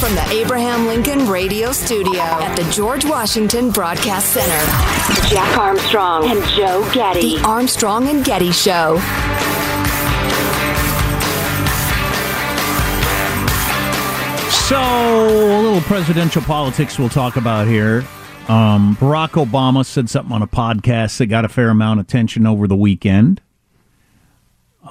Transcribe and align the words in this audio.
From 0.00 0.14
the 0.14 0.26
Abraham 0.30 0.86
Lincoln 0.86 1.28
Radio 1.28 1.72
Studio 1.72 2.22
at 2.22 2.56
the 2.56 2.64
George 2.72 3.04
Washington 3.04 3.70
Broadcast 3.70 4.32
Center, 4.32 5.28
Jack 5.28 5.58
Armstrong 5.58 6.24
and 6.30 6.42
Joe 6.56 6.90
Getty. 6.94 7.36
The 7.36 7.44
Armstrong 7.44 8.08
and 8.08 8.24
Getty 8.24 8.50
Show. 8.50 8.96
So, 14.70 14.78
a 14.78 15.60
little 15.60 15.82
presidential 15.82 16.40
politics 16.42 16.98
we'll 16.98 17.10
talk 17.10 17.36
about 17.36 17.66
here. 17.68 18.02
Um, 18.48 18.96
Barack 18.96 19.32
Obama 19.32 19.84
said 19.84 20.08
something 20.08 20.32
on 20.32 20.40
a 20.40 20.46
podcast 20.46 21.18
that 21.18 21.26
got 21.26 21.44
a 21.44 21.48
fair 21.48 21.68
amount 21.68 22.00
of 22.00 22.06
attention 22.06 22.46
over 22.46 22.66
the 22.66 22.76
weekend 22.76 23.42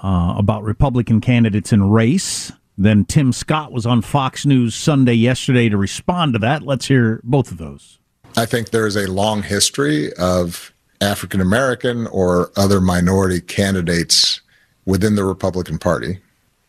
uh, 0.03 0.35
about 0.37 0.61
Republican 0.61 1.19
candidates 1.19 1.73
in 1.73 1.89
race. 1.89 2.51
Then 2.79 3.03
Tim 3.03 3.33
Scott 3.33 3.73
was 3.73 3.85
on 3.85 4.01
Fox 4.01 4.45
News 4.45 4.73
Sunday 4.73 5.13
yesterday 5.13 5.67
to 5.67 5.75
respond 5.75 6.31
to 6.31 6.39
that. 6.39 6.63
Let's 6.63 6.87
hear 6.87 7.19
both 7.25 7.51
of 7.51 7.57
those. 7.57 7.99
I 8.37 8.45
think 8.45 8.69
there 8.69 8.87
is 8.87 8.95
a 8.95 9.11
long 9.11 9.43
history 9.43 10.13
of 10.13 10.73
African 11.01 11.41
American 11.41 12.07
or 12.07 12.53
other 12.55 12.79
minority 12.79 13.41
candidates 13.41 14.39
within 14.85 15.15
the 15.15 15.25
Republican 15.25 15.77
Party 15.77 16.19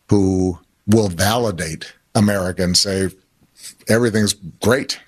who 0.09 0.59
will 0.85 1.07
validate 1.07 1.93
America 2.13 2.61
and 2.61 2.75
say 2.75 3.09
everything's 3.87 4.33
great 4.61 4.99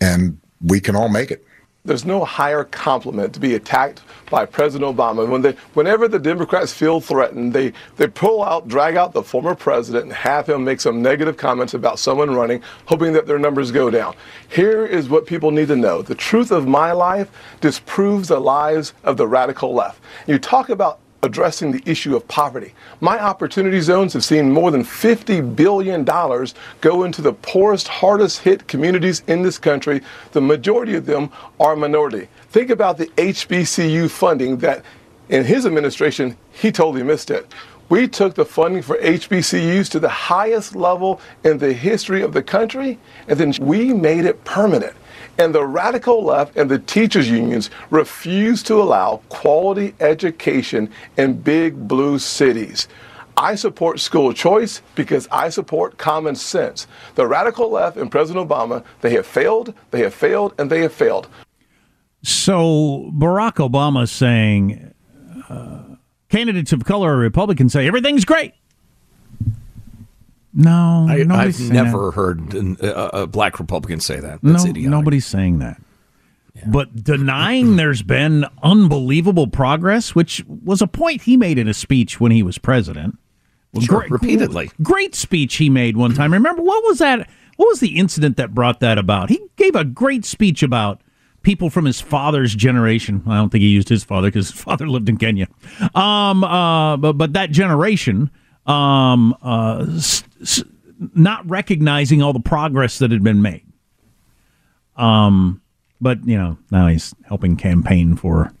and 0.00 0.38
we 0.62 0.80
can 0.80 0.96
all 0.96 1.10
make 1.10 1.30
it. 1.30 1.44
There's 1.86 2.06
no 2.06 2.24
higher 2.24 2.64
compliment 2.64 3.34
to 3.34 3.40
be 3.40 3.56
attacked 3.56 4.00
by 4.30 4.46
President 4.46 4.96
Obama. 4.96 5.28
When 5.28 5.42
they, 5.42 5.52
whenever 5.74 6.08
the 6.08 6.18
Democrats 6.18 6.72
feel 6.72 6.98
threatened, 6.98 7.52
they, 7.52 7.74
they 7.98 8.06
pull 8.06 8.42
out, 8.42 8.66
drag 8.68 8.96
out 8.96 9.12
the 9.12 9.22
former 9.22 9.54
president 9.54 10.04
and 10.04 10.12
have 10.14 10.48
him 10.48 10.64
make 10.64 10.80
some 10.80 11.02
negative 11.02 11.36
comments 11.36 11.74
about 11.74 11.98
someone 11.98 12.34
running, 12.34 12.62
hoping 12.86 13.12
that 13.12 13.26
their 13.26 13.38
numbers 13.38 13.70
go 13.70 13.90
down. 13.90 14.14
Here 14.48 14.86
is 14.86 15.10
what 15.10 15.26
people 15.26 15.50
need 15.50 15.68
to 15.68 15.76
know. 15.76 16.00
The 16.00 16.14
truth 16.14 16.52
of 16.52 16.66
my 16.66 16.92
life 16.92 17.30
disproves 17.60 18.28
the 18.28 18.40
lies 18.40 18.94
of 19.02 19.18
the 19.18 19.28
radical 19.28 19.74
left. 19.74 20.00
You 20.26 20.38
talk 20.38 20.70
about 20.70 21.00
addressing 21.24 21.72
the 21.72 21.82
issue 21.86 22.14
of 22.14 22.28
poverty. 22.28 22.74
My 23.00 23.18
opportunity 23.18 23.80
zones 23.80 24.12
have 24.12 24.22
seen 24.22 24.52
more 24.52 24.70
than 24.70 24.84
$50 24.84 25.56
billion 25.56 26.04
go 26.04 27.04
into 27.04 27.22
the 27.22 27.32
poorest, 27.32 27.88
hardest 27.88 28.40
hit 28.40 28.68
communities 28.68 29.22
in 29.26 29.42
this 29.42 29.58
country. 29.58 30.02
The 30.32 30.42
majority 30.42 30.94
of 30.94 31.06
them 31.06 31.30
are 31.58 31.74
minority. 31.74 32.28
Think 32.50 32.70
about 32.70 32.98
the 32.98 33.06
HBCU 33.16 34.10
funding 34.10 34.58
that 34.58 34.84
in 35.30 35.44
his 35.44 35.64
administration, 35.64 36.36
he 36.52 36.70
totally 36.70 37.02
missed 37.02 37.30
it. 37.30 37.50
We 37.88 38.06
took 38.06 38.34
the 38.34 38.44
funding 38.44 38.82
for 38.82 38.96
HBCUs 38.98 39.90
to 39.90 40.00
the 40.00 40.08
highest 40.08 40.76
level 40.76 41.20
in 41.42 41.58
the 41.58 41.72
history 41.72 42.22
of 42.22 42.32
the 42.32 42.42
country, 42.42 42.98
and 43.28 43.38
then 43.38 43.54
we 43.60 43.92
made 43.92 44.24
it 44.24 44.44
permanent. 44.44 44.94
And 45.38 45.54
the 45.54 45.66
radical 45.66 46.22
left 46.22 46.56
and 46.56 46.70
the 46.70 46.78
teachers' 46.78 47.28
unions 47.28 47.70
refuse 47.90 48.62
to 48.64 48.80
allow 48.80 49.20
quality 49.28 49.94
education 50.00 50.90
in 51.16 51.40
big 51.40 51.88
blue 51.88 52.18
cities. 52.18 52.88
I 53.36 53.56
support 53.56 53.98
school 53.98 54.32
choice 54.32 54.80
because 54.94 55.26
I 55.32 55.48
support 55.48 55.98
common 55.98 56.36
sense. 56.36 56.86
The 57.16 57.26
radical 57.26 57.70
left 57.70 57.96
and 57.96 58.10
President 58.10 58.48
Obama, 58.48 58.84
they 59.00 59.10
have 59.14 59.26
failed, 59.26 59.74
they 59.90 60.02
have 60.02 60.14
failed, 60.14 60.54
and 60.58 60.70
they 60.70 60.82
have 60.82 60.92
failed. 60.92 61.28
So 62.22 63.10
Barack 63.12 63.54
Obama 63.54 64.08
saying 64.08 64.94
uh, 65.48 65.96
candidates 66.28 66.72
of 66.72 66.84
color 66.84 67.16
or 67.16 67.18
Republicans 67.18 67.72
say 67.72 67.86
everything's 67.86 68.24
great. 68.24 68.54
No, 70.54 71.06
I, 71.08 71.18
have 71.18 71.60
never 71.72 72.06
that. 72.06 72.14
heard 72.14 72.54
an- 72.54 72.76
a, 72.80 72.88
a 73.22 73.26
black 73.26 73.58
Republican 73.58 73.98
say 74.00 74.20
that. 74.20 74.38
That's 74.42 74.64
no, 74.64 74.70
idiotic. 74.70 74.90
nobody's 74.90 75.26
saying 75.26 75.58
that. 75.58 75.80
But 76.66 77.02
denying 77.02 77.76
there's 77.76 78.02
been 78.02 78.46
unbelievable 78.62 79.48
progress, 79.48 80.14
which 80.14 80.44
was 80.46 80.80
a 80.80 80.86
point 80.86 81.22
he 81.22 81.36
made 81.36 81.58
in 81.58 81.66
a 81.66 81.74
speech 81.74 82.20
when 82.20 82.30
he 82.30 82.42
was 82.42 82.58
president. 82.58 83.18
Well, 83.72 83.82
Sure, 83.82 84.06
repeatedly. 84.08 84.70
Great 84.82 85.16
speech 85.16 85.56
he 85.56 85.68
made 85.68 85.96
one 85.96 86.14
time. 86.14 86.32
Remember, 86.32 86.62
what 86.62 86.84
was 86.84 86.98
that? 86.98 87.28
What 87.56 87.66
was 87.66 87.80
the 87.80 87.98
incident 87.98 88.36
that 88.36 88.54
brought 88.54 88.78
that 88.80 88.98
about? 88.98 89.30
He 89.30 89.40
gave 89.56 89.74
a 89.74 89.84
great 89.84 90.24
speech 90.24 90.62
about 90.62 91.00
people 91.42 91.70
from 91.70 91.84
his 91.84 92.00
father's 92.00 92.54
generation. 92.54 93.22
I 93.26 93.36
don't 93.36 93.50
think 93.50 93.62
he 93.62 93.68
used 93.68 93.88
his 93.88 94.04
father 94.04 94.28
because 94.28 94.50
his 94.50 94.60
father 94.62 94.88
lived 94.88 95.08
in 95.08 95.16
Kenya. 95.16 95.48
Um, 95.94 96.44
uh, 96.44 96.96
but, 96.96 97.14
but 97.14 97.32
that 97.32 97.50
generation 97.50 98.30
um, 98.66 99.36
uh, 99.42 99.86
s- 99.96 100.24
s- 100.42 100.62
not 101.14 101.48
recognizing 101.48 102.22
all 102.22 102.32
the 102.32 102.40
progress 102.40 102.98
that 102.98 103.10
had 103.10 103.22
been 103.22 103.42
made. 103.42 103.64
Um, 104.96 105.60
but 106.00 106.26
you 106.26 106.36
know 106.38 106.56
now 106.70 106.86
he's 106.86 107.14
helping 107.26 107.56
campaign 107.56 108.16
for 108.16 108.52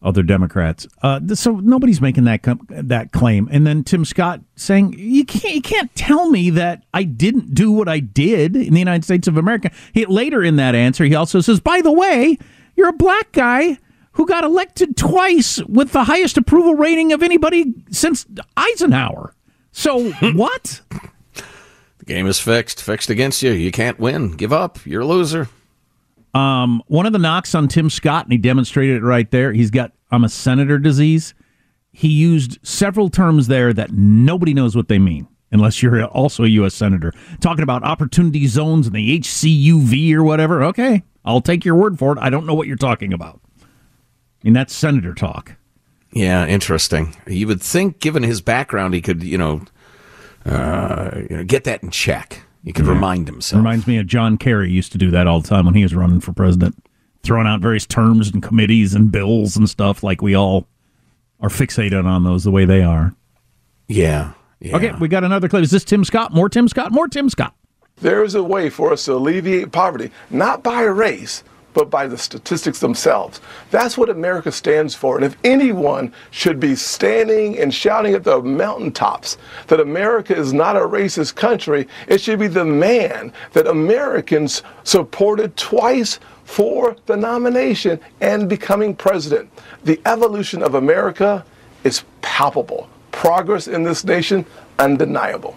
other 0.00 0.22
Democrats. 0.22 0.86
Uh, 1.02 1.20
so 1.34 1.56
nobody's 1.56 2.00
making 2.00 2.24
that 2.24 2.42
com- 2.42 2.66
that 2.70 3.12
claim. 3.12 3.48
And 3.50 3.66
then 3.66 3.82
Tim 3.84 4.04
Scott 4.04 4.40
saying 4.56 4.94
you 4.96 5.24
can't 5.24 5.54
you 5.54 5.62
can't 5.62 5.92
tell 5.96 6.30
me 6.30 6.50
that 6.50 6.84
I 6.94 7.02
didn't 7.02 7.54
do 7.54 7.72
what 7.72 7.88
I 7.88 7.98
did 8.00 8.54
in 8.56 8.72
the 8.74 8.78
United 8.78 9.04
States 9.04 9.26
of 9.28 9.36
America. 9.36 9.70
He 9.92 10.06
later 10.06 10.42
in 10.42 10.56
that 10.56 10.74
answer 10.74 11.04
he 11.04 11.14
also 11.14 11.40
says, 11.40 11.58
by 11.60 11.80
the 11.80 11.92
way, 11.92 12.38
you're 12.76 12.88
a 12.90 12.92
black 12.92 13.32
guy 13.32 13.78
who 14.18 14.26
got 14.26 14.42
elected 14.42 14.96
twice 14.96 15.62
with 15.62 15.92
the 15.92 16.02
highest 16.02 16.36
approval 16.36 16.74
rating 16.74 17.12
of 17.12 17.22
anybody 17.22 17.72
since 17.92 18.26
Eisenhower. 18.56 19.32
So 19.70 20.10
what? 20.32 20.80
The 21.98 22.04
game 22.04 22.26
is 22.26 22.40
fixed, 22.40 22.82
fixed 22.82 23.10
against 23.10 23.44
you. 23.44 23.52
You 23.52 23.70
can't 23.70 24.00
win. 24.00 24.32
Give 24.32 24.52
up. 24.52 24.84
You're 24.84 25.02
a 25.02 25.06
loser. 25.06 25.48
Um, 26.34 26.82
one 26.88 27.06
of 27.06 27.12
the 27.12 27.20
knocks 27.20 27.54
on 27.54 27.68
Tim 27.68 27.88
Scott, 27.88 28.24
and 28.24 28.32
he 28.32 28.38
demonstrated 28.38 28.96
it 28.96 29.06
right 29.06 29.30
there. 29.30 29.52
He's 29.52 29.70
got 29.70 29.92
I'm 30.10 30.24
a 30.24 30.28
senator 30.28 30.78
disease. 30.78 31.32
He 31.92 32.08
used 32.08 32.58
several 32.66 33.10
terms 33.10 33.46
there 33.46 33.72
that 33.72 33.92
nobody 33.92 34.52
knows 34.52 34.74
what 34.74 34.88
they 34.88 34.98
mean 34.98 35.28
unless 35.52 35.80
you're 35.80 36.04
also 36.06 36.42
a 36.42 36.48
U.S. 36.48 36.74
senator. 36.74 37.12
Talking 37.40 37.62
about 37.62 37.84
opportunity 37.84 38.48
zones 38.48 38.88
and 38.88 38.96
the 38.96 39.20
HCUV 39.20 40.12
or 40.14 40.24
whatever. 40.24 40.64
Okay, 40.64 41.04
I'll 41.24 41.40
take 41.40 41.64
your 41.64 41.76
word 41.76 42.00
for 42.00 42.12
it. 42.12 42.18
I 42.20 42.30
don't 42.30 42.46
know 42.46 42.54
what 42.54 42.66
you're 42.66 42.76
talking 42.76 43.12
about. 43.12 43.40
I 44.40 44.46
mean, 44.46 44.54
that's 44.54 44.74
senator 44.74 45.14
talk. 45.14 45.56
Yeah, 46.12 46.46
interesting. 46.46 47.16
You 47.26 47.46
would 47.48 47.62
think, 47.62 48.00
given 48.00 48.22
his 48.22 48.40
background, 48.40 48.94
he 48.94 49.00
could, 49.00 49.22
you 49.22 49.36
know, 49.36 49.62
uh, 50.46 51.10
you 51.28 51.36
know 51.36 51.44
get 51.44 51.64
that 51.64 51.82
in 51.82 51.90
check. 51.90 52.42
He 52.64 52.72
could 52.72 52.86
remind 52.86 53.28
himself. 53.28 53.58
Reminds 53.58 53.86
me 53.86 53.98
of 53.98 54.06
John 54.06 54.36
Kerry 54.36 54.70
used 54.70 54.92
to 54.92 54.98
do 54.98 55.10
that 55.10 55.26
all 55.26 55.40
the 55.40 55.48
time 55.48 55.64
when 55.64 55.74
he 55.74 55.82
was 55.82 55.94
running 55.94 56.20
for 56.20 56.32
president, 56.32 56.76
throwing 57.22 57.46
out 57.46 57.60
various 57.60 57.86
terms 57.86 58.30
and 58.30 58.42
committees 58.42 58.94
and 58.94 59.10
bills 59.12 59.56
and 59.56 59.68
stuff 59.70 60.02
like 60.02 60.22
we 60.22 60.34
all 60.34 60.66
are 61.40 61.48
fixated 61.48 62.04
on 62.04 62.24
those 62.24 62.44
the 62.44 62.50
way 62.50 62.64
they 62.64 62.82
are. 62.82 63.14
Yeah. 63.86 64.32
yeah. 64.60 64.76
Okay, 64.76 64.92
we 64.92 65.08
got 65.08 65.24
another 65.24 65.48
clip. 65.48 65.62
Is 65.62 65.70
this 65.70 65.84
Tim 65.84 66.04
Scott? 66.04 66.34
More 66.34 66.48
Tim 66.48 66.68
Scott? 66.68 66.92
More 66.92 67.08
Tim 67.08 67.30
Scott. 67.30 67.54
There 68.00 68.22
is 68.22 68.34
a 68.34 68.42
way 68.42 68.70
for 68.70 68.92
us 68.92 69.04
to 69.06 69.14
alleviate 69.14 69.72
poverty, 69.72 70.10
not 70.30 70.62
by 70.62 70.82
race, 70.82 71.42
but 71.78 71.90
by 71.90 72.08
the 72.08 72.18
statistics 72.18 72.80
themselves. 72.80 73.40
That's 73.70 73.96
what 73.96 74.10
America 74.10 74.50
stands 74.50 74.96
for. 74.96 75.14
And 75.14 75.24
if 75.24 75.36
anyone 75.44 76.12
should 76.32 76.58
be 76.58 76.74
standing 76.74 77.56
and 77.56 77.72
shouting 77.72 78.14
at 78.14 78.24
the 78.24 78.42
mountaintops 78.42 79.38
that 79.68 79.78
America 79.78 80.34
is 80.34 80.52
not 80.52 80.74
a 80.74 80.80
racist 80.80 81.36
country, 81.36 81.86
it 82.08 82.20
should 82.20 82.40
be 82.40 82.48
the 82.48 82.64
man 82.64 83.32
that 83.52 83.68
Americans 83.68 84.64
supported 84.82 85.56
twice 85.56 86.18
for 86.42 86.96
the 87.06 87.16
nomination 87.16 88.00
and 88.20 88.48
becoming 88.48 88.92
president. 88.92 89.48
The 89.84 90.00
evolution 90.04 90.64
of 90.64 90.74
America 90.74 91.44
is 91.84 92.02
palpable. 92.22 92.90
Progress 93.12 93.68
in 93.68 93.84
this 93.84 94.02
nation, 94.02 94.44
undeniable. 94.80 95.56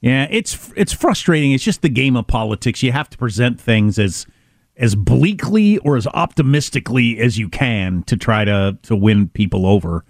Yeah, 0.00 0.26
it's 0.30 0.72
it's 0.74 0.94
frustrating. 0.94 1.52
It's 1.52 1.64
just 1.64 1.82
the 1.82 1.90
game 1.90 2.16
of 2.16 2.26
politics. 2.28 2.82
You 2.82 2.92
have 2.92 3.10
to 3.10 3.18
present 3.18 3.60
things 3.60 3.98
as 3.98 4.26
as 4.78 4.94
bleakly 4.94 5.78
or 5.78 5.96
as 5.96 6.06
optimistically 6.06 7.18
as 7.18 7.36
you 7.36 7.48
can 7.48 8.02
to 8.04 8.16
try 8.16 8.44
to 8.44 8.78
to 8.82 8.96
win 8.96 9.28
people 9.28 9.66
over. 9.66 10.04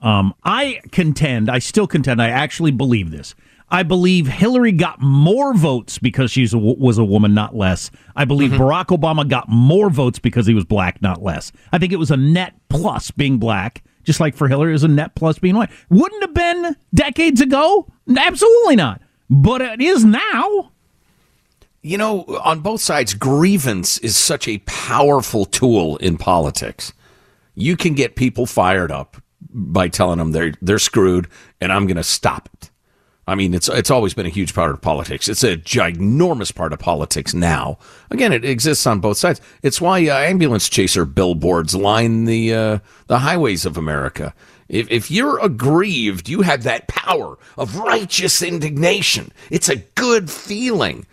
Um, 0.00 0.34
I 0.44 0.80
contend, 0.92 1.50
I 1.50 1.58
still 1.58 1.86
contend, 1.86 2.22
I 2.22 2.28
actually 2.28 2.70
believe 2.70 3.10
this. 3.10 3.34
I 3.68 3.82
believe 3.82 4.28
Hillary 4.28 4.70
got 4.70 5.00
more 5.00 5.52
votes 5.52 5.98
because 5.98 6.30
she 6.30 6.42
was 6.42 6.98
a 6.98 7.04
woman, 7.04 7.34
not 7.34 7.56
less. 7.56 7.90
I 8.14 8.24
believe 8.24 8.52
mm-hmm. 8.52 8.62
Barack 8.62 8.96
Obama 8.96 9.28
got 9.28 9.48
more 9.48 9.90
votes 9.90 10.20
because 10.20 10.46
he 10.46 10.54
was 10.54 10.64
black, 10.64 11.02
not 11.02 11.22
less. 11.22 11.50
I 11.72 11.78
think 11.78 11.92
it 11.92 11.98
was 11.98 12.12
a 12.12 12.16
net 12.16 12.54
plus 12.68 13.10
being 13.10 13.38
black, 13.38 13.82
just 14.04 14.20
like 14.20 14.36
for 14.36 14.46
Hillary, 14.46 14.70
it 14.70 14.74
was 14.74 14.84
a 14.84 14.88
net 14.88 15.16
plus 15.16 15.40
being 15.40 15.56
white. 15.56 15.70
Wouldn't 15.90 16.22
have 16.22 16.34
been 16.34 16.76
decades 16.94 17.40
ago? 17.40 17.88
Absolutely 18.16 18.76
not. 18.76 19.02
But 19.28 19.62
it 19.62 19.80
is 19.82 20.04
now. 20.04 20.70
You 21.86 21.98
know, 21.98 22.24
on 22.42 22.62
both 22.62 22.80
sides, 22.80 23.14
grievance 23.14 23.98
is 23.98 24.16
such 24.16 24.48
a 24.48 24.58
powerful 24.66 25.44
tool 25.44 25.98
in 25.98 26.18
politics. 26.18 26.92
You 27.54 27.76
can 27.76 27.94
get 27.94 28.16
people 28.16 28.44
fired 28.44 28.90
up 28.90 29.22
by 29.40 29.86
telling 29.86 30.18
them 30.18 30.32
they're 30.32 30.54
they're 30.60 30.80
screwed, 30.80 31.28
and 31.60 31.72
I'm 31.72 31.86
going 31.86 31.96
to 31.96 32.02
stop 32.02 32.48
it. 32.54 32.70
I 33.28 33.36
mean, 33.36 33.54
it's 33.54 33.68
it's 33.68 33.92
always 33.92 34.14
been 34.14 34.26
a 34.26 34.30
huge 34.30 34.52
part 34.52 34.72
of 34.72 34.80
politics. 34.80 35.28
It's 35.28 35.44
a 35.44 35.56
ginormous 35.58 36.52
part 36.52 36.72
of 36.72 36.80
politics 36.80 37.34
now. 37.34 37.78
Again, 38.10 38.32
it 38.32 38.44
exists 38.44 38.84
on 38.84 38.98
both 38.98 39.16
sides. 39.16 39.40
It's 39.62 39.80
why 39.80 40.08
uh, 40.08 40.18
ambulance 40.18 40.68
chaser 40.68 41.04
billboards 41.04 41.76
line 41.76 42.24
the 42.24 42.52
uh, 42.52 42.78
the 43.06 43.20
highways 43.20 43.64
of 43.64 43.76
America. 43.76 44.34
If 44.68 44.90
if 44.90 45.08
you're 45.08 45.38
aggrieved, 45.38 46.28
you 46.28 46.42
have 46.42 46.64
that 46.64 46.88
power 46.88 47.38
of 47.56 47.76
righteous 47.76 48.42
indignation. 48.42 49.30
It's 49.50 49.68
a 49.68 49.76
good 49.76 50.32
feeling. 50.32 51.06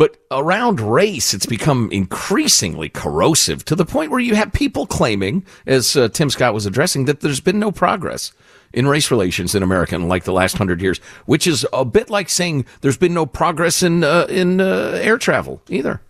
But 0.00 0.16
around 0.30 0.80
race, 0.80 1.34
it's 1.34 1.44
become 1.44 1.90
increasingly 1.92 2.88
corrosive 2.88 3.66
to 3.66 3.76
the 3.76 3.84
point 3.84 4.10
where 4.10 4.18
you 4.18 4.34
have 4.34 4.50
people 4.50 4.86
claiming, 4.86 5.44
as 5.66 5.94
uh, 5.94 6.08
Tim 6.08 6.30
Scott 6.30 6.54
was 6.54 6.64
addressing, 6.64 7.04
that 7.04 7.20
there's 7.20 7.40
been 7.40 7.58
no 7.58 7.70
progress 7.70 8.32
in 8.72 8.88
race 8.88 9.10
relations 9.10 9.54
in 9.54 9.62
America 9.62 9.94
in 9.94 10.08
like 10.08 10.24
the 10.24 10.32
last 10.32 10.56
hundred 10.56 10.80
years, 10.80 11.00
which 11.26 11.46
is 11.46 11.66
a 11.74 11.84
bit 11.84 12.08
like 12.08 12.30
saying 12.30 12.64
there's 12.80 12.96
been 12.96 13.12
no 13.12 13.26
progress 13.26 13.82
in 13.82 14.02
uh, 14.02 14.24
in 14.30 14.62
uh, 14.62 14.98
air 15.02 15.18
travel 15.18 15.60
either 15.68 16.00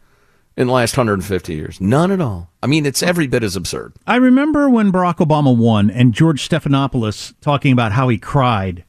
in 0.56 0.68
the 0.68 0.72
last 0.72 0.96
150 0.96 1.52
years. 1.52 1.80
None 1.80 2.12
at 2.12 2.20
all. 2.20 2.48
I 2.62 2.68
mean, 2.68 2.86
it's 2.86 3.02
every 3.02 3.26
bit 3.26 3.42
as 3.42 3.56
absurd. 3.56 3.94
I 4.06 4.14
remember 4.14 4.70
when 4.70 4.92
Barack 4.92 5.16
Obama 5.16 5.56
won 5.56 5.90
and 5.90 6.14
George 6.14 6.48
Stephanopoulos 6.48 7.34
talking 7.40 7.72
about 7.72 7.90
how 7.90 8.08
he 8.08 8.18
cried 8.18 8.84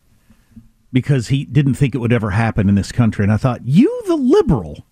because 0.93 1.29
he 1.29 1.45
didn't 1.45 1.73
think 1.73 1.95
it 1.95 1.99
would 1.99 2.13
ever 2.13 2.29
happen 2.29 2.69
in 2.69 2.75
this 2.75 2.91
country. 2.91 3.23
And 3.23 3.31
I 3.31 3.37
thought, 3.37 3.65
you, 3.65 4.03
the 4.05 4.15
liberal, 4.15 4.85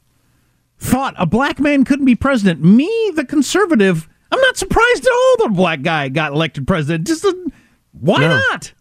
thought 0.79 1.13
a 1.17 1.25
black 1.25 1.59
man 1.59 1.83
couldn't 1.83 2.05
be 2.05 2.15
president. 2.15 2.63
Me, 2.63 3.11
the 3.15 3.25
conservative, 3.25 4.07
I'm 4.31 4.41
not 4.41 4.57
surprised 4.57 5.05
at 5.05 5.11
all 5.11 5.47
the 5.47 5.55
black 5.55 5.81
guy 5.81 6.09
got 6.09 6.31
elected 6.31 6.67
president. 6.67 7.07
Just 7.07 7.25
why 7.91 8.19
no. 8.19 8.29
not? 8.29 8.73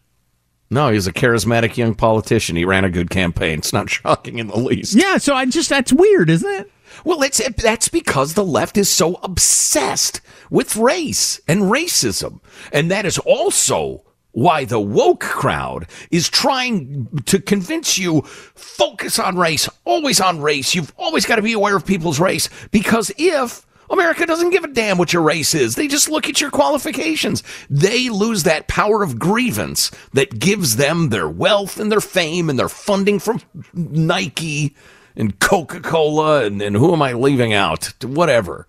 No, 0.70 0.90
he's 0.90 1.06
a 1.06 1.12
charismatic 1.12 1.76
young 1.76 1.94
politician. 1.94 2.56
He 2.56 2.64
ran 2.64 2.84
a 2.84 2.90
good 2.90 3.10
campaign. 3.10 3.58
It's 3.58 3.72
not 3.72 3.90
shocking 3.90 4.38
in 4.38 4.48
the 4.48 4.58
least. 4.58 4.94
Yeah, 4.94 5.18
so 5.18 5.34
I 5.34 5.46
just 5.46 5.70
that's 5.70 5.92
weird, 5.92 6.30
isn't 6.30 6.50
it? 6.50 6.70
Well, 7.04 7.22
it's 7.22 7.40
that's 7.56 7.88
because 7.88 8.34
the 8.34 8.44
left 8.44 8.76
is 8.76 8.88
so 8.88 9.14
obsessed 9.22 10.20
with 10.50 10.76
race 10.76 11.40
and 11.46 11.62
racism, 11.62 12.40
and 12.72 12.90
that 12.90 13.06
is 13.06 13.18
also 13.18 14.04
why 14.32 14.64
the 14.64 14.80
woke 14.80 15.20
crowd 15.20 15.86
is 16.10 16.28
trying 16.28 17.08
to 17.26 17.40
convince 17.40 17.98
you 17.98 18.22
focus 18.22 19.18
on 19.18 19.36
race, 19.36 19.68
always 19.84 20.20
on 20.20 20.40
race. 20.40 20.74
You've 20.74 20.92
always 20.96 21.26
got 21.26 21.36
to 21.36 21.42
be 21.42 21.52
aware 21.52 21.76
of 21.76 21.86
people's 21.86 22.20
race 22.20 22.48
because 22.70 23.10
if 23.16 23.66
America 23.90 24.26
doesn't 24.26 24.50
give 24.50 24.64
a 24.64 24.68
damn 24.68 24.98
what 24.98 25.12
your 25.12 25.22
race 25.22 25.54
is. 25.54 25.74
They 25.74 25.88
just 25.88 26.10
look 26.10 26.28
at 26.28 26.40
your 26.40 26.50
qualifications. 26.50 27.42
They 27.70 28.10
lose 28.10 28.42
that 28.42 28.68
power 28.68 29.02
of 29.02 29.18
grievance 29.18 29.90
that 30.12 30.38
gives 30.38 30.76
them 30.76 31.08
their 31.08 31.28
wealth 31.28 31.80
and 31.80 31.90
their 31.90 32.00
fame 32.00 32.50
and 32.50 32.58
their 32.58 32.68
funding 32.68 33.18
from 33.18 33.40
Nike 33.72 34.76
and 35.16 35.38
Coca 35.40 35.80
Cola 35.80 36.44
and, 36.44 36.60
and 36.60 36.76
who 36.76 36.92
am 36.92 37.02
I 37.02 37.14
leaving 37.14 37.54
out? 37.54 37.92
Whatever. 38.04 38.66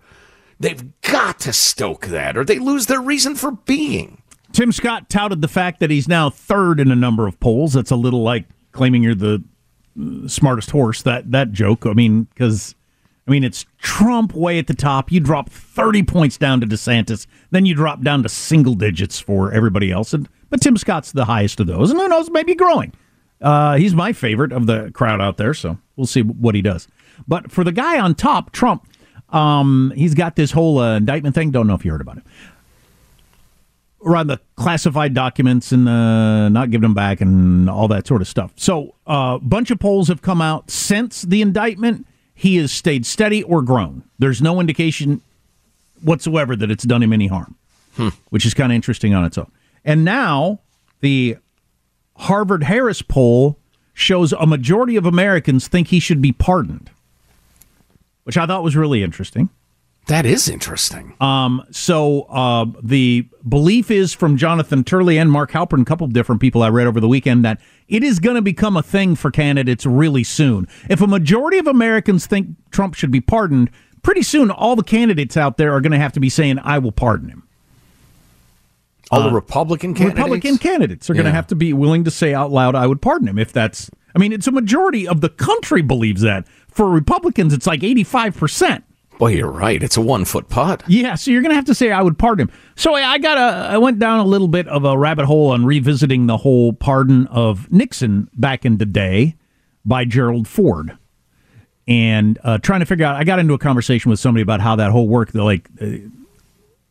They've 0.58 1.00
got 1.02 1.40
to 1.40 1.52
stoke 1.52 2.06
that 2.06 2.36
or 2.36 2.44
they 2.44 2.58
lose 2.58 2.86
their 2.86 3.00
reason 3.00 3.34
for 3.34 3.52
being. 3.52 4.19
Tim 4.52 4.72
Scott 4.72 5.08
touted 5.08 5.42
the 5.42 5.48
fact 5.48 5.80
that 5.80 5.90
he's 5.90 6.08
now 6.08 6.30
third 6.30 6.80
in 6.80 6.90
a 6.90 6.96
number 6.96 7.26
of 7.26 7.38
polls. 7.40 7.72
That's 7.72 7.90
a 7.90 7.96
little 7.96 8.22
like 8.22 8.46
claiming 8.72 9.02
you're 9.02 9.14
the 9.14 9.42
uh, 10.00 10.28
smartest 10.28 10.70
horse. 10.70 11.02
That 11.02 11.30
that 11.30 11.52
joke. 11.52 11.86
I 11.86 11.92
mean, 11.92 12.24
because 12.24 12.74
I 13.26 13.30
mean 13.30 13.44
it's 13.44 13.64
Trump 13.78 14.34
way 14.34 14.58
at 14.58 14.66
the 14.66 14.74
top. 14.74 15.12
You 15.12 15.20
drop 15.20 15.50
30 15.50 16.02
points 16.04 16.36
down 16.36 16.60
to 16.60 16.66
DeSantis, 16.66 17.26
then 17.50 17.64
you 17.64 17.74
drop 17.74 18.02
down 18.02 18.22
to 18.22 18.28
single 18.28 18.74
digits 18.74 19.20
for 19.20 19.52
everybody 19.52 19.90
else. 19.90 20.12
And 20.12 20.28
but 20.48 20.60
Tim 20.60 20.76
Scott's 20.76 21.12
the 21.12 21.26
highest 21.26 21.60
of 21.60 21.68
those, 21.68 21.90
and 21.90 22.00
who 22.00 22.08
knows, 22.08 22.30
maybe 22.30 22.54
growing. 22.54 22.92
Uh, 23.40 23.76
he's 23.76 23.94
my 23.94 24.12
favorite 24.12 24.52
of 24.52 24.66
the 24.66 24.90
crowd 24.92 25.20
out 25.20 25.36
there, 25.36 25.54
so 25.54 25.78
we'll 25.96 26.06
see 26.06 26.22
what 26.22 26.54
he 26.54 26.60
does. 26.60 26.88
But 27.26 27.50
for 27.50 27.64
the 27.64 27.72
guy 27.72 27.98
on 27.98 28.14
top, 28.14 28.50
Trump, 28.52 28.86
um, 29.30 29.92
he's 29.94 30.14
got 30.14 30.36
this 30.36 30.50
whole 30.50 30.78
uh, 30.78 30.96
indictment 30.96 31.34
thing. 31.34 31.50
Don't 31.50 31.66
know 31.66 31.74
if 31.74 31.84
you 31.84 31.92
heard 31.92 32.00
about 32.00 32.18
it 32.18 32.24
around 34.04 34.28
the 34.28 34.40
classified 34.56 35.14
documents 35.14 35.72
and 35.72 35.88
uh, 35.88 36.48
not 36.48 36.70
giving 36.70 36.82
them 36.82 36.94
back 36.94 37.20
and 37.20 37.68
all 37.68 37.88
that 37.88 38.06
sort 38.06 38.22
of 38.22 38.28
stuff. 38.28 38.52
So 38.56 38.94
a 39.06 39.10
uh, 39.10 39.38
bunch 39.38 39.70
of 39.70 39.78
polls 39.78 40.08
have 40.08 40.22
come 40.22 40.40
out 40.40 40.70
since 40.70 41.22
the 41.22 41.42
indictment. 41.42 42.06
He 42.34 42.56
has 42.56 42.72
stayed 42.72 43.04
steady 43.04 43.42
or 43.42 43.62
grown. 43.62 44.04
There's 44.18 44.40
no 44.40 44.60
indication 44.60 45.20
whatsoever 46.02 46.56
that 46.56 46.70
it's 46.70 46.84
done 46.84 47.02
him 47.02 47.12
any 47.12 47.26
harm, 47.26 47.56
hmm. 47.96 48.08
which 48.30 48.46
is 48.46 48.54
kind 48.54 48.72
of 48.72 48.76
interesting 48.76 49.14
on 49.14 49.24
its 49.24 49.36
own. 49.36 49.50
And 49.84 50.04
now 50.04 50.60
the 51.00 51.36
Harvard 52.16 52.64
Harris 52.64 53.02
poll 53.02 53.58
shows 53.92 54.32
a 54.32 54.46
majority 54.46 54.96
of 54.96 55.04
Americans 55.04 55.68
think 55.68 55.88
he 55.88 56.00
should 56.00 56.22
be 56.22 56.32
pardoned, 56.32 56.90
which 58.24 58.38
I 58.38 58.46
thought 58.46 58.62
was 58.62 58.76
really 58.76 59.02
interesting. 59.02 59.50
That 60.10 60.26
is 60.26 60.48
interesting. 60.48 61.14
Um, 61.20 61.64
so 61.70 62.22
uh, 62.22 62.66
the 62.82 63.28
belief 63.48 63.92
is 63.92 64.12
from 64.12 64.36
Jonathan 64.36 64.82
Turley 64.82 65.18
and 65.18 65.30
Mark 65.30 65.52
Halperin, 65.52 65.82
a 65.82 65.84
couple 65.84 66.04
of 66.04 66.12
different 66.12 66.40
people 66.40 66.64
I 66.64 66.68
read 66.68 66.88
over 66.88 66.98
the 66.98 67.06
weekend, 67.06 67.44
that 67.44 67.60
it 67.86 68.02
is 68.02 68.18
going 68.18 68.34
to 68.34 68.42
become 68.42 68.76
a 68.76 68.82
thing 68.82 69.14
for 69.14 69.30
candidates 69.30 69.86
really 69.86 70.24
soon. 70.24 70.66
If 70.88 71.00
a 71.00 71.06
majority 71.06 71.58
of 71.58 71.68
Americans 71.68 72.26
think 72.26 72.48
Trump 72.72 72.94
should 72.94 73.12
be 73.12 73.20
pardoned, 73.20 73.70
pretty 74.02 74.22
soon 74.22 74.50
all 74.50 74.74
the 74.74 74.82
candidates 74.82 75.36
out 75.36 75.58
there 75.58 75.72
are 75.74 75.80
going 75.80 75.92
to 75.92 75.98
have 75.98 76.12
to 76.14 76.20
be 76.20 76.28
saying, 76.28 76.58
"I 76.58 76.80
will 76.80 76.90
pardon 76.90 77.28
him." 77.28 77.44
All 79.12 79.22
the 79.22 79.30
Republican 79.30 79.94
candidates. 79.94 80.18
Republican 80.18 80.58
candidates 80.58 81.08
are 81.08 81.14
going 81.14 81.26
to 81.26 81.30
Yeah. 81.30 81.36
have 81.36 81.46
to 81.46 81.54
be 81.54 81.72
willing 81.72 82.02
to 82.02 82.10
say 82.10 82.34
out 82.34 82.50
loud, 82.50 82.74
"I 82.74 82.88
would 82.88 83.00
pardon 83.00 83.28
him." 83.28 83.38
If 83.38 83.52
that's, 83.52 83.92
I 84.16 84.18
mean, 84.18 84.32
it's 84.32 84.48
a 84.48 84.52
majority 84.52 85.06
of 85.06 85.20
the 85.20 85.28
country 85.28 85.82
believes 85.82 86.22
that. 86.22 86.48
For 86.68 86.90
Republicans, 86.90 87.54
it's 87.54 87.68
like 87.68 87.84
eighty-five 87.84 88.36
percent. 88.36 88.82
Boy, 89.20 89.32
you're 89.32 89.50
right. 89.50 89.82
It's 89.82 89.98
a 89.98 90.00
one 90.00 90.24
foot 90.24 90.48
putt. 90.48 90.82
Yeah, 90.88 91.14
so 91.14 91.30
you're 91.30 91.42
going 91.42 91.50
to 91.50 91.56
have 91.56 91.66
to 91.66 91.74
say 91.74 91.92
I 91.92 92.00
would 92.00 92.18
pardon 92.18 92.48
him. 92.48 92.54
So 92.74 92.94
I 92.94 93.18
got 93.18 93.36
a, 93.36 93.68
I 93.68 93.76
went 93.76 93.98
down 93.98 94.18
a 94.18 94.24
little 94.24 94.48
bit 94.48 94.66
of 94.66 94.86
a 94.86 94.96
rabbit 94.96 95.26
hole 95.26 95.50
on 95.50 95.66
revisiting 95.66 96.26
the 96.26 96.38
whole 96.38 96.72
pardon 96.72 97.26
of 97.26 97.70
Nixon 97.70 98.30
back 98.32 98.64
in 98.64 98.78
the 98.78 98.86
day 98.86 99.36
by 99.84 100.06
Gerald 100.06 100.48
Ford, 100.48 100.96
and 101.86 102.38
uh, 102.44 102.56
trying 102.56 102.80
to 102.80 102.86
figure 102.86 103.04
out. 103.04 103.16
I 103.16 103.24
got 103.24 103.38
into 103.38 103.52
a 103.52 103.58
conversation 103.58 104.10
with 104.10 104.20
somebody 104.20 104.40
about 104.40 104.62
how 104.62 104.76
that 104.76 104.90
whole. 104.90 105.06
They're 105.26 105.42
like, 105.42 105.68
uh, 105.82 106.08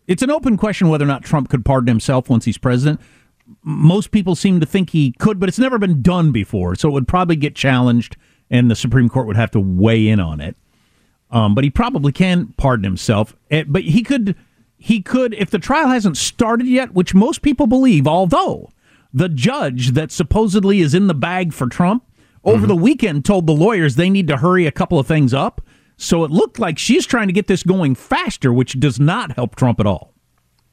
it's 0.05 0.21
an 0.21 0.29
open 0.29 0.55
question 0.55 0.87
whether 0.89 1.05
or 1.05 1.07
not 1.07 1.23
Trump 1.23 1.49
could 1.49 1.65
pardon 1.65 1.87
himself 1.87 2.29
once 2.29 2.45
he's 2.45 2.59
president. 2.59 3.01
Most 3.63 4.11
people 4.11 4.35
seem 4.35 4.59
to 4.59 4.67
think 4.67 4.91
he 4.91 5.13
could, 5.13 5.39
but 5.39 5.49
it's 5.49 5.57
never 5.57 5.79
been 5.79 6.03
done 6.03 6.31
before, 6.31 6.75
so 6.75 6.89
it 6.89 6.91
would 6.91 7.07
probably 7.07 7.37
get 7.37 7.55
challenged, 7.55 8.17
and 8.51 8.69
the 8.69 8.75
Supreme 8.75 9.09
Court 9.09 9.25
would 9.25 9.35
have 9.35 9.49
to 9.49 9.59
weigh 9.59 10.07
in 10.07 10.19
on 10.19 10.39
it. 10.39 10.55
Um, 11.31 11.53
but 11.55 11.63
he 11.63 11.69
probably 11.69 12.11
can 12.11 12.53
pardon 12.57 12.83
himself. 12.83 13.35
Eh, 13.51 13.63
But 13.67 13.83
he 13.83 14.01
could, 14.03 14.35
he 14.77 15.01
could, 15.01 15.33
if 15.35 15.49
the 15.51 15.59
trial 15.59 15.87
hasn't 15.89 16.17
started 16.17 16.65
yet, 16.67 16.93
which 16.93 17.13
most 17.13 17.41
people 17.41 17.67
believe. 17.67 18.07
Although 18.07 18.69
the 19.13 19.29
judge 19.29 19.91
that 19.91 20.11
supposedly 20.11 20.79
is 20.81 20.93
in 20.93 21.07
the 21.07 21.13
bag 21.13 21.53
for 21.53 21.67
Trump 21.67 22.03
over 22.43 22.65
the 22.65 22.75
weekend 22.75 23.25
told 23.25 23.45
the 23.45 23.53
lawyers 23.53 23.95
they 23.95 24.09
need 24.09 24.27
to 24.27 24.37
hurry 24.37 24.65
a 24.65 24.71
couple 24.71 24.97
of 24.97 25.05
things 25.07 25.33
up. 25.33 25.61
So 25.97 26.23
it 26.23 26.31
looked 26.31 26.57
like 26.59 26.79
she's 26.79 27.05
trying 27.05 27.27
to 27.27 27.33
get 27.33 27.47
this 27.47 27.61
going 27.61 27.93
faster, 27.93 28.53
which 28.53 28.79
does 28.79 28.99
not 28.99 29.33
help 29.35 29.55
Trump 29.55 29.79
at 29.79 29.85
all. 29.85 30.13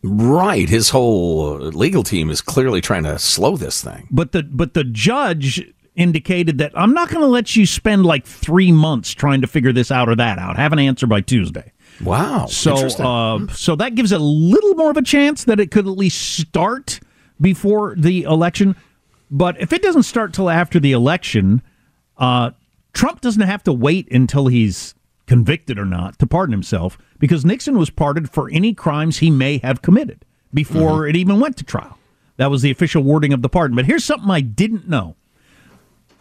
Right. 0.02 0.68
His 0.68 0.90
whole 0.90 1.56
legal 1.58 2.04
team 2.04 2.30
is 2.30 2.40
clearly 2.40 2.80
trying 2.80 3.02
to 3.02 3.18
slow 3.18 3.56
this 3.56 3.82
thing. 3.82 4.06
But 4.10 4.30
the 4.32 4.44
but 4.44 4.75
the 4.75 4.84
judge 4.84 5.64
indicated 5.96 6.58
that 6.58 6.72
I'm 6.74 6.92
not 6.92 7.08
going 7.08 7.22
to 7.22 7.26
let 7.26 7.56
you 7.56 7.66
spend 7.66 8.06
like 8.06 8.24
three 8.24 8.70
months 8.70 9.12
trying 9.12 9.40
to 9.40 9.46
figure 9.46 9.72
this 9.72 9.90
out 9.90 10.08
or 10.08 10.16
that 10.16 10.38
out. 10.38 10.56
Have 10.56 10.72
an 10.72 10.78
answer 10.78 11.06
by 11.06 11.20
Tuesday. 11.20 11.72
Wow. 12.02 12.46
So 12.46 12.74
uh, 12.74 13.46
so 13.48 13.74
that 13.76 13.94
gives 13.94 14.12
a 14.12 14.18
little 14.18 14.74
more 14.74 14.90
of 14.90 14.96
a 14.96 15.02
chance 15.02 15.44
that 15.44 15.58
it 15.58 15.70
could 15.70 15.86
at 15.86 15.96
least 15.96 16.38
start 16.38 17.00
before 17.40 17.94
the 17.96 18.22
election. 18.22 18.76
But 19.30 19.60
if 19.60 19.72
it 19.72 19.82
doesn't 19.82 20.04
start 20.04 20.32
till 20.32 20.50
after 20.50 20.78
the 20.78 20.92
election, 20.92 21.62
uh, 22.18 22.50
Trump 22.92 23.20
doesn't 23.20 23.42
have 23.42 23.62
to 23.64 23.72
wait 23.72 24.10
until 24.12 24.46
he's 24.46 24.94
convicted 25.26 25.78
or 25.78 25.84
not 25.84 26.18
to 26.18 26.26
pardon 26.26 26.52
himself 26.52 26.96
because 27.18 27.44
Nixon 27.44 27.76
was 27.76 27.90
pardoned 27.90 28.30
for 28.30 28.48
any 28.50 28.72
crimes 28.72 29.18
he 29.18 29.30
may 29.30 29.58
have 29.58 29.82
committed 29.82 30.24
before 30.54 31.06
it 31.06 31.16
even 31.16 31.40
went 31.40 31.56
to 31.56 31.64
trial. 31.64 31.98
That 32.36 32.50
was 32.50 32.62
the 32.62 32.70
official 32.70 33.02
wording 33.02 33.32
of 33.32 33.42
the 33.42 33.48
pardon. 33.48 33.76
But 33.76 33.86
here's 33.86 34.04
something 34.04 34.30
I 34.30 34.40
didn't 34.40 34.88
know. 34.88 35.16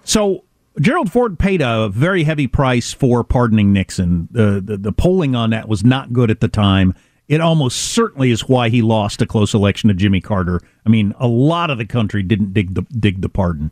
So 0.05 0.45
Gerald 0.79 1.11
Ford 1.11 1.37
paid 1.37 1.61
a 1.61 1.89
very 1.89 2.23
heavy 2.23 2.47
price 2.47 2.93
for 2.93 3.23
pardoning 3.23 3.73
Nixon. 3.73 4.29
The, 4.31 4.61
the 4.63 4.77
the 4.77 4.91
polling 4.91 5.35
on 5.35 5.49
that 5.49 5.67
was 5.67 5.83
not 5.83 6.13
good 6.13 6.31
at 6.31 6.39
the 6.39 6.47
time. 6.47 6.93
It 7.27 7.41
almost 7.41 7.77
certainly 7.79 8.29
is 8.29 8.47
why 8.47 8.69
he 8.69 8.81
lost 8.81 9.21
a 9.21 9.25
close 9.25 9.53
election 9.53 9.87
to 9.87 9.95
Jimmy 9.95 10.21
Carter. 10.21 10.61
I 10.85 10.89
mean, 10.89 11.13
a 11.19 11.27
lot 11.27 11.71
of 11.71 11.79
the 11.79 11.85
country 11.85 12.21
didn't 12.23 12.53
dig 12.53 12.75
the 12.75 12.83
dig 12.83 13.21
the 13.21 13.29
pardon. 13.29 13.71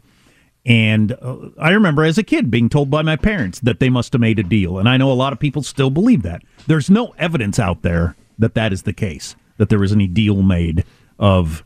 And 0.66 1.12
uh, 1.22 1.50
I 1.60 1.72
remember 1.72 2.04
as 2.04 2.18
a 2.18 2.24
kid 2.24 2.50
being 2.50 2.70
told 2.70 2.90
by 2.90 3.02
my 3.02 3.16
parents 3.18 3.60
that 3.60 3.80
they 3.80 3.90
must 3.90 4.14
have 4.14 4.22
made 4.22 4.40
a 4.40 4.44
deal. 4.44 4.80
And 4.80 4.88
I 4.88 4.98
know 4.98 5.12
a 5.12 5.14
lot 5.14 5.34
of 5.34 5.40
people 5.40 5.62
still 5.62 5.90
believe 5.90 6.24
that. 6.24 6.42
There's 6.68 6.90
no 6.90 7.14
evidence 7.18 7.60
out 7.60 7.82
there 7.82 8.16
that 8.40 8.56
that 8.56 8.72
is 8.72 8.84
the 8.84 8.94
case, 8.94 9.36
that 9.58 9.70
there 9.70 9.80
was 9.80 9.92
any 9.92 10.08
deal 10.08 10.42
made 10.42 10.86
of 11.20 11.64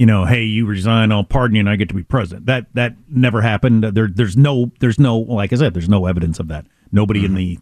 you 0.00 0.06
know, 0.06 0.24
hey, 0.24 0.44
you 0.44 0.64
resign, 0.64 1.12
I'll 1.12 1.24
pardon 1.24 1.56
you, 1.56 1.60
and 1.60 1.68
I 1.68 1.76
get 1.76 1.90
to 1.90 1.94
be 1.94 2.02
president. 2.02 2.46
That 2.46 2.68
that 2.72 2.94
never 3.10 3.42
happened. 3.42 3.84
There, 3.84 4.08
there's 4.08 4.34
no, 4.34 4.72
there's 4.80 4.98
no, 4.98 5.18
like 5.18 5.52
I 5.52 5.56
said, 5.56 5.74
there's 5.74 5.90
no 5.90 6.06
evidence 6.06 6.40
of 6.40 6.48
that. 6.48 6.64
Nobody 6.90 7.22
in 7.22 7.34
the 7.34 7.58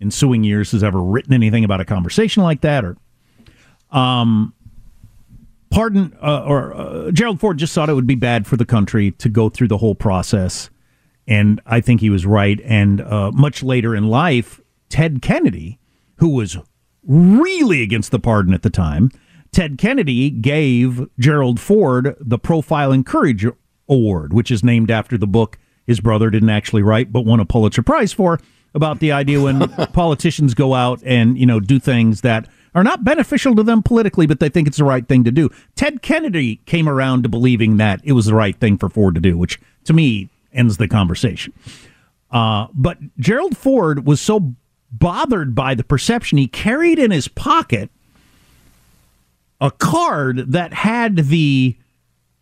ensuing 0.00 0.42
years 0.42 0.72
has 0.72 0.82
ever 0.82 1.00
written 1.00 1.32
anything 1.32 1.62
about 1.62 1.80
a 1.80 1.84
conversation 1.84 2.42
like 2.42 2.62
that. 2.62 2.84
Or, 2.84 2.96
um, 3.92 4.52
pardon, 5.70 6.12
uh, 6.20 6.42
or 6.44 6.74
uh, 6.74 7.10
Gerald 7.12 7.38
Ford 7.38 7.56
just 7.56 7.72
thought 7.72 7.88
it 7.88 7.94
would 7.94 8.04
be 8.04 8.16
bad 8.16 8.48
for 8.48 8.56
the 8.56 8.66
country 8.66 9.12
to 9.12 9.28
go 9.28 9.48
through 9.48 9.68
the 9.68 9.78
whole 9.78 9.94
process, 9.94 10.70
and 11.28 11.60
I 11.66 11.80
think 11.80 12.00
he 12.00 12.10
was 12.10 12.26
right. 12.26 12.60
And 12.64 13.00
uh, 13.00 13.30
much 13.30 13.62
later 13.62 13.94
in 13.94 14.08
life, 14.08 14.60
Ted 14.88 15.22
Kennedy, 15.22 15.78
who 16.16 16.30
was 16.30 16.58
really 17.04 17.84
against 17.84 18.10
the 18.10 18.18
pardon 18.18 18.54
at 18.54 18.62
the 18.62 18.70
time. 18.70 19.12
Ted 19.56 19.78
Kennedy 19.78 20.28
gave 20.28 21.08
Gerald 21.18 21.58
Ford 21.58 22.14
the 22.20 22.38
Profile 22.38 22.92
in 22.92 23.04
Courage 23.04 23.46
Award, 23.88 24.34
which 24.34 24.50
is 24.50 24.62
named 24.62 24.90
after 24.90 25.16
the 25.16 25.26
book 25.26 25.58
his 25.86 25.98
brother 25.98 26.28
didn't 26.28 26.50
actually 26.50 26.82
write, 26.82 27.10
but 27.10 27.22
won 27.24 27.40
a 27.40 27.46
Pulitzer 27.46 27.80
Prize 27.80 28.12
for, 28.12 28.38
about 28.74 29.00
the 29.00 29.12
idea 29.12 29.40
when 29.40 29.66
politicians 29.94 30.52
go 30.52 30.74
out 30.74 31.02
and 31.06 31.38
you 31.38 31.46
know 31.46 31.58
do 31.58 31.78
things 31.78 32.20
that 32.20 32.46
are 32.74 32.84
not 32.84 33.02
beneficial 33.02 33.56
to 33.56 33.62
them 33.62 33.82
politically, 33.82 34.26
but 34.26 34.40
they 34.40 34.50
think 34.50 34.68
it's 34.68 34.76
the 34.76 34.84
right 34.84 35.08
thing 35.08 35.24
to 35.24 35.30
do. 35.30 35.48
Ted 35.74 36.02
Kennedy 36.02 36.56
came 36.66 36.86
around 36.86 37.22
to 37.22 37.30
believing 37.30 37.78
that 37.78 38.02
it 38.04 38.12
was 38.12 38.26
the 38.26 38.34
right 38.34 38.60
thing 38.60 38.76
for 38.76 38.90
Ford 38.90 39.14
to 39.14 39.22
do, 39.22 39.38
which 39.38 39.58
to 39.84 39.94
me 39.94 40.28
ends 40.52 40.76
the 40.76 40.86
conversation. 40.86 41.54
Uh, 42.30 42.66
but 42.74 42.98
Gerald 43.18 43.56
Ford 43.56 44.06
was 44.06 44.20
so 44.20 44.54
bothered 44.92 45.54
by 45.54 45.74
the 45.74 45.82
perception 45.82 46.36
he 46.36 46.46
carried 46.46 46.98
in 46.98 47.10
his 47.10 47.26
pocket 47.26 47.90
a 49.60 49.70
card 49.70 50.52
that 50.52 50.72
had 50.72 51.16
the 51.16 51.76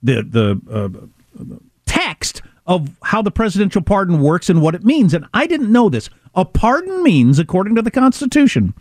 the 0.03 0.23
the 0.23 0.61
uh, 0.71 1.57
text 1.87 2.43
of 2.67 2.91
how 3.03 3.23
the 3.23 3.31
presidential 3.31 3.83
pardon 3.83 4.21
works 4.21 4.49
and 4.49 4.63
what 4.63 4.75
it 4.75 4.85
means. 4.85 5.15
And 5.15 5.27
I 5.35 5.47
didn't 5.47 5.73
know 5.73 5.89
this. 5.89 6.09
A 6.35 6.45
pardon 6.45 7.03
means, 7.03 7.39
according 7.39 7.75
to 7.77 7.83
the 7.83 7.91
Constitution, 7.91 8.75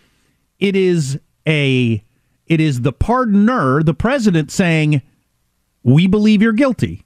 it 0.59 0.75
is 0.75 1.19
a 1.47 2.03
it 2.47 2.59
is 2.59 2.81
the 2.81 2.93
pardoner, 2.93 3.83
the 3.83 3.93
president, 3.93 4.51
saying, 4.51 5.01
"We 5.83 6.07
believe 6.07 6.41
you're 6.41 6.53
guilty," 6.53 7.05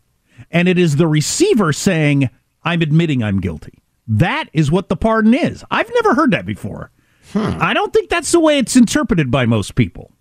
and 0.51 0.67
it 0.67 0.77
is 0.77 0.95
the 0.95 1.07
receiver 1.07 1.73
saying, 1.73 2.29
"I'm 2.63 2.81
admitting 2.81 3.23
I'm 3.23 3.41
guilty." 3.41 3.79
That 4.07 4.45
is 4.53 4.71
what 4.71 4.87
the 4.89 4.95
pardon 4.95 5.33
is. 5.33 5.63
I've 5.69 5.91
never 5.95 6.15
heard 6.15 6.31
that 6.31 6.45
before. 6.45 6.91
I 7.35 7.73
don't 7.73 7.91
think 7.91 8.09
that's 8.09 8.31
the 8.31 8.39
way 8.39 8.57
it's 8.57 8.77
interpreted 8.77 9.29
by 9.29 9.45
most 9.45 9.75
people. 9.75 10.13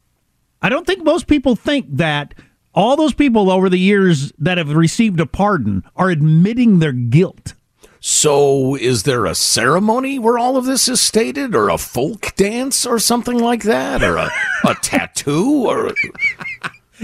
I 0.63 0.69
don't 0.69 0.87
think 0.87 1.05
most 1.05 1.27
people 1.27 1.55
think 1.57 1.87
that 1.97 2.35
all 2.75 2.97
those 2.97 3.15
people 3.15 3.51
over 3.51 3.69
the 3.69 3.79
years 3.79 4.33
that 4.39 4.59
have 4.59 4.71
received 4.73 5.21
a 5.21 5.27
pardon 5.27 5.83
are 5.97 6.11
admitting 6.11 6.79
their 6.79 6.93
guilt. 6.93 7.55
So, 8.01 8.77
is 8.77 9.03
there 9.03 9.25
a 9.27 9.35
ceremony 9.35 10.19
where 10.19 10.39
all 10.39 10.57
of 10.57 10.65
this 10.67 10.89
is 10.89 11.01
stated, 11.01 11.55
or 11.57 11.71
a 11.71 11.79
folk 11.79 12.35
dance, 12.37 12.87
or 12.87 12.99
something 13.01 13.39
like 13.39 13.63
that, 13.65 14.03
or 14.03 14.17
a, 14.17 14.31
a 14.65 14.75
tattoo, 14.83 15.67
or 15.67 15.93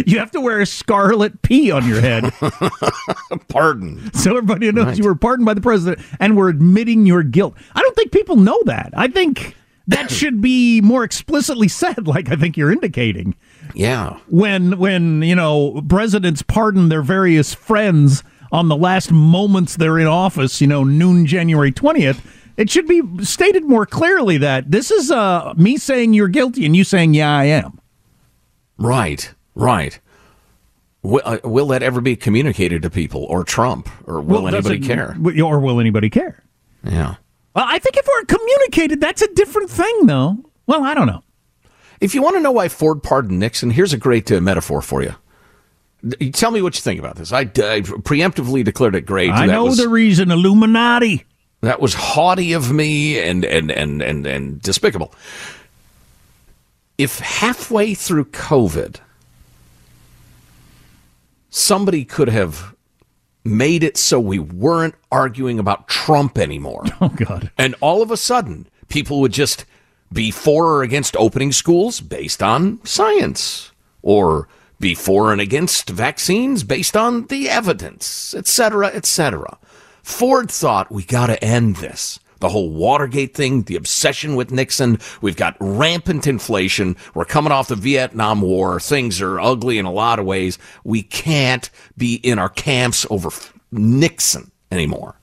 You 0.07 0.19
have 0.21 0.31
to 0.33 0.41
wear 0.41 0.61
a 0.61 0.67
scarlet 0.67 1.43
P 1.43 1.71
on 1.71 1.87
your 1.89 2.01
head 2.01 2.33
pardon? 3.49 4.13
so 4.15 4.31
everybody 4.37 4.71
knows 4.73 4.87
Right. 4.87 4.99
you 4.99 5.05
were 5.05 5.15
pardoned 5.15 5.47
by 5.47 5.55
the 5.55 5.61
president 5.61 6.05
and 6.19 6.37
we're 6.37 6.49
admitting 6.49 7.05
your 7.07 7.23
guilt. 7.23 7.55
I 7.75 7.81
don't 7.83 7.95
think 7.97 8.11
people 8.13 8.37
know 8.37 8.61
that. 8.65 8.93
I 8.97 9.09
think 9.09 9.55
that 9.95 10.11
should 10.19 10.41
be 10.41 10.81
more 10.81 11.05
explicitly 11.05 11.69
said, 11.69 12.07
like 12.07 12.31
I 12.31 12.37
think 12.37 12.57
you're 12.57 12.73
indicating. 12.73 13.35
Yeah. 13.75 14.19
when 14.29 14.79
when 14.79 15.23
you 15.23 15.35
know 15.35 15.83
presidents 15.89 16.43
pardon 16.43 16.89
their 16.89 17.03
various 17.03 17.55
friends 17.55 18.23
on 18.51 18.69
the 18.69 18.77
last 18.77 19.11
moments 19.11 19.77
they're 19.77 19.99
in 19.99 20.07
office, 20.07 20.61
you 20.61 20.67
know, 20.67 20.85
noon 20.85 21.27
January 21.27 21.73
twentieth. 21.73 22.21
It 22.59 22.69
should 22.69 22.87
be 22.87 23.01
stated 23.25 23.65
more 23.65 23.87
clearly 23.87 24.37
that 24.39 24.71
this 24.71 24.91
is 24.91 25.11
uh, 25.11 25.55
me 25.57 25.79
saying 25.79 26.13
you're 26.13 26.29
guilty 26.29 26.67
and 26.67 26.77
you 26.77 26.85
saying 26.85 27.15
yeah 27.15 27.35
I 27.35 27.45
am. 27.45 27.81
Right. 28.77 29.33
Right. 29.55 29.99
Will, 31.03 31.23
uh, 31.25 31.39
will 31.45 31.67
that 31.69 31.83
ever 31.83 32.01
be 32.01 32.15
communicated 32.15 32.83
to 32.83 32.91
people, 32.91 33.25
or 33.25 33.43
Trump, 33.43 33.89
or 34.07 34.21
will 34.21 34.43
Well, 34.45 34.55
anybody 34.55 34.77
it- 34.77 34.85
care? 34.85 35.17
Or 35.43 35.59
will 35.61 35.81
anybody 35.81 36.11
care? 36.11 36.43
Yeah. 36.85 37.17
Well, 37.55 37.65
I 37.69 37.79
think 37.79 37.97
if 37.97 38.07
we're 38.07 38.25
communicated, 38.25 39.01
that's 39.01 39.23
a 39.23 39.33
different 39.35 39.71
thing, 39.71 40.07
though. 40.07 40.39
Well, 40.67 40.85
I 40.85 40.95
don't 40.95 41.07
know. 41.07 41.23
If 42.01 42.15
you 42.15 42.23
want 42.23 42.37
to 42.37 42.41
know 42.41 42.53
why 42.53 42.69
Ford 42.69 43.03
pardoned 43.03 43.39
Nixon, 43.39 43.71
here's 43.71 43.93
a 43.93 43.99
great 43.99 44.31
uh, 44.33 44.41
metaphor 44.41 44.83
for 44.83 45.03
you. 45.03 45.15
Tell 46.33 46.51
me 46.51 46.63
what 46.63 46.75
you 46.75 46.81
think 46.81 46.99
about 46.99 47.17
this. 47.17 47.33
I, 47.33 47.41
I 47.43 47.45
preemptively 47.83 48.65
declared 48.65 48.97
it 48.97 49.03
great. 49.03 49.31
I 49.31 49.47
know 49.47 49.65
was- 49.65 49.77
the 49.77 49.89
reason. 49.89 50.31
Illuminati. 50.31 51.25
That 51.61 51.81
was 51.81 51.95
haughty 51.95 52.55
of 52.55 52.73
me 52.73 53.21
and 53.21 53.45
and 53.45 53.71
and 53.71 54.03
and, 54.03 54.27
and 54.27 54.61
despicable. 54.61 55.15
If 56.99 57.21
halfway 57.21 57.95
through 57.95 58.25
COVID, 58.27 58.97
somebody 61.51 62.05
could 62.05 62.29
have 62.29 62.72
made 63.45 63.83
it 63.83 63.97
so 63.97 64.21
we 64.21 64.39
weren't 64.39 64.95
arguing 65.11 65.59
about 65.59 65.89
Trump 65.89 66.39
anymore, 66.39 66.85
Oh 67.01 67.09
God. 67.09 67.51
and 67.59 67.75
all 67.81 68.03
of 68.03 68.11
a 68.11 68.17
sudden 68.17 68.69
people 68.89 69.21
would 69.21 69.33
just 69.33 69.65
be 70.13 70.31
for 70.31 70.67
or 70.67 70.83
against 70.83 71.17
opening 71.17 71.53
schools 71.53 72.01
based 72.01 72.43
on 72.43 72.85
science, 72.85 73.73
or 74.03 74.47
be 74.79 74.95
for 74.95 75.33
and 75.33 75.41
against 75.41 75.89
vaccines 75.91 76.65
based 76.65 76.97
on 76.97 77.27
the 77.29 77.49
evidence, 77.49 78.35
etc., 78.35 78.89
etc. 78.89 79.59
Ford 80.03 80.51
thought 80.51 80.91
we 80.93 81.03
got 81.05 81.29
to 81.29 81.43
end 81.43 81.77
this. 81.77 82.19
The 82.43 82.49
whole 82.49 82.71
Watergate 82.71 83.35
thing, 83.35 83.63
the 83.63 83.77
obsession 83.77 84.35
with 84.35 84.51
Nixon. 84.51 84.99
We've 85.21 85.37
got 85.37 85.57
rampant 85.61 86.27
inflation. 86.27 86.97
We're 87.15 87.25
coming 87.25 87.53
off 87.53 87.69
the 87.69 87.77
Vietnam 87.77 88.41
War. 88.41 88.81
Things 88.81 89.21
are 89.21 89.39
ugly 89.39 89.79
in 89.79 89.85
a 89.85 89.93
lot 89.93 90.19
of 90.19 90.27
ways. 90.27 90.59
We 90.83 91.05
can't 91.05 91.71
be 91.97 92.17
in 92.17 92.41
our 92.41 92.49
camps 92.49 93.07
over 93.11 93.29
Nixon 93.71 94.51
anymore. 94.73 95.15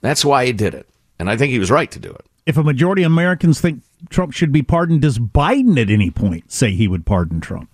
That's 0.00 0.24
why 0.24 0.46
he 0.46 0.54
did 0.54 0.72
it. 0.72 0.88
And 1.18 1.28
I 1.28 1.36
think 1.36 1.52
he 1.52 1.58
was 1.58 1.70
right 1.70 1.90
to 1.90 1.98
do 1.98 2.08
it. 2.10 2.24
If 2.46 2.56
a 2.56 2.62
majority 2.62 3.02
of 3.02 3.12
Americans 3.12 3.60
think 3.60 3.82
Trump 4.08 4.32
should 4.32 4.52
be 4.52 4.62
pardoned, 4.62 5.02
does 5.02 5.18
Biden 5.18 5.78
at 5.78 5.90
any 5.90 6.10
point 6.10 6.50
say 6.50 6.70
he 6.70 6.88
would 6.88 7.04
pardon 7.04 7.42
Trump? 7.42 7.68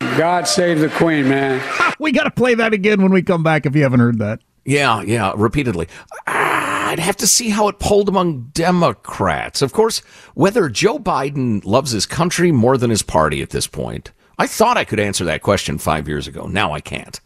God 0.00 0.48
save 0.48 0.80
the 0.80 0.88
Queen, 0.88 1.28
man. 1.28 1.62
we 2.00 2.10
got 2.10 2.24
to 2.24 2.32
play 2.32 2.56
that 2.56 2.72
again 2.72 3.00
when 3.00 3.12
we 3.12 3.22
come 3.22 3.44
back 3.44 3.64
if 3.64 3.76
you 3.76 3.84
haven't 3.84 4.00
heard 4.00 4.18
that. 4.18 4.40
Yeah, 4.64 5.02
yeah, 5.02 5.32
repeatedly. 5.36 5.86
Ah, 6.26 6.61
I'd 6.92 6.98
have 6.98 7.16
to 7.16 7.26
see 7.26 7.48
how 7.48 7.68
it 7.68 7.78
polled 7.78 8.10
among 8.10 8.50
Democrats. 8.52 9.62
Of 9.62 9.72
course, 9.72 10.00
whether 10.34 10.68
Joe 10.68 10.98
Biden 10.98 11.64
loves 11.64 11.92
his 11.92 12.04
country 12.04 12.52
more 12.52 12.76
than 12.76 12.90
his 12.90 13.02
party 13.02 13.40
at 13.40 13.48
this 13.48 13.66
point, 13.66 14.12
I 14.38 14.46
thought 14.46 14.76
I 14.76 14.84
could 14.84 15.00
answer 15.00 15.24
that 15.24 15.40
question 15.40 15.78
five 15.78 16.06
years 16.06 16.26
ago. 16.26 16.46
Now 16.46 16.74
I 16.74 16.80
can't. 16.80 17.18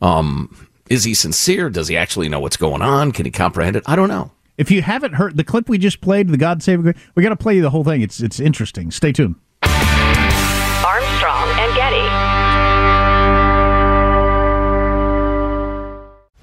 Um, 0.00 0.66
is 0.88 1.04
he 1.04 1.12
sincere? 1.12 1.68
Does 1.68 1.88
he 1.88 1.96
actually 1.96 2.30
know 2.30 2.40
what's 2.40 2.56
going 2.56 2.80
on? 2.80 3.12
Can 3.12 3.26
he 3.26 3.30
comprehend 3.30 3.76
it? 3.76 3.82
I 3.84 3.96
don't 3.96 4.08
know. 4.08 4.30
If 4.56 4.70
you 4.70 4.80
haven't 4.80 5.12
heard 5.12 5.36
the 5.36 5.44
clip 5.44 5.68
we 5.68 5.76
just 5.76 6.00
played, 6.00 6.28
the 6.28 6.38
God 6.38 6.62
Save, 6.62 6.82
we 7.14 7.22
got 7.22 7.28
to 7.28 7.36
play 7.36 7.54
you 7.54 7.60
the 7.60 7.68
whole 7.68 7.84
thing. 7.84 8.00
It's 8.00 8.18
it's 8.20 8.40
interesting. 8.40 8.90
Stay 8.90 9.12
tuned. 9.12 9.34
Armstrong 9.62 11.50
and 11.58 11.76
Getty. 11.76 12.21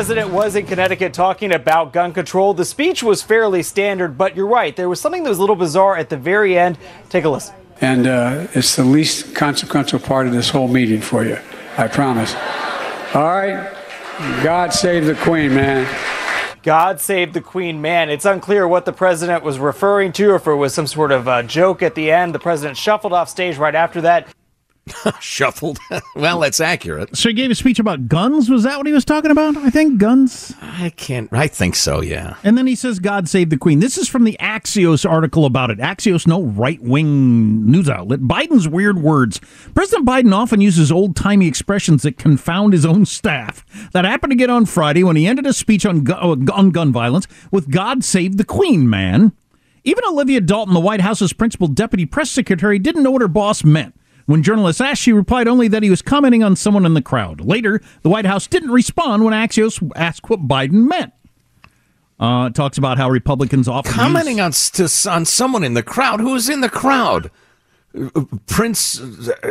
president 0.00 0.30
was 0.30 0.56
in 0.56 0.64
Connecticut 0.64 1.12
talking 1.12 1.52
about 1.52 1.92
gun 1.92 2.10
control. 2.14 2.54
The 2.54 2.64
speech 2.64 3.02
was 3.02 3.22
fairly 3.22 3.62
standard, 3.62 4.16
but 4.16 4.34
you're 4.34 4.46
right. 4.46 4.74
There 4.74 4.88
was 4.88 4.98
something 4.98 5.24
that 5.24 5.28
was 5.28 5.36
a 5.36 5.42
little 5.42 5.56
bizarre 5.56 5.94
at 5.98 6.08
the 6.08 6.16
very 6.16 6.58
end. 6.58 6.78
Take 7.10 7.24
a 7.24 7.28
listen. 7.28 7.54
And 7.82 8.06
uh, 8.06 8.46
it's 8.54 8.76
the 8.76 8.82
least 8.82 9.34
consequential 9.34 9.98
part 9.98 10.26
of 10.26 10.32
this 10.32 10.48
whole 10.48 10.68
meeting 10.68 11.02
for 11.02 11.22
you. 11.22 11.36
I 11.76 11.86
promise. 11.86 12.34
All 13.14 13.28
right. 13.28 13.70
God 14.42 14.72
save 14.72 15.04
the 15.04 15.16
Queen, 15.16 15.54
man. 15.54 15.86
God 16.62 16.98
save 16.98 17.34
the 17.34 17.42
Queen, 17.42 17.82
man. 17.82 18.08
It's 18.08 18.24
unclear 18.24 18.66
what 18.66 18.86
the 18.86 18.94
president 18.94 19.44
was 19.44 19.58
referring 19.58 20.12
to, 20.12 20.30
or 20.30 20.36
if 20.36 20.46
it 20.46 20.54
was 20.54 20.72
some 20.72 20.86
sort 20.86 21.12
of 21.12 21.28
uh, 21.28 21.42
joke 21.42 21.82
at 21.82 21.94
the 21.94 22.10
end. 22.10 22.34
The 22.34 22.38
president 22.38 22.78
shuffled 22.78 23.12
off 23.12 23.28
stage 23.28 23.58
right 23.58 23.74
after 23.74 24.00
that. 24.00 24.28
Shuffled. 25.20 25.78
well, 26.14 26.40
that's 26.40 26.60
accurate. 26.60 27.16
So 27.16 27.28
he 27.28 27.34
gave 27.34 27.50
a 27.50 27.54
speech 27.54 27.78
about 27.78 28.08
guns. 28.08 28.48
Was 28.48 28.62
that 28.64 28.76
what 28.78 28.86
he 28.86 28.92
was 28.92 29.04
talking 29.04 29.30
about? 29.30 29.56
I 29.56 29.70
think 29.70 29.98
guns. 29.98 30.54
I 30.60 30.90
can't. 30.90 31.32
I 31.32 31.46
think 31.46 31.74
so. 31.74 32.00
Yeah. 32.02 32.36
And 32.44 32.56
then 32.56 32.66
he 32.66 32.74
says, 32.74 32.98
"God 32.98 33.28
save 33.28 33.50
the 33.50 33.56
Queen." 33.56 33.80
This 33.80 33.98
is 33.98 34.08
from 34.08 34.24
the 34.24 34.36
Axios 34.40 35.08
article 35.08 35.44
about 35.44 35.70
it. 35.70 35.78
Axios, 35.78 36.26
no 36.26 36.42
right 36.42 36.80
wing 36.82 37.70
news 37.70 37.88
outlet. 37.88 38.20
Biden's 38.20 38.68
weird 38.68 39.02
words. 39.02 39.40
President 39.74 40.06
Biden 40.06 40.34
often 40.34 40.60
uses 40.60 40.92
old 40.92 41.16
timey 41.16 41.46
expressions 41.46 42.02
that 42.02 42.18
confound 42.18 42.72
his 42.72 42.86
own 42.86 43.06
staff. 43.06 43.64
That 43.92 44.04
happened 44.04 44.32
again 44.32 44.50
on 44.50 44.66
Friday 44.66 45.04
when 45.04 45.16
he 45.16 45.26
ended 45.26 45.46
a 45.46 45.52
speech 45.52 45.86
on 45.86 46.10
uh, 46.10 46.34
gu- 46.34 46.52
on 46.52 46.70
gun 46.70 46.92
violence 46.92 47.26
with 47.50 47.70
"God 47.70 48.04
save 48.04 48.36
the 48.36 48.44
Queen," 48.44 48.88
man. 48.88 49.32
Even 49.84 50.04
Olivia 50.04 50.40
Dalton, 50.40 50.74
the 50.74 50.80
White 50.80 51.00
House's 51.00 51.32
principal 51.32 51.66
deputy 51.66 52.04
press 52.04 52.30
secretary, 52.30 52.78
didn't 52.78 53.02
know 53.02 53.10
what 53.10 53.22
her 53.22 53.28
boss 53.28 53.64
meant. 53.64 53.94
When 54.30 54.44
journalists 54.44 54.80
asked, 54.80 55.02
she 55.02 55.12
replied 55.12 55.48
only 55.48 55.66
that 55.66 55.82
he 55.82 55.90
was 55.90 56.02
commenting 56.02 56.44
on 56.44 56.54
someone 56.54 56.86
in 56.86 56.94
the 56.94 57.02
crowd. 57.02 57.40
Later, 57.40 57.80
the 58.02 58.08
White 58.08 58.26
House 58.26 58.46
didn't 58.46 58.70
respond 58.70 59.24
when 59.24 59.34
Axios 59.34 59.82
asked 59.96 60.30
what 60.30 60.46
Biden 60.46 60.86
meant. 60.86 61.12
Uh, 62.20 62.46
it 62.46 62.54
talks 62.54 62.78
about 62.78 62.96
how 62.96 63.10
Republicans 63.10 63.66
often 63.66 63.90
Commenting 63.90 64.38
use- 64.38 64.70
on 64.78 64.86
to, 64.86 65.10
on 65.10 65.24
someone 65.24 65.64
in 65.64 65.74
the 65.74 65.82
crowd. 65.82 66.20
who 66.20 66.36
is 66.36 66.48
in 66.48 66.60
the 66.60 66.68
crowd? 66.68 67.32
Prince 68.46 69.02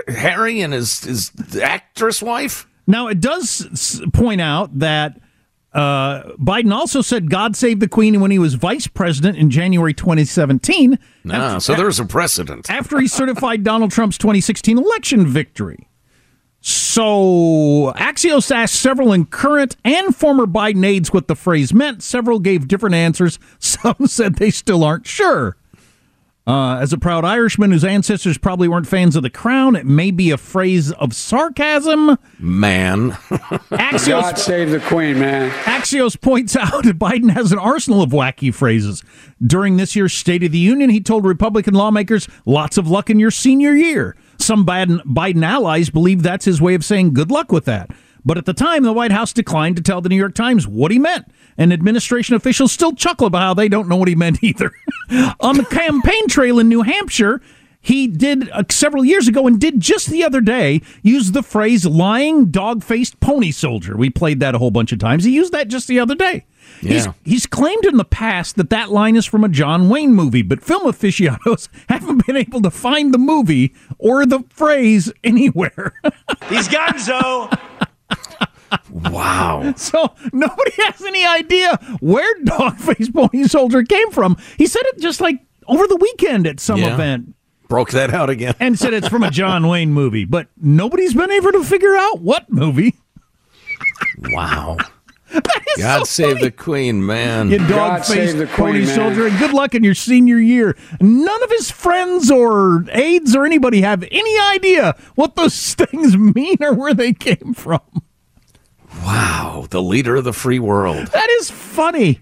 Harry 0.07 0.61
and 0.61 0.71
his 0.71 1.03
his 1.03 1.31
actress 1.61 2.21
wife. 2.21 2.65
Now, 2.87 3.07
it 3.09 3.19
does 3.19 4.01
point 4.13 4.39
out 4.39 4.79
that 4.79 5.19
uh, 5.73 6.23
Biden 6.37 6.73
also 6.73 7.01
said 7.01 7.29
God 7.29 7.55
save 7.55 7.79
the 7.79 7.87
Queen 7.87 8.19
when 8.21 8.31
he 8.31 8.39
was 8.39 8.55
vice 8.55 8.87
president 8.87 9.37
in 9.37 9.49
January 9.49 9.93
2017. 9.93 10.97
Ah, 11.31 11.57
so 11.59 11.75
there's 11.75 11.99
a 11.99 12.05
precedent. 12.05 12.69
after 12.69 12.99
he 12.99 13.07
certified 13.07 13.63
Donald 13.63 13.91
Trump's 13.91 14.17
2016 14.17 14.77
election 14.77 15.27
victory. 15.27 15.87
So 16.61 17.93
Axios 17.95 18.53
asked 18.53 18.75
several 18.75 19.13
in 19.13 19.25
current 19.25 19.77
and 19.85 20.13
former 20.15 20.45
Biden 20.45 20.85
aides 20.85 21.13
what 21.13 21.27
the 21.27 21.35
phrase 21.35 21.73
meant. 21.73 22.03
Several 22.03 22.39
gave 22.39 22.67
different 22.67 22.95
answers. 22.95 23.39
Some 23.59 24.07
said 24.07 24.35
they 24.35 24.49
still 24.51 24.83
aren't 24.83 25.07
sure. 25.07 25.55
Uh, 26.49 26.79
as 26.79 26.91
a 26.91 26.97
proud 26.97 27.23
Irishman 27.23 27.69
whose 27.69 27.83
ancestors 27.83 28.39
probably 28.39 28.67
weren't 28.67 28.87
fans 28.87 29.15
of 29.15 29.21
the 29.21 29.29
crown, 29.29 29.75
it 29.75 29.85
may 29.85 30.09
be 30.09 30.31
a 30.31 30.37
phrase 30.37 30.91
of 30.93 31.13
sarcasm. 31.13 32.17
Man. 32.39 33.11
Axios, 33.69 34.21
God 34.21 34.39
save 34.39 34.71
the 34.71 34.79
Queen, 34.79 35.19
man. 35.19 35.51
Axios 35.65 36.19
points 36.19 36.55
out 36.55 36.85
that 36.85 36.97
Biden 36.97 37.29
has 37.29 37.51
an 37.51 37.59
arsenal 37.59 38.01
of 38.01 38.09
wacky 38.09 38.51
phrases. 38.51 39.03
During 39.45 39.77
this 39.77 39.95
year's 39.95 40.11
State 40.11 40.43
of 40.43 40.51
the 40.51 40.57
Union, 40.57 40.89
he 40.89 41.01
told 41.01 41.23
Republican 41.23 41.75
lawmakers, 41.75 42.27
lots 42.47 42.79
of 42.79 42.89
luck 42.89 43.11
in 43.11 43.19
your 43.19 43.29
senior 43.29 43.75
year. 43.75 44.15
Some 44.39 44.65
Biden, 44.65 45.03
Biden 45.03 45.45
allies 45.45 45.91
believe 45.91 46.23
that's 46.23 46.45
his 46.45 46.59
way 46.59 46.73
of 46.73 46.83
saying 46.83 47.13
good 47.13 47.29
luck 47.29 47.51
with 47.51 47.65
that. 47.65 47.91
But 48.29 48.37
at 48.37 48.45
the 48.45 48.53
time, 48.53 48.83
the 48.83 48.93
White 48.93 49.11
House 49.11 49.33
declined 49.33 49.75
to 49.77 49.81
tell 49.81 50.01
the 50.01 50.09
New 50.09 50.15
York 50.15 50.35
Times 50.35 50.67
what 50.67 50.91
he 50.91 50.99
meant. 50.99 51.25
And 51.57 51.73
administration 51.73 52.35
officials 52.35 52.71
still 52.71 52.91
chuckle 52.93 53.25
about 53.25 53.41
how 53.41 53.53
they 53.55 53.67
don't 53.67 53.87
know 53.87 53.95
what 53.95 54.07
he 54.07 54.13
meant 54.13 54.37
either. 54.43 54.71
On 55.39 55.57
the 55.57 55.65
campaign 55.65 56.27
trail 56.27 56.59
in 56.59 56.69
New 56.69 56.83
Hampshire, 56.83 57.41
he 57.81 58.05
did 58.05 58.47
uh, 58.51 58.61
several 58.69 59.03
years 59.03 59.27
ago 59.27 59.47
and 59.47 59.59
did 59.59 59.79
just 59.79 60.11
the 60.11 60.23
other 60.23 60.41
day 60.41 60.83
use 61.01 61.31
the 61.31 61.41
phrase 61.41 61.87
lying 61.87 62.51
dog 62.51 62.83
faced 62.83 63.19
pony 63.19 63.49
soldier. 63.49 63.97
We 63.97 64.11
played 64.11 64.39
that 64.41 64.53
a 64.53 64.59
whole 64.59 64.69
bunch 64.69 64.91
of 64.91 64.99
times. 64.99 65.23
He 65.23 65.31
used 65.31 65.51
that 65.53 65.67
just 65.67 65.87
the 65.87 65.99
other 65.99 66.13
day. 66.13 66.45
He's, 66.81 67.07
Yeah. 67.07 67.13
he's 67.25 67.47
claimed 67.47 67.85
in 67.85 67.97
the 67.97 68.05
past 68.05 68.57
that 68.57 68.69
that 68.69 68.91
line 68.91 69.15
is 69.15 69.25
from 69.25 69.43
a 69.43 69.49
John 69.49 69.89
Wayne 69.89 70.13
movie, 70.13 70.43
but 70.43 70.63
film 70.63 70.85
aficionados 70.85 71.67
haven't 71.89 72.27
been 72.27 72.37
able 72.37 72.61
to 72.61 72.69
find 72.69 73.11
the 73.11 73.17
movie 73.17 73.73
or 73.97 74.27
the 74.27 74.43
phrase 74.51 75.11
anywhere. 75.23 75.93
These 76.47 76.67
guns, 76.67 77.07
though. 77.07 77.49
Wow. 78.91 79.73
so 79.77 80.13
nobody 80.33 80.71
has 80.83 81.01
any 81.03 81.25
idea 81.25 81.77
where 81.99 82.31
dog 82.43 82.77
faced 82.79 83.13
pony 83.13 83.43
soldier 83.47 83.83
came 83.83 84.11
from. 84.11 84.37
He 84.57 84.67
said 84.67 84.81
it 84.85 84.99
just 84.99 85.21
like 85.21 85.39
over 85.67 85.87
the 85.87 85.95
weekend 85.97 86.47
at 86.47 86.59
some 86.59 86.79
Yeah. 86.79 86.93
event. 86.93 87.35
Broke 87.67 87.91
that 87.91 88.11
out 88.13 88.29
again. 88.31 88.55
and 88.59 88.79
said 88.79 88.93
it's 88.95 89.07
from 89.07 89.21
a 89.21 89.29
John 89.29 89.67
Wayne 89.69 89.91
movie, 89.93 90.25
but 90.25 90.47
nobody's 90.59 91.13
been 91.13 91.29
able 91.29 91.51
to 91.51 91.63
figure 91.63 91.95
out 91.95 92.19
what 92.21 92.49
movie. 92.51 92.95
Wow. 94.31 94.77
That 95.31 95.63
is 95.77 95.83
God 95.83 95.99
so 95.99 96.03
save 96.05 96.33
funny. 96.37 96.45
the 96.45 96.51
Queen, 96.51 97.05
man. 97.05 97.51
You 97.51 97.59
God 97.59 97.67
dog 97.69 98.03
save 98.03 98.17
faced 98.17 98.37
the 98.39 98.47
pony 98.47 98.71
Queen, 98.71 98.85
man. 98.87 98.95
soldier, 98.95 99.27
and 99.27 99.37
good 99.37 99.53
luck 99.53 99.75
in 99.75 99.83
your 99.83 99.93
senior 99.93 100.39
year. 100.39 100.75
None 100.99 101.43
of 101.43 101.51
his 101.51 101.69
friends 101.69 102.31
or 102.31 102.85
aides 102.91 103.35
or 103.35 103.45
anybody 103.45 103.81
have 103.81 104.03
any 104.09 104.39
idea 104.39 104.95
what 105.13 105.35
those 105.35 105.75
things 105.75 106.17
mean 106.17 106.57
or 106.61 106.73
where 106.73 106.95
they 106.95 107.13
came 107.13 107.53
from. 107.53 107.81
Wow. 109.03 109.67
The 109.69 109.81
leader 109.81 110.15
of 110.17 110.23
the 110.23 110.33
free 110.33 110.59
world. 110.59 111.07
That 111.07 111.29
is 111.39 111.49
funny. 111.49 112.21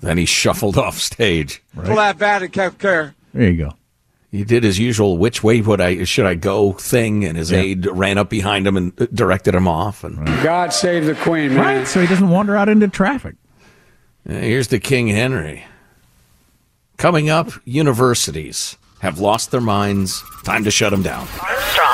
Then 0.00 0.18
he 0.18 0.26
shuffled 0.26 0.76
off 0.84 0.98
stage. 0.98 1.62
Pull 1.74 1.96
that 1.96 2.18
bat 2.18 2.42
and 2.42 2.52
kept 2.52 2.78
care. 2.78 3.14
There 3.32 3.50
you 3.50 3.56
go. 3.64 3.72
He 4.30 4.42
did 4.42 4.64
his 4.64 4.80
usual 4.80 5.16
"which 5.16 5.44
way 5.44 5.60
would 5.60 5.80
I 5.80 6.02
should 6.02 6.26
I 6.26 6.34
go" 6.34 6.72
thing, 6.72 7.24
and 7.24 7.36
his 7.38 7.52
aide 7.52 7.86
ran 7.86 8.18
up 8.18 8.28
behind 8.28 8.66
him 8.66 8.76
and 8.76 8.96
directed 9.14 9.54
him 9.54 9.68
off. 9.68 10.02
And 10.02 10.26
God 10.42 10.72
save 10.72 11.06
the 11.06 11.14
Queen, 11.14 11.54
man. 11.54 11.78
Right, 11.78 11.86
so 11.86 12.00
he 12.00 12.08
doesn't 12.08 12.28
wander 12.28 12.56
out 12.56 12.68
into 12.68 12.88
traffic. 12.88 13.36
Uh, 14.28 14.32
here's 14.32 14.66
the 14.68 14.80
King 14.80 15.06
Henry. 15.06 15.64
Coming 16.96 17.30
up, 17.30 17.52
universities 17.64 18.76
have 19.02 19.20
lost 19.20 19.52
their 19.52 19.60
minds. 19.60 20.24
Time 20.42 20.64
to 20.64 20.70
shut 20.72 20.90
them 20.90 21.02
down. 21.02 21.28
Armstrong 21.40 21.40
and 21.40 21.42
Getty. 21.42 21.93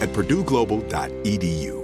at 0.00 0.10
purdueglobal.edu. 0.10 1.83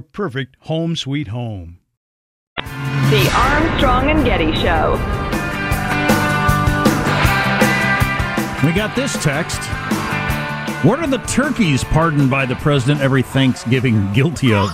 perfect 0.00 0.56
home 0.60 0.96
sweet 0.96 1.28
home. 1.28 1.78
The 2.56 3.32
Armstrong 3.34 4.10
and 4.10 4.24
Getty 4.24 4.54
Show. 4.56 4.92
We 8.64 8.72
got 8.72 8.94
this 8.94 9.12
text. 9.22 9.58
What 10.84 10.98
are 10.98 11.06
the 11.06 11.18
turkeys 11.26 11.82
pardoned 11.84 12.30
by 12.30 12.46
the 12.46 12.56
president 12.56 13.00
every 13.00 13.22
Thanksgiving 13.22 14.12
guilty 14.12 14.52
of? 14.54 14.70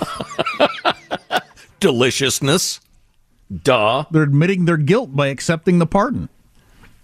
Deliciousness. 1.81 2.81
Duh. 3.63 4.05
They're 4.11 4.23
admitting 4.23 4.65
their 4.65 4.77
guilt 4.77 5.15
by 5.15 5.29
accepting 5.29 5.79
the 5.79 5.87
pardon. 5.87 6.29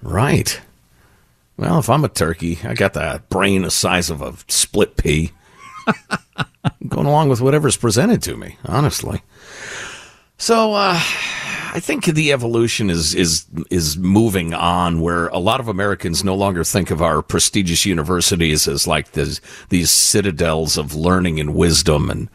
Right. 0.02 0.60
Well, 1.56 1.78
if 1.78 1.88
I'm 1.88 2.04
a 2.04 2.08
turkey, 2.08 2.58
I 2.64 2.74
got 2.74 2.94
the 2.94 3.22
brain 3.28 3.62
the 3.62 3.70
size 3.70 4.10
of 4.10 4.20
a 4.22 4.34
split 4.48 4.96
pea. 4.96 5.32
I'm 6.64 6.72
going 6.88 7.06
along 7.06 7.28
with 7.28 7.40
whatever's 7.40 7.76
presented 7.76 8.22
to 8.22 8.36
me, 8.36 8.58
honestly. 8.64 9.22
So, 10.38 10.74
uh, 10.74 11.00
I 11.74 11.80
think 11.80 12.04
the 12.04 12.32
evolution 12.32 12.90
is 12.90 13.14
is 13.14 13.46
is 13.70 13.96
moving 13.96 14.52
on, 14.52 15.00
where 15.00 15.28
a 15.28 15.38
lot 15.38 15.60
of 15.60 15.68
Americans 15.68 16.22
no 16.22 16.34
longer 16.34 16.64
think 16.64 16.90
of 16.90 17.00
our 17.00 17.22
prestigious 17.22 17.86
universities 17.86 18.68
as 18.68 18.86
like 18.86 19.12
this, 19.12 19.40
these 19.70 19.90
citadels 19.90 20.76
of 20.76 20.94
learning 20.94 21.40
and 21.40 21.54
wisdom, 21.54 22.10
and 22.10 22.28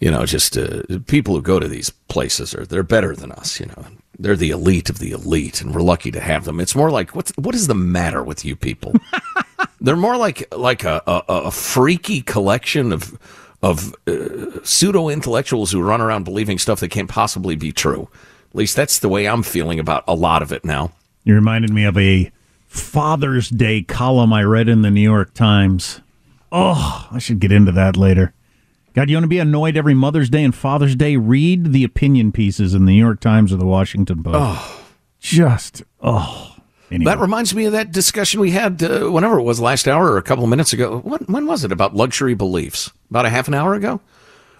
you 0.00 0.10
know, 0.10 0.24
just 0.24 0.56
uh, 0.56 0.82
people 1.06 1.34
who 1.34 1.42
go 1.42 1.60
to 1.60 1.68
these 1.68 1.90
places 1.90 2.54
are 2.54 2.64
they're 2.64 2.82
better 2.82 3.14
than 3.14 3.30
us. 3.32 3.60
You 3.60 3.66
know, 3.66 3.84
they're 4.18 4.36
the 4.36 4.50
elite 4.50 4.88
of 4.88 5.00
the 5.00 5.10
elite, 5.10 5.60
and 5.60 5.74
we're 5.74 5.82
lucky 5.82 6.10
to 6.12 6.20
have 6.20 6.44
them. 6.44 6.58
It's 6.58 6.74
more 6.74 6.90
like 6.90 7.14
what's 7.14 7.32
what 7.36 7.54
is 7.54 7.66
the 7.66 7.74
matter 7.74 8.22
with 8.22 8.44
you 8.44 8.56
people? 8.56 8.94
they're 9.86 9.96
more 9.96 10.16
like 10.16 10.52
like 10.54 10.84
a, 10.84 11.02
a, 11.06 11.22
a 11.28 11.50
freaky 11.50 12.20
collection 12.20 12.92
of 12.92 13.18
of 13.62 13.94
uh, 14.06 14.62
pseudo 14.62 15.08
intellectuals 15.08 15.72
who 15.72 15.80
run 15.80 16.00
around 16.00 16.24
believing 16.24 16.58
stuff 16.58 16.80
that 16.80 16.88
can't 16.88 17.08
possibly 17.08 17.56
be 17.56 17.72
true. 17.72 18.08
At 18.50 18.56
least 18.56 18.76
that's 18.76 18.98
the 18.98 19.08
way 19.08 19.26
I'm 19.26 19.42
feeling 19.42 19.78
about 19.78 20.04
a 20.08 20.14
lot 20.14 20.42
of 20.42 20.52
it 20.52 20.64
now. 20.64 20.92
You 21.24 21.34
reminded 21.34 21.70
me 21.70 21.84
of 21.84 21.96
a 21.96 22.30
Father's 22.66 23.48
Day 23.48 23.82
column 23.82 24.32
I 24.32 24.42
read 24.42 24.68
in 24.68 24.82
the 24.82 24.90
New 24.90 25.00
York 25.00 25.34
Times. 25.34 26.00
Oh, 26.52 27.08
I 27.10 27.18
should 27.18 27.40
get 27.40 27.52
into 27.52 27.72
that 27.72 27.96
later. 27.96 28.34
God, 28.94 29.10
you 29.10 29.16
want 29.16 29.24
to 29.24 29.28
be 29.28 29.38
annoyed 29.38 29.76
every 29.76 29.94
Mother's 29.94 30.30
Day 30.30 30.42
and 30.42 30.54
Father's 30.54 30.96
Day? 30.96 31.16
Read 31.16 31.72
the 31.72 31.84
opinion 31.84 32.32
pieces 32.32 32.74
in 32.74 32.86
the 32.86 32.92
New 32.92 32.98
York 32.98 33.20
Times 33.20 33.52
or 33.52 33.56
the 33.56 33.66
Washington 33.66 34.22
Post. 34.22 34.36
Oh. 34.38 34.84
Just, 35.20 35.82
oh. 36.00 36.55
Anyway. 36.90 37.10
That 37.10 37.18
reminds 37.18 37.54
me 37.54 37.64
of 37.64 37.72
that 37.72 37.90
discussion 37.90 38.40
we 38.40 38.52
had, 38.52 38.82
uh, 38.82 39.10
whenever 39.10 39.38
it 39.38 39.42
was 39.42 39.58
last 39.58 39.88
hour 39.88 40.12
or 40.12 40.18
a 40.18 40.22
couple 40.22 40.44
of 40.44 40.50
minutes 40.50 40.72
ago. 40.72 40.98
When, 40.98 41.20
when 41.22 41.46
was 41.46 41.64
it? 41.64 41.72
About 41.72 41.96
luxury 41.96 42.34
beliefs? 42.34 42.92
About 43.10 43.26
a 43.26 43.30
half 43.30 43.48
an 43.48 43.54
hour 43.54 43.74
ago? 43.74 44.00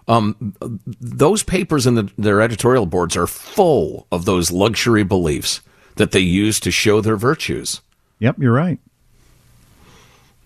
Um, 0.09 0.55
those 1.01 1.43
papers 1.43 1.87
in 1.87 1.95
the, 1.95 2.11
their 2.17 2.41
editorial 2.41 2.87
boards 2.87 3.17
are 3.17 3.27
full 3.27 4.07
of 4.11 4.25
those 4.25 4.51
luxury 4.51 5.05
beliefs 5.05 5.61
that 5.97 6.13
they 6.13 6.21
use 6.21 6.61
to 6.61 6.71
show 6.71 7.01
their 7.01 7.17
virtues. 7.17 7.81
Yep, 8.19 8.37
you're 8.39 8.53
right. 8.53 8.79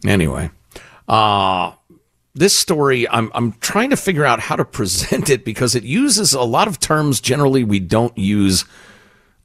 Anyway, 0.07 0.51
uh, 1.09 1.73
this 2.35 2.57
story, 2.57 3.09
I'm, 3.09 3.31
I'm 3.35 3.53
trying 3.53 3.91
to 3.91 3.97
figure 3.97 4.25
out 4.25 4.41
how 4.41 4.57
to 4.57 4.65
present 4.79 5.29
it 5.29 5.45
because 5.45 5.75
it 5.75 5.85
uses 5.85 6.33
a 6.33 6.43
lot 6.43 6.69
of 6.69 6.81
terms 6.81 7.21
generally 7.21 7.65
we 7.65 7.81
don't 7.81 8.17
use 8.17 8.65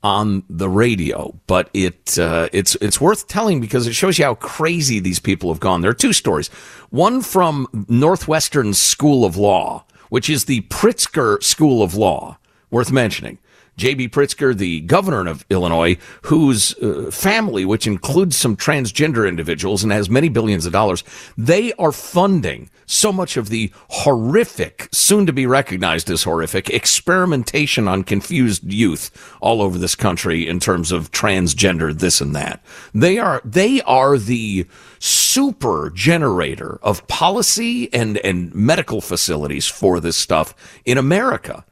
on 0.05 0.43
the 0.47 0.69
radio, 0.69 1.33
but 1.47 1.67
it 1.73 2.19
uh, 2.19 2.47
it's 2.53 2.75
it's 2.75 3.01
worth 3.01 3.27
telling 3.27 3.59
because 3.59 3.87
it 3.87 3.93
shows 3.93 4.19
you 4.19 4.25
how 4.25 4.35
crazy 4.35 4.99
these 4.99 5.17
people 5.17 5.51
have 5.51 5.59
gone. 5.59 5.81
There 5.81 5.89
are 5.89 5.95
two 5.95 6.13
stories. 6.13 6.47
One 6.91 7.23
from 7.23 7.67
Northwestern 7.89 8.75
School 8.75 9.25
of 9.25 9.35
Law, 9.35 9.83
which 10.09 10.29
is 10.29 10.45
the 10.45 10.61
Pritzker 10.61 11.41
School 11.41 11.81
of 11.81 11.95
Law, 11.95 12.37
worth 12.69 12.91
mentioning. 12.91 13.39
J.B. 13.77 14.09
Pritzker, 14.09 14.55
the 14.55 14.81
governor 14.81 15.27
of 15.27 15.45
Illinois, 15.49 15.97
whose 16.23 16.77
uh, 16.79 17.09
family, 17.11 17.65
which 17.65 17.88
includes 17.88 18.35
some 18.35 18.55
transgender 18.55 19.27
individuals 19.27 19.83
and 19.83 19.91
has 19.91 20.09
many 20.09 20.29
billions 20.29 20.65
of 20.65 20.73
dollars, 20.73 21.03
they 21.38 21.73
are 21.73 21.91
funding 21.91 22.69
so 22.85 23.11
much 23.11 23.35
of 23.38 23.49
the 23.49 23.71
horrific, 23.89 24.88
soon 24.91 25.25
to 25.25 25.33
be 25.33 25.45
recognized 25.45 26.09
as 26.09 26.23
horrific, 26.23 26.69
experimentation 26.69 27.88
on 27.88 28.03
confused 28.03 28.63
youth 28.71 29.35
all 29.41 29.61
over 29.61 29.77
this 29.77 29.95
country 29.95 30.47
in 30.47 30.59
terms 30.59 30.91
of 30.91 31.11
transgender 31.11 31.97
this 31.97 32.21
and 32.21 32.35
that. 32.35 32.63
They 32.93 33.17
are, 33.17 33.41
they 33.43 33.81
are 33.81 34.17
the 34.17 34.67
super 34.99 35.89
generator 35.89 36.79
of 36.81 37.07
policy 37.07 37.91
and, 37.93 38.17
and 38.19 38.53
medical 38.53 39.01
facilities 39.01 39.67
for 39.67 39.99
this 39.99 40.15
stuff 40.15 40.55
in 40.85 40.97
America. 40.97 41.65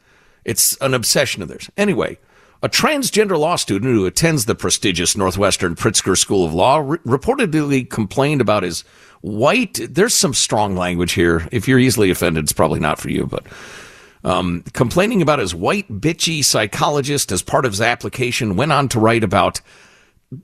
It's 0.45 0.77
an 0.77 0.93
obsession 0.93 1.41
of 1.41 1.49
theirs. 1.49 1.69
Anyway, 1.77 2.17
a 2.62 2.69
transgender 2.69 3.38
law 3.38 3.58
student 3.58 3.93
who 3.93 4.06
attends 4.06 4.45
the 4.45 4.56
prestigious 4.56 5.17
Northwestern 5.17 5.75
Pritzker 5.75 6.17
School 6.17 6.45
of 6.45 6.53
Law 6.53 6.77
re- 6.77 6.97
reportedly 6.99 7.89
complained 7.89 8.41
about 8.41 8.63
his 8.63 8.86
white. 9.21 9.79
There's 9.89 10.15
some 10.15 10.34
strong 10.34 10.75
language 10.75 11.13
here. 11.13 11.47
If 11.51 11.67
you're 11.67 11.79
easily 11.79 12.10
offended, 12.10 12.45
it's 12.45 12.53
probably 12.53 12.79
not 12.79 12.99
for 12.99 13.10
you, 13.10 13.25
but. 13.25 13.45
Um, 14.25 14.63
complaining 14.71 15.21
about 15.21 15.39
his 15.39 15.53
white 15.53 15.99
bitchy 15.99 16.45
psychologist 16.45 17.29
as 17.34 17.41
part 17.41 17.65
of 17.65 17.73
his 17.73 17.82
application, 17.82 18.56
went 18.56 18.71
on 18.71 18.88
to 18.88 18.99
write 18.99 19.21
about 19.21 19.60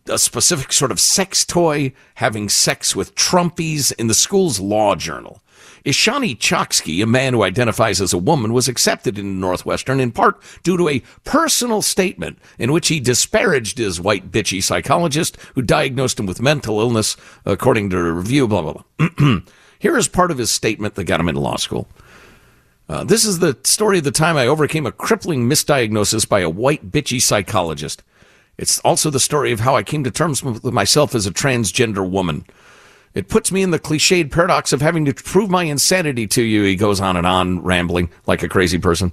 a 0.08 0.20
specific 0.20 0.74
sort 0.74 0.92
of 0.92 1.00
sex 1.00 1.46
toy 1.46 1.94
having 2.16 2.50
sex 2.50 2.94
with 2.94 3.16
Trumpies 3.16 3.94
in 3.98 4.08
the 4.08 4.14
school's 4.14 4.60
law 4.60 4.96
journal. 4.96 5.42
Ishani 5.86 6.38
Choksky, 6.38 7.02
a 7.02 7.08
man 7.08 7.34
who 7.34 7.44
identifies 7.44 8.02
as 8.02 8.14
a 8.14 8.18
woman, 8.18 8.54
was 8.54 8.68
accepted 8.68 9.18
in 9.18 9.40
Northwestern 9.40 10.00
in 10.00 10.12
part 10.12 10.42
due 10.64 10.78
to 10.78 10.90
a 10.90 11.04
personal 11.24 11.82
statement 11.82 12.38
in 12.58 12.72
which 12.72 12.90
he 12.90 13.00
disparaged 13.00 13.78
his 13.78 14.02
white 14.02 14.32
bitchy 14.32 14.62
psychologist 14.62 15.38
who 15.56 15.62
diagnosed 15.62 16.20
him 16.20 16.26
with 16.26 16.42
mental 16.42 16.80
illness, 16.80 17.16
according 17.46 17.90
to 17.90 17.98
a 17.98 18.12
review, 18.12 18.48
blah, 18.48 18.62
blah, 18.62 18.84
blah. 18.98 19.40
Here 19.80 19.98
is 19.98 20.08
part 20.08 20.32
of 20.32 20.38
his 20.38 20.52
statement 20.52 20.96
that 20.96 21.06
got 21.06 21.20
him 21.20 21.30
into 21.30 21.42
law 21.42 21.56
school. 21.56 21.88
Uh, 22.90 23.04
this 23.04 23.24
is 23.24 23.40
the 23.40 23.58
story 23.64 24.00
of 24.00 24.04
the 24.04 24.12
time 24.12 24.36
I 24.36 24.48
overcame 24.48 24.86
a 24.86 24.92
crippling 24.92 25.48
misdiagnosis 25.48 26.28
by 26.28 26.40
a 26.40 26.50
white 26.50 26.92
bitchy 26.92 27.22
psychologist. 27.22 28.04
It's 28.58 28.80
also 28.80 29.10
the 29.10 29.20
story 29.20 29.54
of 29.54 29.62
how 29.62 29.76
I 29.76 29.84
came 29.84 30.04
to 30.04 30.12
terms 30.12 30.44
with 30.44 30.66
myself 30.66 31.16
as 31.16 31.26
a 31.26 31.32
transgender 31.32 32.08
woman. 32.08 32.46
It 33.14 33.28
puts 33.28 33.52
me 33.52 33.62
in 33.64 33.72
the 33.72 33.80
cliched 33.80 34.32
paradox 34.32 34.72
of 34.72 34.82
having 34.82 35.06
to 35.06 35.14
prove 35.14 35.50
my 35.50 35.64
insanity 35.64 36.28
to 36.28 36.44
you. 36.44 36.64
He 36.64 36.76
goes 36.76 37.02
on 37.02 37.18
and 37.18 37.26
on, 37.26 37.62
rambling 37.64 38.10
like 38.28 38.44
a 38.44 38.50
crazy 38.50 38.78
person. 38.78 39.12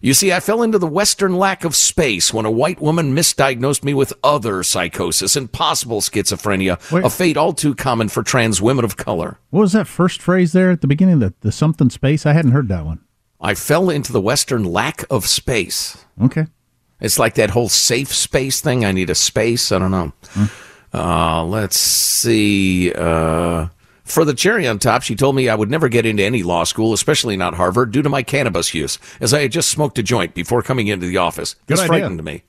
You 0.00 0.14
see, 0.14 0.32
I 0.32 0.38
fell 0.38 0.62
into 0.62 0.78
the 0.78 0.86
Western 0.86 1.36
lack 1.36 1.64
of 1.64 1.74
space 1.74 2.32
when 2.32 2.44
a 2.44 2.50
white 2.50 2.80
woman 2.80 3.14
misdiagnosed 3.16 3.82
me 3.82 3.94
with 3.94 4.12
other 4.22 4.62
psychosis 4.62 5.34
and 5.34 5.50
possible 5.50 6.00
schizophrenia, 6.00 6.78
Wait. 6.92 7.04
a 7.04 7.10
fate 7.10 7.36
all 7.36 7.52
too 7.52 7.74
common 7.74 8.08
for 8.08 8.22
trans 8.22 8.62
women 8.62 8.84
of 8.84 8.96
color. 8.96 9.38
What 9.50 9.60
was 9.60 9.72
that 9.72 9.88
first 9.88 10.22
phrase 10.22 10.52
there 10.52 10.70
at 10.70 10.82
the 10.82 10.86
beginning? 10.86 11.18
The, 11.18 11.34
the 11.40 11.50
something 11.50 11.90
space? 11.90 12.26
I 12.26 12.32
hadn't 12.32 12.52
heard 12.52 12.68
that 12.68 12.84
one. 12.84 13.00
I 13.40 13.54
fell 13.54 13.90
into 13.90 14.12
the 14.12 14.20
Western 14.20 14.64
lack 14.64 15.04
of 15.10 15.26
space. 15.26 16.04
Okay. 16.22 16.46
It's 17.00 17.18
like 17.18 17.34
that 17.34 17.50
whole 17.50 17.68
safe 17.68 18.12
space 18.12 18.60
thing. 18.60 18.84
I 18.84 18.92
need 18.92 19.10
a 19.10 19.14
space. 19.14 19.70
I 19.72 19.78
don't 19.78 19.90
know. 19.90 20.12
Hmm. 20.30 20.44
Uh, 20.92 21.44
let's 21.44 21.78
see. 21.78 22.92
Uh, 22.92 23.68
for 24.04 24.24
the 24.24 24.34
cherry 24.34 24.66
on 24.66 24.78
top, 24.78 25.02
she 25.02 25.14
told 25.14 25.36
me 25.36 25.48
I 25.48 25.54
would 25.54 25.70
never 25.70 25.88
get 25.88 26.06
into 26.06 26.22
any 26.22 26.42
law 26.42 26.64
school, 26.64 26.92
especially 26.94 27.36
not 27.36 27.54
Harvard, 27.54 27.92
due 27.92 28.02
to 28.02 28.08
my 28.08 28.22
cannabis 28.22 28.72
use, 28.72 28.98
as 29.20 29.34
I 29.34 29.42
had 29.42 29.52
just 29.52 29.68
smoked 29.68 29.98
a 29.98 30.02
joint 30.02 30.34
before 30.34 30.62
coming 30.62 30.86
into 30.88 31.06
the 31.06 31.18
office. 31.18 31.54
Good 31.66 31.76
This 31.78 31.86
frightened 31.86 32.24
me. 32.24 32.44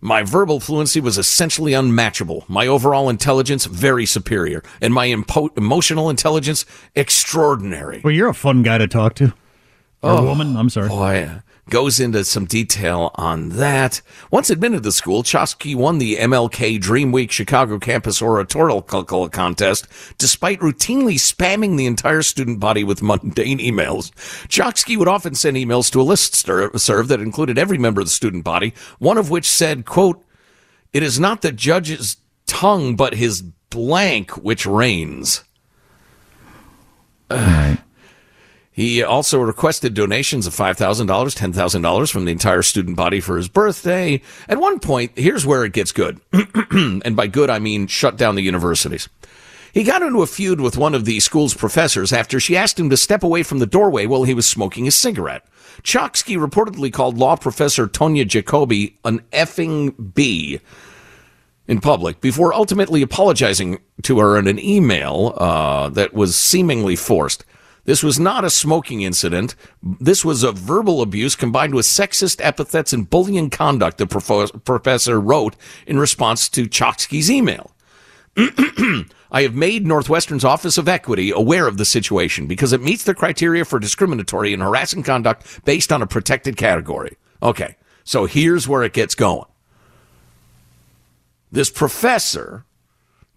My 0.00 0.22
verbal 0.22 0.60
fluency 0.60 1.00
was 1.00 1.16
essentially 1.16 1.72
unmatchable. 1.72 2.44
My 2.46 2.66
overall 2.66 3.08
intelligence, 3.08 3.64
very 3.64 4.04
superior. 4.04 4.62
And 4.82 4.92
my 4.92 5.06
impo- 5.08 5.56
emotional 5.56 6.10
intelligence, 6.10 6.66
extraordinary. 6.94 8.02
Well, 8.04 8.12
you're 8.12 8.28
a 8.28 8.34
fun 8.34 8.62
guy 8.62 8.76
to 8.78 8.86
talk 8.86 9.14
to. 9.14 9.32
Or 10.02 10.10
Oh, 10.18 10.24
woman, 10.24 10.56
I'm 10.58 10.68
sorry. 10.68 10.88
Boy, 10.90 11.30
goes 11.70 11.98
into 11.98 12.24
some 12.24 12.44
detail 12.44 13.10
on 13.14 13.50
that. 13.50 14.00
Once 14.30 14.50
admitted 14.50 14.82
to 14.82 14.92
school, 14.92 15.22
Chosky 15.22 15.74
won 15.74 15.98
the 15.98 16.16
MLK 16.16 16.80
Dream 16.80 17.12
Week 17.12 17.30
Chicago 17.30 17.78
campus 17.78 18.20
oratorical 18.20 19.28
contest 19.28 19.88
despite 20.18 20.60
routinely 20.60 21.14
spamming 21.14 21.76
the 21.76 21.86
entire 21.86 22.22
student 22.22 22.60
body 22.60 22.84
with 22.84 23.02
mundane 23.02 23.58
emails. 23.58 24.10
Chosky 24.48 24.96
would 24.96 25.08
often 25.08 25.34
send 25.34 25.56
emails 25.56 25.90
to 25.92 26.00
a 26.00 26.02
list 26.02 26.34
serve 26.34 27.08
that 27.08 27.20
included 27.20 27.58
every 27.58 27.78
member 27.78 28.00
of 28.00 28.06
the 28.06 28.10
student 28.10 28.44
body, 28.44 28.74
one 28.98 29.18
of 29.18 29.30
which 29.30 29.48
said, 29.48 29.84
quote, 29.84 30.24
it 30.92 31.02
is 31.02 31.18
not 31.18 31.42
the 31.42 31.52
judge's 31.52 32.18
tongue, 32.46 32.94
but 32.94 33.14
his 33.14 33.42
blank 33.42 34.30
which 34.36 34.64
reigns. 34.64 35.42
He 38.74 39.04
also 39.04 39.38
requested 39.38 39.94
donations 39.94 40.48
of 40.48 40.52
$5,000, 40.52 41.06
$10,000 41.06 42.10
from 42.10 42.24
the 42.24 42.32
entire 42.32 42.62
student 42.62 42.96
body 42.96 43.20
for 43.20 43.36
his 43.36 43.48
birthday. 43.48 44.20
At 44.48 44.58
one 44.58 44.80
point, 44.80 45.12
here's 45.14 45.46
where 45.46 45.64
it 45.64 45.72
gets 45.72 45.92
good. 45.92 46.20
and 46.72 47.14
by 47.14 47.28
good, 47.28 47.50
I 47.50 47.60
mean 47.60 47.86
shut 47.86 48.16
down 48.16 48.34
the 48.34 48.42
universities. 48.42 49.08
He 49.72 49.84
got 49.84 50.02
into 50.02 50.22
a 50.22 50.26
feud 50.26 50.60
with 50.60 50.76
one 50.76 50.92
of 50.92 51.04
the 51.04 51.20
school's 51.20 51.54
professors 51.54 52.12
after 52.12 52.40
she 52.40 52.56
asked 52.56 52.78
him 52.78 52.90
to 52.90 52.96
step 52.96 53.22
away 53.22 53.44
from 53.44 53.60
the 53.60 53.66
doorway 53.66 54.06
while 54.06 54.24
he 54.24 54.34
was 54.34 54.44
smoking 54.44 54.88
a 54.88 54.90
cigarette. 54.90 55.46
Choksky 55.84 56.36
reportedly 56.36 56.92
called 56.92 57.16
law 57.16 57.36
professor 57.36 57.86
Tonja 57.86 58.24
Jacobi 58.24 58.96
an 59.04 59.20
effing 59.32 60.14
B 60.14 60.58
in 61.68 61.80
public 61.80 62.20
before 62.20 62.52
ultimately 62.52 63.02
apologizing 63.02 63.78
to 64.02 64.18
her 64.18 64.36
in 64.36 64.48
an 64.48 64.58
email 64.58 65.34
uh, 65.36 65.90
that 65.90 66.12
was 66.12 66.36
seemingly 66.36 66.96
forced. 66.96 67.44
This 67.84 68.02
was 68.02 68.18
not 68.18 68.44
a 68.44 68.50
smoking 68.50 69.02
incident. 69.02 69.54
This 69.82 70.24
was 70.24 70.42
a 70.42 70.52
verbal 70.52 71.02
abuse 71.02 71.36
combined 71.36 71.74
with 71.74 71.84
sexist 71.84 72.40
epithets 72.42 72.92
and 72.92 73.08
bullying 73.08 73.50
conduct, 73.50 73.98
the 73.98 74.06
professor 74.06 75.20
wrote 75.20 75.54
in 75.86 75.98
response 75.98 76.48
to 76.50 76.64
Choksky's 76.64 77.30
email. 77.30 77.72
I 78.36 79.42
have 79.42 79.54
made 79.54 79.86
Northwestern's 79.86 80.44
Office 80.44 80.78
of 80.78 80.88
Equity 80.88 81.30
aware 81.30 81.66
of 81.66 81.76
the 81.76 81.84
situation 81.84 82.46
because 82.46 82.72
it 82.72 82.82
meets 82.82 83.04
the 83.04 83.14
criteria 83.14 83.64
for 83.64 83.78
discriminatory 83.78 84.52
and 84.52 84.62
harassing 84.62 85.02
conduct 85.02 85.64
based 85.64 85.92
on 85.92 86.02
a 86.02 86.06
protected 86.06 86.56
category. 86.56 87.16
Okay, 87.42 87.76
so 88.02 88.26
here's 88.26 88.66
where 88.66 88.82
it 88.82 88.92
gets 88.92 89.14
going. 89.14 89.46
This 91.52 91.70
professor 91.70 92.64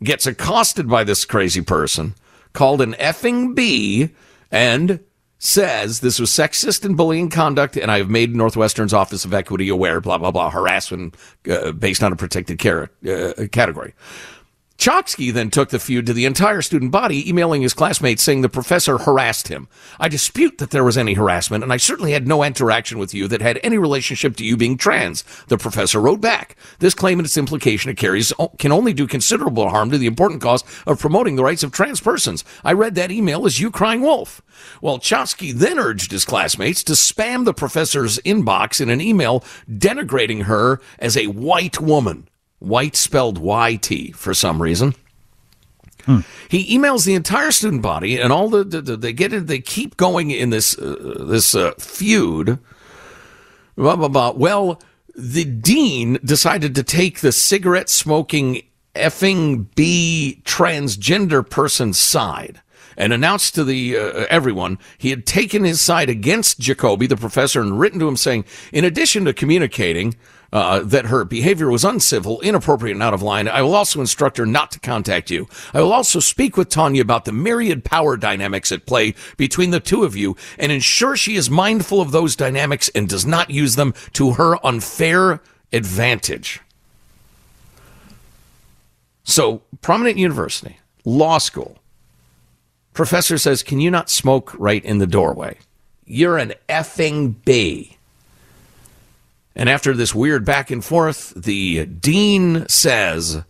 gets 0.04 0.26
accosted 0.26 0.88
by 0.88 1.04
this 1.04 1.26
crazy 1.26 1.62
person 1.62 2.16
called 2.54 2.82
an 2.82 2.94
effing 2.94 3.54
B 3.54 4.12
and 4.52 5.00
says 5.40 6.00
this 6.00 6.20
was 6.20 6.30
sexist 6.30 6.84
and 6.84 6.98
bullying 6.98 7.30
conduct, 7.30 7.78
and 7.78 7.92
I 7.92 8.00
have 8.00 8.10
made 8.10 8.36
Northwestern's 8.36 8.94
Office 8.94 9.24
of 9.24 9.34
Equity 9.34 9.70
aware, 9.70 10.02
blah, 10.02 10.18
blah, 10.18 10.32
blah, 10.32 10.50
harassment 10.50 11.16
uh, 11.50 11.72
based 11.72 12.02
on 12.04 12.12
a 12.12 12.16
protected 12.16 12.60
car- 12.60 12.90
uh, 13.08 13.48
category. 13.52 13.94
Choksky 14.78 15.34
then 15.34 15.50
took 15.50 15.70
the 15.70 15.80
feud 15.80 16.06
to 16.06 16.14
the 16.14 16.26
entire 16.26 16.62
student 16.62 16.92
body, 16.92 17.28
emailing 17.28 17.64
his 17.64 17.74
classmates 17.74 18.22
saying 18.22 18.42
the 18.42 18.50
professor 18.50 19.00
harassed 19.00 19.48
him. 19.48 19.68
I 20.00 20.08
dispute 20.08 20.60
that 20.60 20.70
there 20.70 20.84
was 20.84 21.00
any 21.00 21.16
harassment, 21.16 21.64
and 21.64 21.74
I 21.74 21.78
certainly 21.78 22.12
had 22.12 22.28
no 22.28 22.44
interaction 22.44 23.00
with 23.00 23.12
you 23.12 23.28
that 23.28 23.42
had 23.42 23.60
any 23.64 23.80
relationship 23.80 24.36
to 24.38 24.46
you 24.46 24.56
being 24.56 24.78
trans. 24.78 25.24
The 25.48 25.58
professor 25.58 26.00
wrote 26.00 26.22
back. 26.22 26.56
This 26.78 26.94
claim 26.94 27.18
and 27.18 27.26
its 27.26 27.38
implication 27.38 27.90
it 27.90 27.98
carries 27.98 28.32
can 28.60 28.72
only 28.72 28.94
do 28.94 29.08
considerable 29.08 29.70
harm 29.70 29.90
to 29.90 29.98
the 29.98 30.06
important 30.06 30.42
cause 30.42 30.64
of 30.86 31.00
promoting 31.00 31.38
the 31.38 31.44
rights 31.44 31.64
of 31.64 31.72
trans 31.72 32.00
persons. 32.00 32.44
I 32.64 32.74
read 32.74 32.94
that 32.96 33.12
email 33.12 33.48
as 33.48 33.60
you 33.60 33.72
crying 33.72 34.02
wolf. 34.02 34.44
Well, 34.80 35.00
Choksky 35.00 35.54
then 35.54 35.80
urged 35.80 36.12
his 36.12 36.24
classmates 36.24 36.84
to 36.84 36.94
spam 36.94 37.46
the 37.46 37.54
professor's 37.54 38.20
inbox 38.20 38.80
in 38.80 38.90
an 38.90 39.02
email 39.02 39.44
denigrating 39.68 40.44
her 40.44 40.80
as 41.00 41.18
a 41.18 41.28
white 41.28 41.82
woman. 41.82 42.28
White 42.60 42.96
spelled 42.96 43.40
YT 43.40 44.16
for 44.16 44.34
some 44.34 44.62
reason. 44.62 44.96
Hmm. 46.06 46.20
He 46.48 46.78
emails 46.78 47.06
the 47.06 47.16
entire 47.16 47.52
student 47.52 47.82
body, 47.82 48.20
and 48.20 48.32
all 48.32 48.50
the, 48.50 48.64
the, 48.64 48.82
the 48.82 48.98
they 48.98 49.14
get 49.14 49.34
it. 49.34 49.48
They 49.48 49.60
keep 49.60 49.98
going 49.98 50.32
in 50.32 50.50
this 50.50 50.78
uh, 50.78 51.26
this 51.28 51.54
uh, 51.54 51.74
feud. 51.78 52.60
Blah 53.76 53.98
blah 53.98 54.08
blah. 54.08 54.32
Well, 54.32 54.82
the 55.16 55.44
dean 55.44 56.18
decided 56.24 56.76
to 56.76 56.84
take 56.84 57.20
the 57.20 57.32
cigarette 57.32 57.90
smoking 57.90 58.62
effing 58.96 59.68
B 59.76 60.42
transgender 60.46 61.48
person's 61.48 62.00
side 62.00 62.62
and 62.96 63.14
announced 63.14 63.54
to 63.56 63.64
the 63.64 63.98
uh, 63.98 64.26
everyone 64.30 64.80
he 64.98 65.12
had 65.12 65.26
taken 65.26 65.64
his 65.64 65.80
side 65.80 66.10
against 66.10 66.60
Jacobi, 66.60 67.08
the 67.08 67.18
professor, 67.18 67.62
and 67.62 67.80
written 67.80 68.00
to 68.00 68.08
him 68.08 68.18
saying, 68.18 68.46
in 68.72 68.84
addition 68.84 69.26
to 69.26 69.34
communicating 69.34 70.16
uh, 70.52 70.80
that 70.80 71.06
her 71.06 71.26
behavior 71.26 71.70
was 71.70 71.84
uncivil, 71.84 72.40
inappropriate, 72.42 72.96
and 72.96 73.04
out 73.04 73.14
of 73.14 73.22
line. 73.22 73.48
I 73.48 73.62
will 73.62 73.76
also 73.76 74.00
instruct 74.00 74.38
her 74.38 74.46
not 74.46 74.72
to 74.72 74.80
contact 74.80 75.30
you. 75.30 75.48
I 75.74 75.82
will 75.82 75.94
also 75.94 76.20
speak 76.20 76.58
with 76.58 76.70
Tonja 76.70 77.02
about 77.02 77.26
the 77.26 77.32
myriad 77.32 77.84
power 77.84 78.18
dynamics 78.18 78.72
at 78.72 78.86
play 78.86 79.14
between 79.36 79.72
the 79.72 79.80
two 79.80 80.04
of 80.04 80.16
you 80.16 80.36
and 80.58 80.72
ensure 80.72 81.16
she 81.16 81.36
is 81.36 81.50
mindful 81.50 82.02
of 82.02 82.12
those 82.12 82.36
dynamics 82.36 82.90
and 82.96 83.10
does 83.10 83.26
not 83.26 83.50
use 83.50 83.76
them 83.76 83.94
to 84.14 84.34
her 84.34 84.66
unfair 84.66 85.42
advantage. 85.74 86.62
So, 89.24 89.62
prominent 89.82 90.18
university, 90.18 90.80
law 91.04 91.38
school. 91.38 91.80
Professor 92.94 93.38
says, 93.38 93.62
Can 93.62 93.82
you 93.82 93.92
not 93.92 94.10
smoke 94.10 94.56
right 94.58 94.84
in 94.84 95.00
the 95.00 95.06
doorway? 95.06 95.58
You're 96.06 96.38
an 96.38 96.54
effing 96.70 97.36
B. 97.44 97.97
And 99.58 99.70
after 99.70 99.96
this 99.96 100.14
weird 100.14 100.46
back 100.46 100.70
and 100.70 100.86
forth, 100.86 101.34
the 101.36 101.88
dean 101.88 102.70
says, 102.70 103.44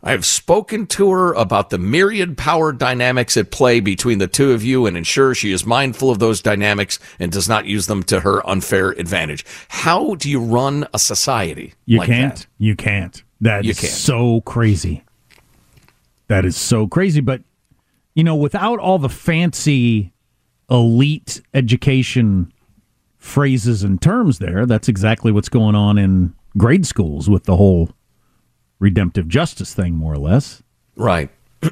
I 0.00 0.12
have 0.12 0.24
spoken 0.24 0.86
to 0.86 1.10
her 1.10 1.32
about 1.32 1.70
the 1.70 1.78
myriad 1.78 2.38
power 2.38 2.72
dynamics 2.72 3.36
at 3.36 3.50
play 3.50 3.80
between 3.80 4.18
the 4.18 4.28
two 4.28 4.52
of 4.52 4.62
you 4.62 4.86
and 4.86 4.96
ensure 4.96 5.34
she 5.34 5.50
is 5.50 5.66
mindful 5.66 6.08
of 6.08 6.20
those 6.20 6.40
dynamics 6.40 7.00
and 7.18 7.32
does 7.32 7.48
not 7.48 7.66
use 7.66 7.88
them 7.88 8.04
to 8.04 8.20
her 8.20 8.48
unfair 8.48 8.90
advantage. 8.90 9.44
How 9.68 10.14
do 10.14 10.30
you 10.30 10.38
run 10.38 10.86
a 10.94 11.00
society? 11.00 11.74
You 11.84 11.98
like 11.98 12.06
can't. 12.06 12.36
That? 12.36 12.46
You 12.58 12.76
can't. 12.76 13.24
That 13.40 13.64
you 13.64 13.70
is 13.70 13.80
can't. 13.80 13.92
so 13.92 14.40
crazy. 14.42 15.02
That 16.28 16.44
is 16.44 16.56
so 16.56 16.86
crazy. 16.86 17.20
But, 17.20 17.42
you 18.14 18.22
know, 18.22 18.36
without 18.36 18.78
all 18.78 19.00
the 19.00 19.08
fancy 19.08 20.12
elite 20.70 21.42
education 21.52 22.52
phrases 23.26 23.82
and 23.82 24.00
terms 24.00 24.38
there. 24.38 24.64
That's 24.66 24.88
exactly 24.88 25.32
what's 25.32 25.48
going 25.48 25.74
on 25.74 25.98
in 25.98 26.34
grade 26.56 26.86
schools 26.86 27.28
with 27.28 27.44
the 27.44 27.56
whole 27.56 27.90
redemptive 28.78 29.28
justice 29.28 29.74
thing, 29.74 29.94
more 29.94 30.14
or 30.14 30.18
less. 30.18 30.62
Right. 30.96 31.30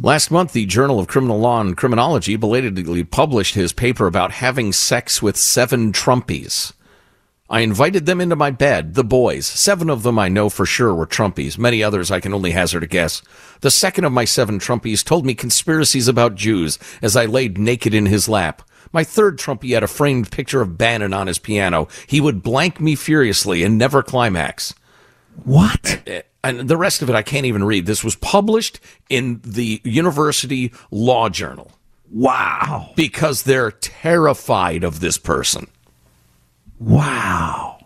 Last 0.00 0.30
month, 0.30 0.52
the 0.52 0.66
Journal 0.66 0.98
of 0.98 1.06
Criminal 1.06 1.38
Law 1.38 1.60
and 1.60 1.76
Criminology 1.76 2.36
belatedly 2.36 3.04
published 3.04 3.54
his 3.54 3.72
paper 3.72 4.06
about 4.06 4.32
having 4.32 4.72
sex 4.72 5.22
with 5.22 5.36
seven 5.36 5.92
Trumpies. 5.92 6.72
I 7.48 7.60
invited 7.60 8.04
them 8.04 8.20
into 8.20 8.34
my 8.34 8.50
bed, 8.50 8.94
the 8.94 9.04
boys. 9.04 9.46
Seven 9.46 9.88
of 9.88 10.02
them 10.02 10.18
I 10.18 10.28
know 10.28 10.48
for 10.48 10.66
sure 10.66 10.94
were 10.94 11.06
Trumpies. 11.06 11.58
Many 11.58 11.82
others 11.82 12.10
I 12.10 12.18
can 12.18 12.34
only 12.34 12.50
hazard 12.50 12.82
a 12.82 12.88
guess. 12.88 13.22
The 13.60 13.70
second 13.70 14.04
of 14.04 14.12
my 14.12 14.24
seven 14.24 14.58
Trumpies 14.58 15.04
told 15.04 15.24
me 15.24 15.34
conspiracies 15.34 16.08
about 16.08 16.34
Jews 16.34 16.78
as 17.00 17.14
I 17.16 17.26
laid 17.26 17.56
naked 17.56 17.94
in 17.94 18.06
his 18.06 18.28
lap. 18.28 18.62
My 18.94 19.02
third 19.02 19.38
Trumpy 19.38 19.74
had 19.74 19.82
a 19.82 19.88
framed 19.88 20.30
picture 20.30 20.62
of 20.62 20.78
Bannon 20.78 21.12
on 21.12 21.26
his 21.26 21.40
piano. 21.40 21.88
He 22.06 22.20
would 22.20 22.44
blank 22.44 22.80
me 22.80 22.94
furiously 22.94 23.64
and 23.64 23.76
never 23.76 24.04
climax. 24.04 24.72
What? 25.42 26.08
And 26.44 26.68
the 26.68 26.76
rest 26.76 27.02
of 27.02 27.10
it 27.10 27.16
I 27.16 27.22
can't 27.22 27.44
even 27.44 27.64
read. 27.64 27.86
This 27.86 28.04
was 28.04 28.14
published 28.14 28.78
in 29.10 29.40
the 29.44 29.80
University 29.82 30.72
Law 30.92 31.28
Journal. 31.28 31.72
Wow. 32.08 32.92
Because 32.94 33.42
they're 33.42 33.72
terrified 33.72 34.84
of 34.84 35.00
this 35.00 35.18
person. 35.18 35.66
Wow. 36.78 37.78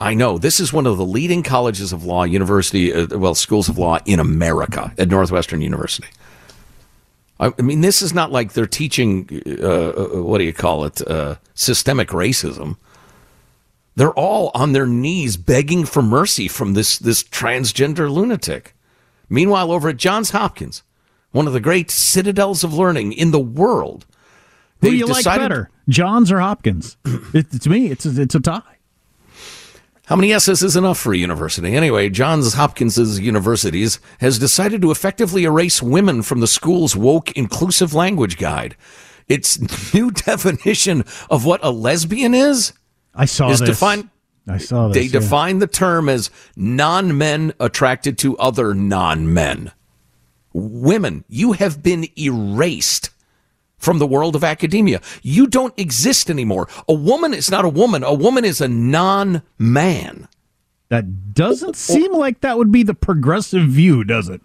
I 0.00 0.14
know. 0.14 0.38
This 0.38 0.60
is 0.60 0.72
one 0.72 0.86
of 0.86 0.96
the 0.96 1.04
leading 1.04 1.42
colleges 1.42 1.92
of 1.92 2.04
law, 2.04 2.22
university, 2.22 2.94
uh, 2.94 3.18
well, 3.18 3.34
schools 3.34 3.68
of 3.68 3.76
law 3.76 3.98
in 4.06 4.18
America 4.18 4.94
at 4.96 5.08
Northwestern 5.08 5.60
University. 5.60 6.08
I 7.40 7.52
mean, 7.62 7.82
this 7.82 8.02
is 8.02 8.12
not 8.12 8.32
like 8.32 8.52
they're 8.52 8.66
teaching, 8.66 9.28
uh, 9.60 9.90
uh, 9.90 10.22
what 10.22 10.38
do 10.38 10.44
you 10.44 10.52
call 10.52 10.84
it, 10.84 11.00
uh, 11.06 11.36
systemic 11.54 12.08
racism. 12.08 12.76
They're 13.94 14.12
all 14.12 14.50
on 14.54 14.72
their 14.72 14.86
knees 14.86 15.36
begging 15.36 15.84
for 15.84 16.02
mercy 16.02 16.48
from 16.48 16.74
this, 16.74 16.98
this 16.98 17.22
transgender 17.22 18.10
lunatic. 18.10 18.74
Meanwhile, 19.28 19.70
over 19.70 19.88
at 19.88 19.96
Johns 19.96 20.30
Hopkins, 20.30 20.82
one 21.30 21.46
of 21.46 21.52
the 21.52 21.60
great 21.60 21.90
citadels 21.90 22.64
of 22.64 22.74
learning 22.74 23.12
in 23.12 23.30
the 23.30 23.38
world, 23.38 24.06
who 24.80 24.90
do 24.90 24.96
you 24.96 25.06
decided, 25.06 25.26
like 25.26 25.40
better, 25.40 25.70
Johns 25.88 26.32
or 26.32 26.40
Hopkins? 26.40 26.96
it, 27.34 27.50
to 27.60 27.70
me, 27.70 27.88
it's 27.88 28.06
a, 28.06 28.22
it's 28.22 28.34
a 28.34 28.40
tie. 28.40 28.77
How 30.08 30.16
many 30.16 30.32
S's 30.32 30.62
is 30.62 30.74
enough 30.74 30.98
for 30.98 31.12
a 31.12 31.18
university? 31.18 31.76
Anyway, 31.76 32.08
Johns 32.08 32.54
Hopkins' 32.54 33.20
universities 33.20 34.00
has 34.20 34.38
decided 34.38 34.80
to 34.80 34.90
effectively 34.90 35.44
erase 35.44 35.82
women 35.82 36.22
from 36.22 36.40
the 36.40 36.46
school's 36.46 36.96
woke 36.96 37.30
inclusive 37.32 37.92
language 37.92 38.38
guide. 38.38 38.74
its 39.28 39.92
new 39.94 40.10
definition 40.10 41.04
of 41.28 41.44
what 41.44 41.60
a 41.62 41.70
lesbian 41.70 42.32
is. 42.32 42.72
I 43.14 43.26
saw 43.26 43.50
is 43.50 43.60
this. 43.60 43.68
defined. 43.68 44.08
I 44.48 44.56
saw 44.56 44.88
this. 44.88 44.94
They 44.94 45.02
yeah. 45.02 45.20
define 45.20 45.58
the 45.58 45.66
term 45.66 46.08
as 46.08 46.30
non-men 46.56 47.52
attracted 47.60 48.16
to 48.18 48.38
other 48.38 48.72
non-men. 48.72 49.72
Women, 50.54 51.26
you 51.28 51.52
have 51.52 51.82
been 51.82 52.08
erased 52.18 53.10
from 53.78 53.98
the 53.98 54.06
world 54.06 54.36
of 54.36 54.44
academia. 54.44 55.00
You 55.22 55.46
don't 55.46 55.78
exist 55.78 56.28
anymore. 56.30 56.68
A 56.88 56.94
woman 56.94 57.32
is 57.32 57.50
not 57.50 57.64
a 57.64 57.68
woman. 57.68 58.02
A 58.04 58.12
woman 58.14 58.44
is 58.44 58.60
a 58.60 58.68
non-man. 58.68 60.28
That 60.88 61.34
doesn't 61.34 61.76
seem 61.76 62.12
like 62.14 62.40
that 62.40 62.58
would 62.58 62.72
be 62.72 62.82
the 62.82 62.94
progressive 62.94 63.68
view, 63.68 64.04
does 64.04 64.28
it? 64.28 64.40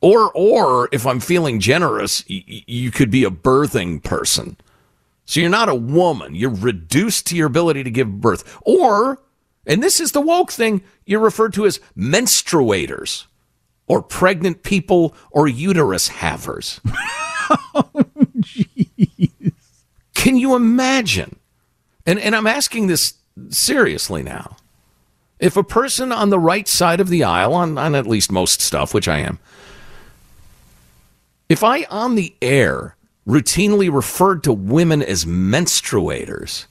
Or, 0.00 0.30
or 0.34 0.88
if 0.92 1.06
I'm 1.06 1.20
feeling 1.20 1.60
generous, 1.60 2.24
y- 2.28 2.44
you 2.46 2.90
could 2.90 3.10
be 3.10 3.24
a 3.24 3.30
birthing 3.30 4.02
person. 4.02 4.56
So 5.24 5.40
you're 5.40 5.48
not 5.48 5.68
a 5.70 5.74
woman. 5.74 6.34
You're 6.34 6.50
reduced 6.50 7.26
to 7.28 7.36
your 7.36 7.46
ability 7.46 7.84
to 7.84 7.90
give 7.90 8.20
birth. 8.20 8.58
Or, 8.62 9.18
and 9.66 9.82
this 9.82 10.00
is 10.00 10.12
the 10.12 10.20
woke 10.20 10.52
thing, 10.52 10.82
you're 11.06 11.20
referred 11.20 11.54
to 11.54 11.64
as 11.64 11.80
menstruators, 11.96 13.24
or 13.86 14.02
pregnant 14.02 14.62
people, 14.62 15.14
or 15.30 15.48
uterus 15.48 16.08
havers. 16.08 16.80
Can 20.14 20.36
you 20.36 20.54
imagine? 20.54 21.36
And 22.06 22.18
and 22.18 22.34
I'm 22.34 22.46
asking 22.46 22.86
this 22.86 23.14
seriously 23.50 24.22
now. 24.22 24.56
If 25.38 25.56
a 25.56 25.64
person 25.64 26.12
on 26.12 26.30
the 26.30 26.38
right 26.38 26.66
side 26.66 27.00
of 27.00 27.08
the 27.08 27.24
aisle, 27.24 27.54
on, 27.54 27.76
on 27.76 27.94
at 27.94 28.06
least 28.06 28.30
most 28.32 28.60
stuff, 28.60 28.94
which 28.94 29.08
I 29.08 29.18
am, 29.18 29.38
if 31.48 31.62
I 31.62 31.84
on 31.90 32.14
the 32.14 32.34
air 32.40 32.96
routinely 33.26 33.92
referred 33.92 34.42
to 34.44 34.52
women 34.52 35.02
as 35.02 35.24
menstruators, 35.24 36.66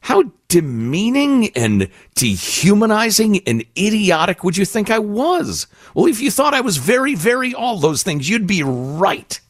how 0.00 0.32
demeaning 0.48 1.50
and 1.54 1.88
dehumanizing 2.14 3.40
and 3.46 3.64
idiotic 3.78 4.42
would 4.42 4.56
you 4.56 4.64
think 4.64 4.90
I 4.90 4.98
was? 4.98 5.66
Well, 5.94 6.06
if 6.06 6.20
you 6.20 6.30
thought 6.30 6.54
I 6.54 6.60
was 6.60 6.76
very, 6.76 7.14
very 7.14 7.54
all 7.54 7.78
those 7.78 8.02
things, 8.02 8.28
you'd 8.28 8.46
be 8.46 8.62
right. 8.62 9.40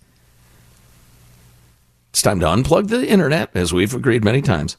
It's 2.11 2.23
time 2.23 2.41
to 2.41 2.47
unplug 2.47 2.89
the 2.89 3.09
internet, 3.09 3.51
as 3.55 3.73
we've 3.73 3.95
agreed 3.95 4.25
many 4.25 4.43
times. 4.43 4.77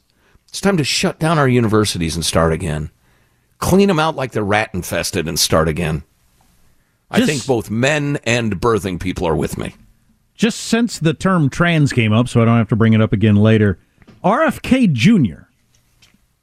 It's 0.48 0.60
time 0.60 0.76
to 0.76 0.84
shut 0.84 1.18
down 1.18 1.38
our 1.38 1.48
universities 1.48 2.14
and 2.14 2.24
start 2.24 2.52
again. 2.52 2.90
Clean 3.58 3.88
them 3.88 3.98
out 3.98 4.16
like 4.16 4.32
they're 4.32 4.44
rat 4.44 4.70
infested 4.74 5.26
and 5.26 5.38
start 5.38 5.66
again. 5.66 6.02
I 7.10 7.24
think 7.24 7.46
both 7.46 7.70
men 7.70 8.18
and 8.24 8.60
birthing 8.60 9.00
people 9.00 9.26
are 9.26 9.36
with 9.36 9.58
me. 9.58 9.74
Just 10.34 10.60
since 10.60 10.98
the 10.98 11.14
term 11.14 11.50
trans 11.50 11.92
came 11.92 12.12
up, 12.12 12.28
so 12.28 12.42
I 12.42 12.44
don't 12.44 12.56
have 12.56 12.68
to 12.70 12.76
bring 12.76 12.94
it 12.94 13.00
up 13.00 13.12
again 13.12 13.36
later, 13.36 13.78
RFK 14.24 14.92
Jr., 14.92 15.44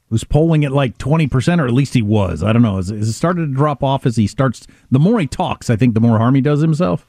who's 0.09 0.23
polling 0.23 0.65
at 0.65 0.71
like 0.71 0.97
20%, 0.97 1.59
or 1.59 1.67
at 1.67 1.73
least 1.73 1.93
he 1.93 2.01
was. 2.01 2.43
I 2.43 2.53
don't 2.53 2.61
know. 2.61 2.77
Has, 2.77 2.89
has 2.89 3.09
it 3.09 3.13
started 3.13 3.47
to 3.47 3.53
drop 3.53 3.83
off 3.83 4.05
as 4.05 4.15
he 4.15 4.27
starts? 4.27 4.65
The 4.89 4.99
more 4.99 5.19
he 5.19 5.27
talks, 5.27 5.69
I 5.69 5.75
think 5.75 5.93
the 5.93 5.99
more 5.99 6.17
harm 6.17 6.35
he 6.35 6.41
does 6.41 6.61
himself. 6.61 7.05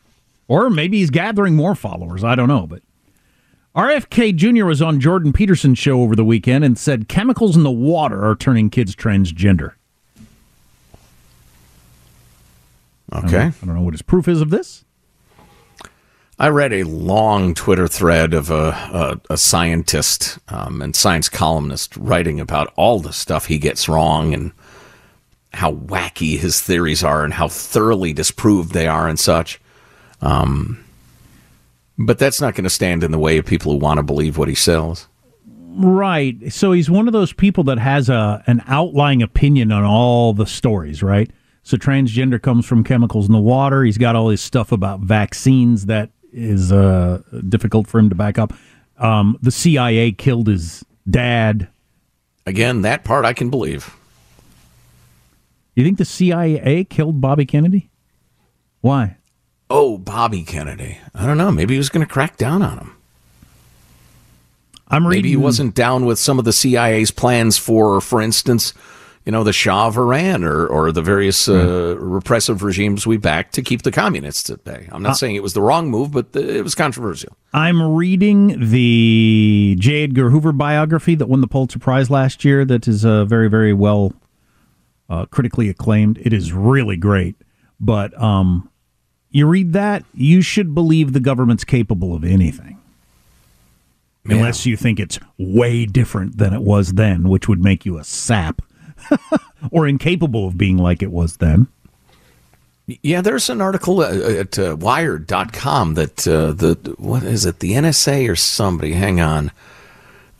Or 0.49 0.69
maybe 0.69 0.99
he's 0.99 1.11
gathering 1.11 1.55
more 1.55 1.75
followers. 1.75 2.25
I 2.25 2.35
don't 2.35 2.49
know. 2.49 2.67
But 2.67 2.83
RFK 3.81 4.37
Jr. 4.37 4.67
was 4.67 4.83
on 4.83 5.01
Jordan 5.01 5.33
Peterson's 5.33 5.79
show 5.79 6.03
over 6.03 6.15
the 6.15 6.23
weekend 6.23 6.65
and 6.65 6.77
said 6.77 7.09
chemicals 7.09 7.57
in 7.57 7.63
the 7.63 7.71
water 7.71 8.29
are 8.29 8.37
turning 8.37 8.69
kids 8.69 8.95
transgender. 8.95 9.73
Okay. 13.11 13.45
I 13.47 13.65
don't 13.65 13.75
know 13.75 13.81
what 13.81 13.95
his 13.95 14.03
proof 14.03 14.29
is 14.29 14.43
of 14.43 14.51
this. 14.51 14.85
I 16.39 16.49
read 16.49 16.75
a 16.75 16.83
long 16.83 17.55
Twitter 17.55 17.89
thread 17.89 18.35
of 18.35 18.51
a, 18.51 18.69
a, 18.69 19.21
a 19.31 19.37
scientist 19.39 20.39
um, 20.49 20.83
and 20.83 20.95
science 20.95 21.31
columnist 21.31 21.97
writing 21.97 22.39
about 22.39 22.75
all 22.77 23.01
the 23.01 23.15
stuff 23.15 23.47
he 23.47 23.57
gets 23.57 23.89
wrong 23.89 24.35
and 24.35 24.53
how 25.55 25.73
wacky 25.73 26.39
his 26.39 26.61
theories 26.61 27.03
are 27.03 27.25
and 27.25 27.33
how 27.33 27.49
thoroughly 27.49 28.13
disproved 28.13 28.75
they 28.75 28.87
are 28.87 29.09
and 29.09 29.19
such. 29.19 29.59
Um, 30.21 30.85
but 32.01 32.19
that's 32.19 32.41
not 32.41 32.55
going 32.55 32.65
to 32.65 32.71
stand 32.71 33.05
in 33.05 33.11
the 33.11 33.19
way 33.19 33.37
of 33.37 33.45
people 33.45 33.73
who 33.73 33.79
want 33.79 33.99
to 33.99 34.03
believe 34.03 34.39
what 34.39 34.49
he 34.49 34.55
sells. 34.55 35.09
Right. 35.73 36.53
So 36.53 36.73
he's 36.73 36.91
one 36.91 37.07
of 37.07 37.13
those 37.13 37.33
people 37.33 37.63
that 37.65 37.79
has 37.79 38.09
a 38.09 38.43
an 38.47 38.63
outlying 38.67 39.23
opinion 39.23 39.71
on 39.71 39.85
all 39.85 40.33
the 40.33 40.47
stories, 40.47 41.03
right? 41.03 41.31
So 41.63 41.77
transgender 41.77 42.41
comes 42.41 42.67
from 42.67 42.83
chemicals 42.83 43.27
in 43.27 43.33
the 43.33 43.41
water. 43.41 43.85
He's 43.85 43.99
got 43.99 44.17
all 44.17 44.31
his 44.31 44.41
stuff 44.41 44.73
about 44.73 45.01
vaccines 45.01 45.87
that 45.87 46.11
is 46.33 46.73
uh, 46.73 47.23
difficult 47.49 47.87
for 47.87 47.99
him 47.99 48.09
to 48.09 48.15
back 48.15 48.39
up. 48.39 48.55
Um, 48.99 49.39
the 49.43 49.51
CIA 49.51 50.13
killed 50.13 50.47
his 50.47 50.85
dad. 51.09 51.69
Again, 52.47 52.83
that 52.83 53.05
part 53.05 53.25
I 53.25 53.35
can 53.35 53.51
believe. 53.51 53.95
You 55.77 55.85
think 55.85 55.99
the 55.99 56.05
CIA 56.05 56.85
killed 56.85 57.21
Bobby 57.21 57.45
Kennedy? 57.45 57.91
Why? 58.81 59.19
Oh, 59.71 59.99
Bobby 59.99 60.43
Kennedy. 60.43 60.99
I 61.15 61.27
don't 61.27 61.39
know. 61.39 61.53
Maybe 61.53 61.75
he 61.75 61.79
was 61.79 61.89
going 61.89 62.05
to 62.07 62.13
crack 62.13 62.37
down 62.37 62.61
on 62.63 62.79
him. 62.79 62.97
I'm 64.89 65.07
reading. 65.07 65.19
Maybe 65.23 65.29
he 65.31 65.37
wasn't 65.37 65.75
down 65.77 66.05
with 66.05 66.19
some 66.19 66.41
of 66.41 66.45
the 66.45 66.53
CIA's 66.53 67.13
plans 67.13 67.57
for, 67.57 68.01
for 68.01 68.21
instance, 68.21 68.75
you 69.25 69.31
know, 69.31 69.45
the 69.45 69.53
Shah 69.53 69.87
of 69.87 69.97
Iran 69.97 70.43
or, 70.43 70.67
or 70.67 70.91
the 70.91 71.03
various 71.03 71.49
uh, 71.49 71.95
repressive 72.01 72.65
regimes 72.65 73.07
we 73.07 73.17
backed 73.17 73.55
to 73.55 73.63
keep 73.63 73.83
the 73.83 73.93
communists 73.93 74.51
at 74.51 74.65
bay. 74.65 74.89
I'm 74.91 75.03
not 75.03 75.11
Uh, 75.11 75.15
saying 75.15 75.37
it 75.37 75.43
was 75.45 75.53
the 75.53 75.63
wrong 75.63 75.89
move, 75.91 76.11
but 76.11 76.33
the, 76.33 76.57
it 76.57 76.65
was 76.65 76.75
controversial. 76.75 77.37
I'm 77.53 77.81
reading 77.95 78.71
the 78.71 79.77
J. 79.79 80.03
Edgar 80.05 80.31
Hoover 80.31 80.51
biography 80.51 81.15
that 81.15 81.27
won 81.29 81.43
the 81.43 81.47
Pulitzer 81.47 81.79
Prize 81.79 82.11
last 82.11 82.45
year. 82.45 82.65
That 82.65 82.89
is 82.89 83.05
uh, 83.05 83.25
very, 83.27 83.49
very 83.49 83.73
well 83.73 84.13
uh, 85.09 85.27
critically 85.27 85.69
acclaimed. 85.69 86.19
It 86.23 86.33
is 86.33 86.53
really 86.53 86.97
great. 86.97 87.37
But 87.79 88.21
um, 88.21 88.70
you 89.31 89.47
read 89.47 89.73
that, 89.73 90.05
you 90.15 90.43
should 90.43 90.75
believe 90.75 91.13
the 91.13 91.21
government's 91.21 91.65
capable 91.65 92.15
of 92.15 92.25
anything. 92.25 92.79
Unless 94.27 94.67
you 94.67 94.77
think 94.77 95.01
it's 95.01 95.19
way 95.39 95.87
different 95.87 96.37
than 96.39 96.53
it 96.53 96.63
was 96.63 96.93
then, 96.93 97.29
which 97.29 97.49
would 97.49 97.63
make 97.63 97.87
you 97.87 97.99
a 97.99 98.05
sap 98.05 98.63
or 99.71 99.89
incapable 99.89 100.47
of 100.47 100.59
being 100.59 100.77
like 100.77 101.03
it 101.03 101.11
was 101.11 101.39
then. 101.39 101.69
Yeah, 103.03 103.21
there's 103.21 103.49
an 103.49 103.61
article 103.61 104.01
uh, 104.01 104.11
at 104.11 104.59
uh, 104.59 104.77
Wired.com 104.77 105.95
that 105.95 106.27
uh, 106.27 106.53
the 106.53 106.95
what 106.99 107.23
is 107.23 107.47
it? 107.47 107.61
The 107.61 107.73
NSA 107.73 108.29
or 108.29 108.37
somebody? 108.37 108.93
Hang 108.93 109.21
on. 109.21 109.53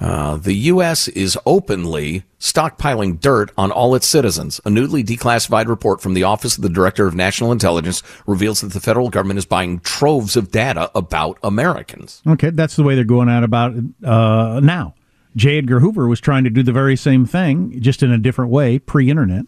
Uh, 0.01 0.37
the 0.37 0.55
U.S. 0.55 1.09
is 1.09 1.39
openly 1.45 2.25
stockpiling 2.39 3.21
dirt 3.21 3.51
on 3.59 3.71
all 3.71 3.95
its 3.95 4.07
citizens. 4.07 4.59
A 4.65 4.71
newly 4.71 5.05
declassified 5.05 5.69
report 5.69 6.01
from 6.01 6.15
the 6.15 6.23
Office 6.23 6.57
of 6.57 6.63
the 6.63 6.71
Director 6.71 7.07
of 7.07 7.15
National 7.15 7.53
Intelligence 7.53 8.03
reveals 8.27 8.63
that 8.63 8.73
the 8.73 8.81
federal 8.81 9.11
government 9.11 9.39
is 9.39 9.45
buying 9.45 9.81
troves 9.81 10.37
of 10.37 10.51
data 10.51 10.91
about 10.95 11.39
Americans. 11.43 12.23
Okay, 12.27 12.49
that's 12.51 12.77
the 12.77 12.83
way 12.83 12.95
they're 12.95 13.05
going 13.05 13.29
at 13.29 13.45
about 13.45 13.75
it 13.75 13.85
uh, 14.03 14.61
now. 14.63 14.95
J. 15.37 15.59
Edgar 15.59 15.81
Hoover 15.81 16.09
was 16.09 16.21
trying 16.21 16.45
to 16.45 16.51
do 16.51 16.63
the 16.63 16.73
very 16.73 16.97
same 16.97 17.27
thing, 17.27 17.81
just 17.81 18.03
in 18.03 18.11
a 18.11 18.19
different 18.19 18.51
way, 18.51 18.79
pre-internet, 18.79 19.45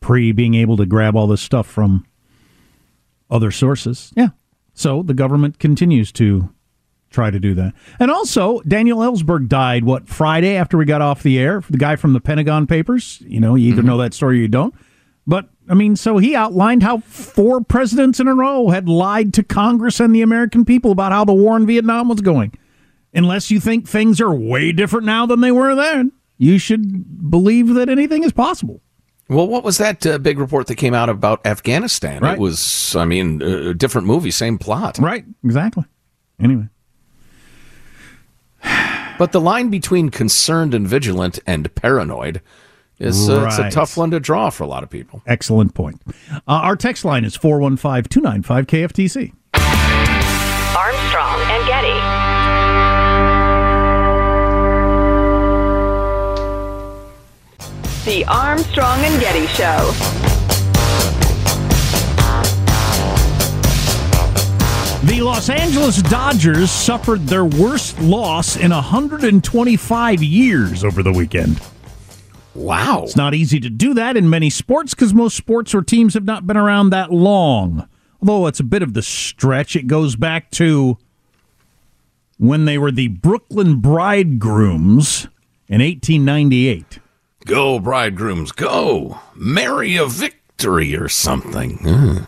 pre 0.00 0.30
being 0.30 0.54
able 0.54 0.76
to 0.76 0.86
grab 0.86 1.16
all 1.16 1.26
this 1.26 1.40
stuff 1.40 1.66
from 1.66 2.06
other 3.30 3.50
sources. 3.50 4.12
Yeah. 4.14 4.28
So 4.74 5.02
the 5.02 5.14
government 5.14 5.58
continues 5.58 6.12
to 6.12 6.53
try 7.14 7.30
to 7.30 7.40
do 7.40 7.54
that. 7.54 7.72
And 7.98 8.10
also, 8.10 8.60
Daniel 8.62 8.98
Ellsberg 8.98 9.48
died, 9.48 9.84
what, 9.84 10.08
Friday 10.08 10.56
after 10.56 10.76
we 10.76 10.84
got 10.84 11.00
off 11.00 11.22
the 11.22 11.38
air? 11.38 11.62
The 11.70 11.78
guy 11.78 11.96
from 11.96 12.12
the 12.12 12.20
Pentagon 12.20 12.66
Papers. 12.66 13.22
You 13.26 13.40
know, 13.40 13.54
you 13.54 13.72
either 13.72 13.82
know 13.82 13.96
that 13.98 14.12
story 14.12 14.38
or 14.38 14.42
you 14.42 14.48
don't. 14.48 14.74
But, 15.26 15.48
I 15.70 15.74
mean, 15.74 15.96
so 15.96 16.18
he 16.18 16.36
outlined 16.36 16.82
how 16.82 16.98
four 16.98 17.62
presidents 17.62 18.20
in 18.20 18.28
a 18.28 18.34
row 18.34 18.68
had 18.68 18.88
lied 18.88 19.32
to 19.34 19.42
Congress 19.42 20.00
and 20.00 20.14
the 20.14 20.20
American 20.20 20.66
people 20.66 20.90
about 20.90 21.12
how 21.12 21.24
the 21.24 21.32
war 21.32 21.56
in 21.56 21.66
Vietnam 21.66 22.08
was 22.08 22.20
going. 22.20 22.52
Unless 23.14 23.50
you 23.50 23.60
think 23.60 23.88
things 23.88 24.20
are 24.20 24.34
way 24.34 24.72
different 24.72 25.06
now 25.06 25.24
than 25.24 25.40
they 25.40 25.52
were 25.52 25.74
then, 25.74 26.12
you 26.36 26.58
should 26.58 27.30
believe 27.30 27.68
that 27.74 27.88
anything 27.88 28.24
is 28.24 28.32
possible. 28.32 28.82
Well, 29.28 29.48
what 29.48 29.64
was 29.64 29.78
that 29.78 30.04
uh, 30.04 30.18
big 30.18 30.38
report 30.38 30.66
that 30.66 30.74
came 30.74 30.92
out 30.92 31.08
about 31.08 31.46
Afghanistan? 31.46 32.20
Right. 32.20 32.34
It 32.34 32.40
was, 32.40 32.94
I 32.94 33.06
mean, 33.06 33.40
a 33.40 33.72
different 33.72 34.06
movie, 34.06 34.30
same 34.30 34.58
plot. 34.58 34.98
Right, 34.98 35.24
exactly. 35.42 35.84
Anyway. 36.38 36.68
But 39.18 39.32
the 39.32 39.40
line 39.40 39.70
between 39.70 40.10
concerned 40.10 40.74
and 40.74 40.86
vigilant 40.86 41.38
and 41.46 41.72
paranoid 41.74 42.40
is 42.98 43.28
uh, 43.28 43.46
it's 43.46 43.58
a 43.58 43.70
tough 43.70 43.96
one 43.96 44.10
to 44.10 44.20
draw 44.20 44.50
for 44.50 44.64
a 44.64 44.66
lot 44.66 44.82
of 44.82 44.90
people. 44.90 45.22
Excellent 45.26 45.74
point. 45.74 46.00
Uh, 46.32 46.40
our 46.46 46.76
text 46.76 47.04
line 47.04 47.24
is 47.24 47.36
415 47.36 48.04
295 48.10 48.66
KFTC. 48.66 49.32
Armstrong 50.76 51.40
and 51.50 51.66
Getty. 51.66 52.24
The 58.04 58.24
Armstrong 58.26 59.00
and 59.00 59.20
Getty 59.20 59.46
Show. 59.46 60.53
The 65.04 65.20
Los 65.20 65.50
Angeles 65.50 66.00
Dodgers 66.00 66.70
suffered 66.70 67.26
their 67.26 67.44
worst 67.44 68.00
loss 68.00 68.56
in 68.56 68.70
125 68.70 70.22
years 70.22 70.82
over 70.82 71.02
the 71.02 71.12
weekend. 71.12 71.60
Wow. 72.54 73.02
It's 73.04 73.14
not 73.14 73.34
easy 73.34 73.60
to 73.60 73.68
do 73.68 73.92
that 73.94 74.16
in 74.16 74.30
many 74.30 74.48
sports 74.48 74.94
because 74.94 75.12
most 75.12 75.36
sports 75.36 75.74
or 75.74 75.82
teams 75.82 76.14
have 76.14 76.24
not 76.24 76.46
been 76.46 76.56
around 76.56 76.88
that 76.90 77.12
long. 77.12 77.86
Although 78.20 78.46
it's 78.46 78.60
a 78.60 78.64
bit 78.64 78.82
of 78.82 78.94
the 78.94 79.02
stretch, 79.02 79.76
it 79.76 79.88
goes 79.88 80.16
back 80.16 80.50
to 80.52 80.96
when 82.38 82.64
they 82.64 82.78
were 82.78 82.90
the 82.90 83.08
Brooklyn 83.08 83.80
Bridegrooms 83.80 85.24
in 85.68 85.82
1898. 85.82 86.98
Go, 87.44 87.78
bridegrooms, 87.78 88.52
go. 88.52 89.18
Marry 89.34 89.96
a 89.96 90.06
victory 90.06 90.96
or 90.96 91.10
something. 91.10 91.76
Hmm. 91.76 92.18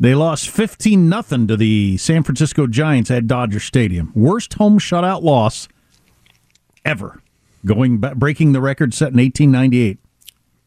They 0.00 0.14
lost 0.14 0.48
15 0.50 1.08
nothing 1.08 1.46
to 1.48 1.56
the 1.56 1.96
San 1.96 2.22
Francisco 2.22 2.66
Giants 2.66 3.10
at 3.10 3.26
Dodger 3.26 3.58
Stadium. 3.60 4.12
Worst 4.14 4.54
home 4.54 4.78
shutout 4.78 5.22
loss 5.22 5.66
ever. 6.84 7.20
Going 7.66 7.98
back, 7.98 8.14
breaking 8.14 8.52
the 8.52 8.60
record 8.60 8.94
set 8.94 9.12
in 9.12 9.18
1898. 9.18 9.98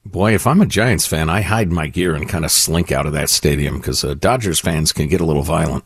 Boy, 0.03 0.33
if 0.33 0.45
I'm 0.47 0.59
a 0.61 0.65
Giants 0.65 1.05
fan, 1.05 1.29
I 1.29 1.41
hide 1.41 1.71
my 1.71 1.87
gear 1.87 2.13
and 2.15 2.27
kind 2.27 2.43
of 2.43 2.51
slink 2.51 2.91
out 2.91 3.05
of 3.05 3.13
that 3.13 3.29
stadium 3.29 3.77
because 3.77 4.03
uh, 4.03 4.15
Dodgers 4.15 4.59
fans 4.59 4.91
can 4.91 5.07
get 5.07 5.21
a 5.21 5.25
little 5.25 5.43
violent. 5.43 5.85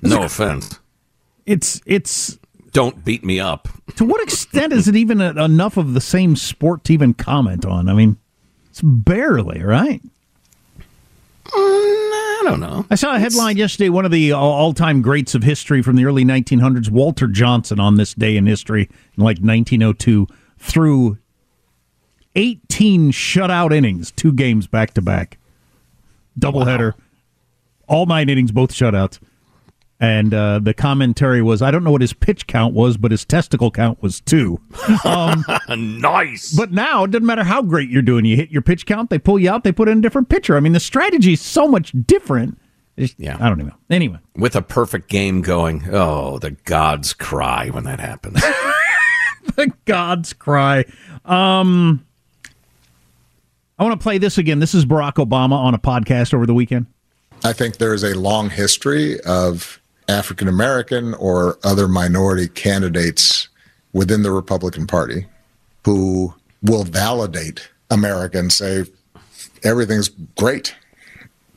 No 0.00 0.22
offense. 0.24 0.78
It's 1.44 1.82
it's 1.84 2.38
Don't 2.72 3.04
beat 3.04 3.22
me 3.24 3.38
up. 3.40 3.68
to 3.96 4.04
what 4.06 4.22
extent 4.22 4.72
is 4.72 4.88
it 4.88 4.96
even 4.96 5.20
a, 5.20 5.44
enough 5.44 5.76
of 5.76 5.92
the 5.92 6.00
same 6.00 6.36
sport 6.36 6.84
to 6.84 6.92
even 6.94 7.12
comment 7.12 7.66
on? 7.66 7.88
I 7.88 7.92
mean, 7.92 8.16
it's 8.70 8.80
barely, 8.80 9.62
right? 9.62 10.00
Mm, 11.46 11.54
I 11.56 12.40
don't 12.44 12.60
know. 12.60 12.86
I 12.90 12.94
saw 12.94 13.14
a 13.14 13.18
headline 13.18 13.56
yesterday. 13.56 13.88
One 13.88 14.04
of 14.04 14.10
the 14.10 14.32
all 14.32 14.72
time 14.72 15.02
greats 15.02 15.34
of 15.34 15.42
history 15.42 15.82
from 15.82 15.96
the 15.96 16.04
early 16.04 16.24
1900s, 16.24 16.90
Walter 16.90 17.26
Johnson, 17.26 17.80
on 17.80 17.96
this 17.96 18.14
day 18.14 18.36
in 18.36 18.46
history, 18.46 18.88
in 19.16 19.22
like 19.22 19.38
1902, 19.38 20.26
threw 20.58 21.18
18 22.36 23.12
shutout 23.12 23.74
innings, 23.74 24.10
two 24.10 24.32
games 24.32 24.66
back 24.66 24.94
to 24.94 25.02
back, 25.02 25.38
doubleheader, 26.38 26.94
all 27.88 28.06
nine 28.06 28.28
innings, 28.28 28.52
both 28.52 28.72
shutouts. 28.72 29.18
And 30.00 30.34
uh, 30.34 30.58
the 30.58 30.74
commentary 30.74 31.40
was, 31.40 31.62
I 31.62 31.70
don't 31.70 31.84
know 31.84 31.92
what 31.92 32.00
his 32.00 32.12
pitch 32.12 32.46
count 32.46 32.74
was, 32.74 32.96
but 32.96 33.10
his 33.12 33.24
testicle 33.24 33.70
count 33.70 34.02
was 34.02 34.20
two. 34.20 34.60
Um, 35.04 35.44
nice. 36.00 36.52
But 36.52 36.72
now 36.72 37.04
it 37.04 37.12
doesn't 37.12 37.24
matter 37.24 37.44
how 37.44 37.62
great 37.62 37.88
you're 37.88 38.02
doing. 38.02 38.24
You 38.24 38.36
hit 38.36 38.50
your 38.50 38.60
pitch 38.60 38.86
count, 38.86 39.08
they 39.08 39.18
pull 39.18 39.38
you 39.38 39.48
out, 39.50 39.62
they 39.64 39.72
put 39.72 39.88
in 39.88 39.98
a 39.98 40.00
different 40.00 40.28
pitcher. 40.28 40.56
I 40.56 40.60
mean, 40.60 40.72
the 40.72 40.80
strategy 40.80 41.34
is 41.34 41.40
so 41.40 41.68
much 41.68 41.92
different. 42.06 42.58
It's- 42.96 43.14
Yeah. 43.18 43.36
I 43.40 43.48
don't 43.48 43.58
even 43.60 43.68
know. 43.68 43.76
Anyway, 43.88 44.18
With 44.36 44.56
a 44.56 44.62
perfect 44.62 45.08
game 45.08 45.42
going, 45.42 45.84
oh, 45.90 46.38
the 46.38 46.50
gods 46.50 47.12
cry 47.14 47.68
when 47.70 47.84
that 47.84 48.00
happens. 48.00 48.40
the 49.56 49.72
gods 49.84 50.32
cry. 50.32 50.84
Um, 51.24 52.04
I 53.78 53.84
want 53.84 53.98
to 53.98 54.02
play 54.02 54.18
this 54.18 54.38
again. 54.38 54.58
This 54.58 54.74
is 54.74 54.84
Barack 54.84 55.14
Obama 55.14 55.52
on 55.52 55.74
a 55.74 55.78
podcast 55.78 56.34
over 56.34 56.46
the 56.46 56.54
weekend. 56.54 56.86
I 57.42 57.52
think 57.52 57.76
there 57.78 57.94
is 57.94 58.02
a 58.04 58.14
long 58.18 58.50
history 58.50 59.20
of 59.20 59.80
African 60.08 60.48
American 60.48 61.14
or 61.14 61.58
other 61.64 61.88
minority 61.88 62.48
candidates 62.48 63.48
within 63.92 64.22
the 64.22 64.30
Republican 64.30 64.86
Party 64.86 65.26
who 65.84 66.34
will 66.62 66.84
validate 66.84 67.68
America 67.90 68.38
and 68.38 68.52
say 68.52 68.84
everything's 69.62 70.08
great 70.36 70.74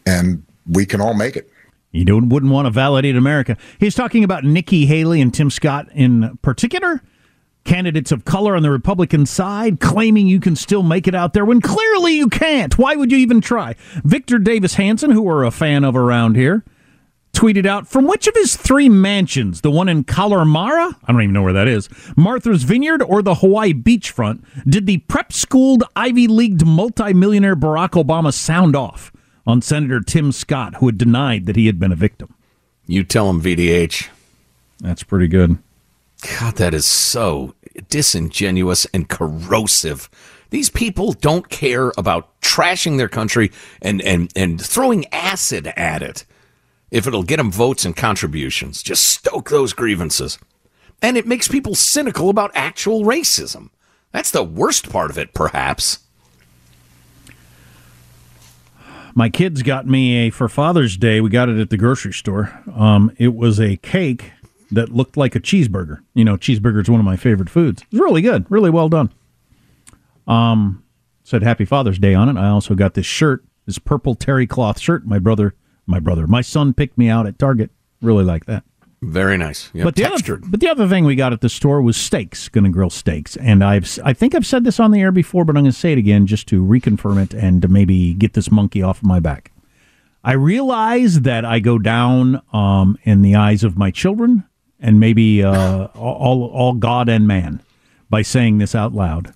and 0.05 0.43
we 0.69 0.85
can 0.85 1.01
all 1.01 1.13
make 1.13 1.35
it. 1.35 1.51
You 1.91 2.05
don't, 2.05 2.29
wouldn't 2.29 2.51
want 2.51 2.65
to 2.65 2.69
validate 2.69 3.15
America. 3.15 3.57
He's 3.79 3.95
talking 3.95 4.23
about 4.23 4.43
Nikki 4.43 4.85
Haley 4.85 5.21
and 5.21 5.33
Tim 5.33 5.49
Scott 5.49 5.87
in 5.93 6.37
particular, 6.41 7.01
candidates 7.63 8.11
of 8.11 8.25
color 8.25 8.55
on 8.55 8.63
the 8.63 8.69
Republican 8.69 9.25
side, 9.25 9.79
claiming 9.79 10.27
you 10.27 10.39
can 10.39 10.55
still 10.55 10.83
make 10.83 11.07
it 11.07 11.15
out 11.15 11.33
there 11.33 11.45
when 11.45 11.61
clearly 11.61 12.15
you 12.15 12.29
can't. 12.29 12.77
Why 12.77 12.95
would 12.95 13.11
you 13.11 13.17
even 13.17 13.41
try? 13.41 13.75
Victor 14.03 14.37
Davis 14.37 14.75
Hanson, 14.75 15.11
who 15.11 15.21
we're 15.21 15.43
a 15.43 15.51
fan 15.51 15.83
of 15.83 15.95
around 15.95 16.35
here, 16.35 16.63
tweeted 17.37 17.67
out 17.67 17.87
from 17.87 18.07
which 18.07 18.25
of 18.25 18.33
his 18.33 18.55
three 18.55 18.89
mansions, 18.89 19.61
the 19.61 19.69
one 19.69 19.87
in 19.87 20.03
Kalorama, 20.03 20.95
I 21.05 21.11
don't 21.11 21.21
even 21.21 21.33
know 21.33 21.43
where 21.43 21.53
that 21.53 21.67
is, 21.67 21.87
Martha's 22.17 22.63
Vineyard, 22.63 23.03
or 23.03 23.21
the 23.21 23.35
Hawaii 23.35 23.73
beachfront, 23.73 24.43
did 24.67 24.87
the 24.87 24.97
prep 24.97 25.31
schooled, 25.31 25.83
Ivy 25.95 26.27
Leagued 26.27 26.65
multimillionaire 26.65 27.55
Barack 27.55 27.91
Obama 27.91 28.33
sound 28.33 28.75
off 28.75 29.11
on 29.45 29.61
Senator 29.61 30.01
Tim 30.01 30.31
Scott, 30.31 30.75
who 30.77 30.87
had 30.87 30.97
denied 30.97 31.45
that 31.45 31.55
he 31.55 31.67
had 31.67 31.79
been 31.79 31.91
a 31.91 31.95
victim? 31.95 32.33
you 32.87 33.03
tell 33.03 33.29
him, 33.29 33.41
VDH. 33.41 34.07
That's 34.79 35.03
pretty 35.03 35.27
good. 35.27 35.57
God, 36.39 36.55
that 36.55 36.73
is 36.73 36.85
so 36.85 37.53
disingenuous 37.89 38.85
and 38.93 39.07
corrosive. 39.07 40.09
These 40.49 40.71
people 40.71 41.13
don't 41.13 41.49
care 41.49 41.91
about 41.97 42.41
trashing 42.41 42.97
their 42.97 43.09
country 43.09 43.51
and, 43.81 44.01
and, 44.01 44.31
and 44.35 44.59
throwing 44.59 45.05
acid 45.13 45.67
at 45.75 46.01
it 46.01 46.25
if 46.91 47.07
it'll 47.07 47.23
get 47.23 47.37
them 47.37 47.51
votes 47.51 47.85
and 47.85 47.95
contributions. 47.95 48.81
Just 48.81 49.03
stoke 49.03 49.49
those 49.49 49.73
grievances. 49.73 50.37
And 51.01 51.17
it 51.17 51.27
makes 51.27 51.47
people 51.47 51.75
cynical 51.75 52.29
about 52.29 52.51
actual 52.53 53.03
racism. 53.03 53.69
That's 54.11 54.31
the 54.31 54.43
worst 54.43 54.89
part 54.89 55.11
of 55.11 55.17
it, 55.17 55.33
perhaps. 55.33 55.99
My 59.13 59.29
kids 59.29 59.63
got 59.63 59.87
me 59.87 60.27
a 60.27 60.29
for 60.29 60.47
Father's 60.47 60.95
Day. 60.95 61.21
We 61.21 61.29
got 61.29 61.49
it 61.49 61.59
at 61.59 61.69
the 61.69 61.77
grocery 61.77 62.13
store. 62.13 62.53
Um, 62.75 63.11
it 63.17 63.35
was 63.35 63.59
a 63.59 63.77
cake 63.77 64.31
that 64.71 64.89
looked 64.89 65.17
like 65.17 65.35
a 65.35 65.39
cheeseburger. 65.39 66.01
You 66.13 66.23
know, 66.23 66.37
cheeseburger 66.37 66.81
is 66.81 66.89
one 66.89 66.99
of 66.99 67.05
my 67.05 67.17
favorite 67.17 67.49
foods. 67.49 67.81
It 67.81 67.87
was 67.91 68.01
really 68.01 68.21
good, 68.21 68.45
really 68.49 68.69
well 68.69 68.89
done. 68.89 69.11
Um, 70.27 70.83
said 71.23 71.41
Happy 71.41 71.65
Father's 71.65 71.99
Day 71.99 72.13
on 72.13 72.29
it. 72.29 72.39
I 72.39 72.49
also 72.49 72.75
got 72.75 72.93
this 72.93 73.05
shirt, 73.05 73.43
this 73.65 73.79
purple 73.79 74.13
terry 74.13 74.45
cloth 74.45 74.79
shirt. 74.79 75.05
My 75.05 75.19
brother, 75.19 75.55
my 75.87 75.99
brother, 75.99 76.27
my 76.27 76.41
son 76.41 76.73
picked 76.73 76.97
me 76.97 77.09
out 77.09 77.25
at 77.25 77.39
Target. 77.39 77.71
Really 78.01 78.23
like 78.23 78.45
that. 78.45 78.63
Very 79.01 79.37
nice. 79.37 79.69
Yeah, 79.73 79.83
but 79.83 79.95
the 79.95 80.03
textured. 80.03 80.41
other, 80.41 80.51
but 80.51 80.59
the 80.59 80.69
other 80.69 80.87
thing 80.87 81.05
we 81.05 81.15
got 81.15 81.31
at 81.31 81.41
the 81.41 81.49
store 81.49 81.81
was 81.81 81.95
steaks. 81.95 82.49
Going 82.49 82.63
to 82.63 82.69
grill 82.71 82.89
steaks, 82.89 83.35
and 83.37 83.63
I've 83.63 83.99
I 84.03 84.13
think 84.13 84.33
I've 84.33 84.45
said 84.45 84.63
this 84.63 84.79
on 84.79 84.91
the 84.91 85.01
air 85.01 85.11
before, 85.11 85.45
but 85.45 85.55
I'm 85.55 85.63
going 85.63 85.71
to 85.71 85.77
say 85.77 85.91
it 85.91 85.99
again 85.99 86.25
just 86.25 86.47
to 86.47 86.63
reconfirm 86.63 87.21
it 87.21 87.33
and 87.33 87.61
to 87.61 87.67
maybe 87.67 88.13
get 88.15 88.33
this 88.33 88.49
monkey 88.51 88.81
off 88.81 88.97
of 88.97 89.03
my 89.05 89.19
back. 89.19 89.51
I 90.23 90.33
realize 90.33 91.21
that 91.21 91.45
I 91.45 91.59
go 91.59 91.77
down 91.77 92.41
um, 92.51 92.97
in 93.03 93.21
the 93.21 93.35
eyes 93.35 93.63
of 93.63 93.77
my 93.77 93.91
children 93.91 94.43
and 94.79 94.99
maybe 94.99 95.43
uh, 95.43 95.85
all 95.95 96.45
all 96.45 96.73
God 96.73 97.07
and 97.07 97.27
man 97.27 97.61
by 98.09 98.23
saying 98.23 98.57
this 98.57 98.73
out 98.73 98.93
loud. 98.93 99.33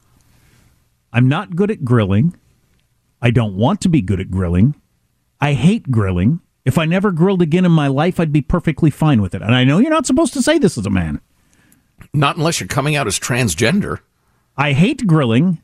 I'm 1.14 1.30
not 1.30 1.56
good 1.56 1.70
at 1.70 1.86
grilling. 1.86 2.36
I 3.22 3.30
don't 3.30 3.56
want 3.56 3.80
to 3.82 3.90
be 3.90 4.02
good 4.02 4.20
at 4.20 4.32
grilling. 4.32 4.74
I 5.42 5.54
hate 5.54 5.90
grilling. 5.92 6.40
If 6.64 6.78
I 6.78 6.86
never 6.86 7.12
grilled 7.12 7.42
again 7.42 7.66
in 7.66 7.72
my 7.72 7.88
life, 7.88 8.20
I'd 8.20 8.32
be 8.32 8.42
perfectly 8.42 8.92
fine 8.92 9.22
with 9.22 9.34
it. 9.34 9.42
And 9.42 9.56
I 9.56 9.64
know 9.64 9.80
you're 9.80 9.90
not 9.90 10.06
supposed 10.06 10.34
to 10.34 10.42
say 10.44 10.60
this 10.60 10.78
as 10.78 10.86
a 10.86 10.92
man. 10.92 11.20
Not 12.14 12.38
unless 12.38 12.60
you're 12.60 12.68
coming 12.68 12.96
out 12.96 13.08
as 13.08 13.20
transgender. 13.20 14.00
I 14.56 14.74
hate 14.74 15.08
grilling. 15.08 15.62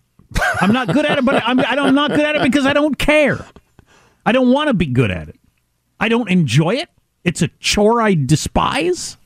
I'm 0.60 0.74
not 0.74 0.88
good 0.92 1.06
at 1.06 1.20
it, 1.20 1.26
but 1.26 1.42
I'm, 1.46 1.60
I 1.60 1.76
don't- 1.76 1.88
I'm 1.88 1.96
not 1.96 2.10
good 2.12 2.26
at 2.26 2.36
it 2.36 2.42
because 2.42 2.66
I 2.66 2.74
don't 2.74 2.98
care. 2.98 3.46
I 4.26 4.32
don't 4.32 4.52
want 4.52 4.68
to 4.70 4.74
be 4.74 4.88
good 4.88 5.12
at 5.12 5.30
it. 5.30 5.40
I 6.00 6.10
don't 6.10 6.30
enjoy 6.30 6.76
it. 6.76 6.90
It's 7.24 7.42
a 7.42 7.48
chore 7.60 8.02
I 8.02 8.14
despise. 8.16 9.18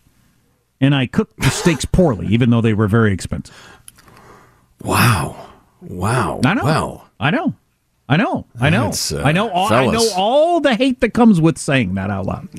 And 0.79 0.93
I 0.95 1.05
cooked 1.05 1.37
the 1.39 1.49
steaks 1.49 1.85
poorly, 1.85 2.27
even 2.27 2.49
though 2.49 2.61
they 2.61 2.73
were 2.73 2.87
very 2.87 3.13
expensive. 3.13 3.55
Wow. 4.83 5.49
Wow. 5.81 6.41
I 6.43 6.53
know. 6.55 6.63
Well, 6.63 7.09
I 7.19 7.31
know. 7.31 7.55
I 8.11 8.17
know. 8.17 8.45
I 8.59 8.69
know. 8.69 8.91
Uh, 9.11 9.21
I 9.23 9.31
know. 9.31 9.49
All, 9.49 9.71
I 9.71 9.85
know 9.85 10.09
all 10.17 10.59
the 10.59 10.75
hate 10.75 10.99
that 10.99 11.13
comes 11.13 11.39
with 11.39 11.57
saying 11.57 11.93
that 11.93 12.09
out 12.09 12.25
loud. 12.25 12.49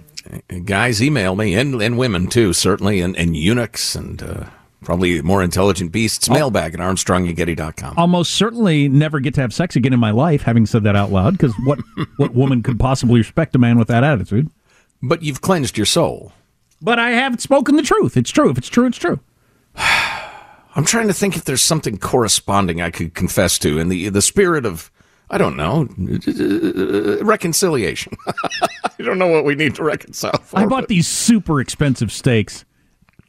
guys 0.64 1.02
email 1.02 1.36
me 1.36 1.54
and, 1.54 1.82
and 1.82 1.98
women 1.98 2.26
too 2.26 2.54
certainly 2.54 3.02
and, 3.02 3.14
and 3.18 3.36
eunuchs 3.36 3.94
and 3.94 4.22
uh, 4.22 4.44
probably 4.82 5.20
more 5.20 5.42
intelligent 5.42 5.92
beasts 5.92 6.30
mailbag 6.30 6.72
at 6.72 6.80
armstrongandgetty.com 6.80 7.98
almost 7.98 8.32
certainly 8.32 8.88
never 8.88 9.20
get 9.20 9.34
to 9.34 9.42
have 9.42 9.52
sex 9.52 9.76
again 9.76 9.92
in 9.92 10.00
my 10.00 10.10
life, 10.10 10.40
having 10.40 10.64
said 10.64 10.84
that 10.84 10.96
out 10.96 11.12
loud, 11.12 11.32
because 11.34 11.52
what, 11.66 11.78
what 12.16 12.32
woman 12.34 12.62
could 12.62 12.80
possibly 12.80 13.18
respect 13.20 13.54
a 13.54 13.58
man 13.58 13.78
with 13.78 13.88
that 13.88 14.02
attitude? 14.04 14.48
but 15.02 15.22
you've 15.22 15.42
cleansed 15.42 15.76
your 15.76 15.84
soul 15.84 16.32
But 16.80 16.98
I 16.98 17.10
have 17.10 17.40
spoken 17.42 17.76
the 17.76 17.82
truth. 17.82 18.16
It's 18.16 18.30
true. 18.30 18.48
If 18.50 18.56
it's 18.56 18.68
true, 18.70 18.86
it's 18.86 18.98
true. 18.98 19.20
i'm 20.74 20.86
trying 20.86 21.08
to 21.08 21.12
think 21.12 21.36
if 21.36 21.44
there's 21.44 21.60
something 21.60 21.98
corresponding 21.98 22.80
i 22.80 22.90
could 22.90 23.12
confess 23.12 23.58
to 23.58 23.78
in 23.78 23.90
the 23.90 24.08
the 24.08 24.22
spirit 24.22 24.64
of 24.64 24.90
i 25.32 25.38
don't 25.38 25.56
know 25.56 25.88
uh, 25.98 27.24
reconciliation 27.24 28.16
i 28.26 29.02
don't 29.02 29.18
know 29.18 29.26
what 29.26 29.44
we 29.44 29.54
need 29.54 29.74
to 29.74 29.82
reconcile 29.82 30.38
for 30.38 30.60
I 30.60 30.66
bought 30.66 30.86
these 30.88 31.08
super 31.08 31.60
expensive 31.60 32.12
steaks 32.12 32.64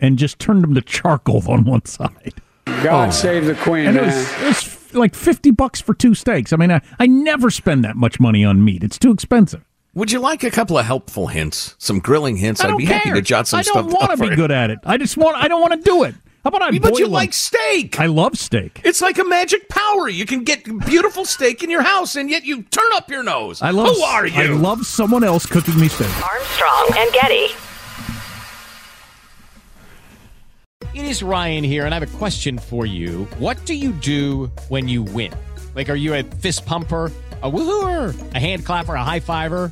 and 0.04 0.20
just 0.20 0.38
turned 0.38 0.64
them 0.64 0.76
to 0.76 0.82
charcoal 0.82 1.50
on 1.50 1.64
one 1.64 1.86
side. 1.86 2.36
God 2.66 3.08
oh. 3.08 3.12
save 3.12 3.46
the 3.46 3.56
queen, 3.56 3.88
And 3.88 3.98
it 3.98 4.04
was, 4.04 4.14
eh? 4.14 4.42
it 4.42 4.48
was 4.48 4.94
like 4.94 5.16
50 5.16 5.52
bucks 5.52 5.82
for 5.82 5.94
two 5.94 6.14
steaks. 6.14 6.54
I 6.54 6.58
mean, 6.58 6.72
I, 6.72 6.82
I 7.00 7.08
never 7.08 7.50
spend 7.50 7.84
that 7.86 7.96
much 7.96 8.20
money 8.20 8.44
on 8.44 8.64
meat. 8.64 8.84
It's 8.84 9.00
too 9.00 9.12
expensive. 9.12 9.64
Would 9.96 10.12
you 10.12 10.20
like 10.20 10.44
a 10.44 10.52
couple 10.52 10.78
of 10.78 10.86
helpful 10.86 11.28
hints, 11.28 11.76
some 11.78 12.00
grilling 12.00 12.36
hints? 12.36 12.62
I 12.62 12.66
I'd 12.66 12.70
don't 12.70 12.78
be 12.78 12.86
happy 12.86 13.12
to 13.12 13.22
jot 13.22 13.48
some 13.48 13.64
stuff 13.64 13.76
down. 13.76 13.86
I 13.86 13.90
stuff 13.90 14.00
don't 14.00 14.10
want 14.10 14.22
to 14.22 14.30
be 14.30 14.36
good 14.36 14.52
at 14.52 14.72
it. 14.72 14.80
I 14.84 14.98
just 14.98 15.18
want. 15.18 15.38
I 15.38 15.48
don't 15.48 15.62
want 15.62 15.74
to 15.74 15.80
do 15.82 16.04
it. 16.04 16.16
How 16.44 16.50
about 16.50 16.62
I 16.62 16.72
But 16.78 16.92
boil 16.92 17.00
you 17.00 17.06
'em? 17.06 17.12
like 17.12 17.32
steak. 17.34 18.00
I 18.02 18.08
love 18.08 18.38
steak. 18.38 18.82
It's 18.84 19.02
like 19.02 19.18
a 19.18 19.24
magic 19.24 19.70
power. 19.70 20.10
You 20.10 20.26
can 20.26 20.44
get 20.44 20.66
beautiful 20.86 21.24
steak 21.24 21.64
in 21.64 21.70
your 21.70 21.84
house, 21.84 22.18
and 22.18 22.30
yet 22.30 22.44
you 22.44 22.64
turn 22.64 22.92
up 22.96 23.10
your 23.10 23.24
nose. 23.24 23.62
I 23.62 23.70
love. 23.72 23.96
Who 23.96 24.02
are 24.04 24.28
you? 24.28 24.42
I 24.42 24.48
love 24.48 24.86
someone 24.86 25.24
else 25.24 25.46
cooking 25.46 25.80
me 25.80 25.88
steak. 25.88 26.10
Armstrong 26.22 26.90
and 26.98 27.14
Getty. 27.14 27.48
It 30.94 31.06
is 31.06 31.24
Ryan 31.24 31.64
here, 31.64 31.86
and 31.86 31.96
I 31.96 32.00
have 32.00 32.14
a 32.14 32.18
question 32.18 32.60
for 32.60 32.86
you. 32.86 33.24
What 33.40 33.66
do 33.66 33.74
you 33.74 33.92
do 33.94 34.52
when 34.68 34.88
you 34.90 35.02
win? 35.02 35.34
Like, 35.76 35.90
are 35.90 35.96
you 35.96 36.14
a 36.14 36.24
fist 36.24 36.66
pumper? 36.66 37.12
A 37.42 37.50
woohooer, 37.52 38.16
a 38.36 38.40
hand 38.40 38.66
clapper, 38.66 38.94
a 38.96 39.04
high 39.04 39.20
fiver. 39.20 39.72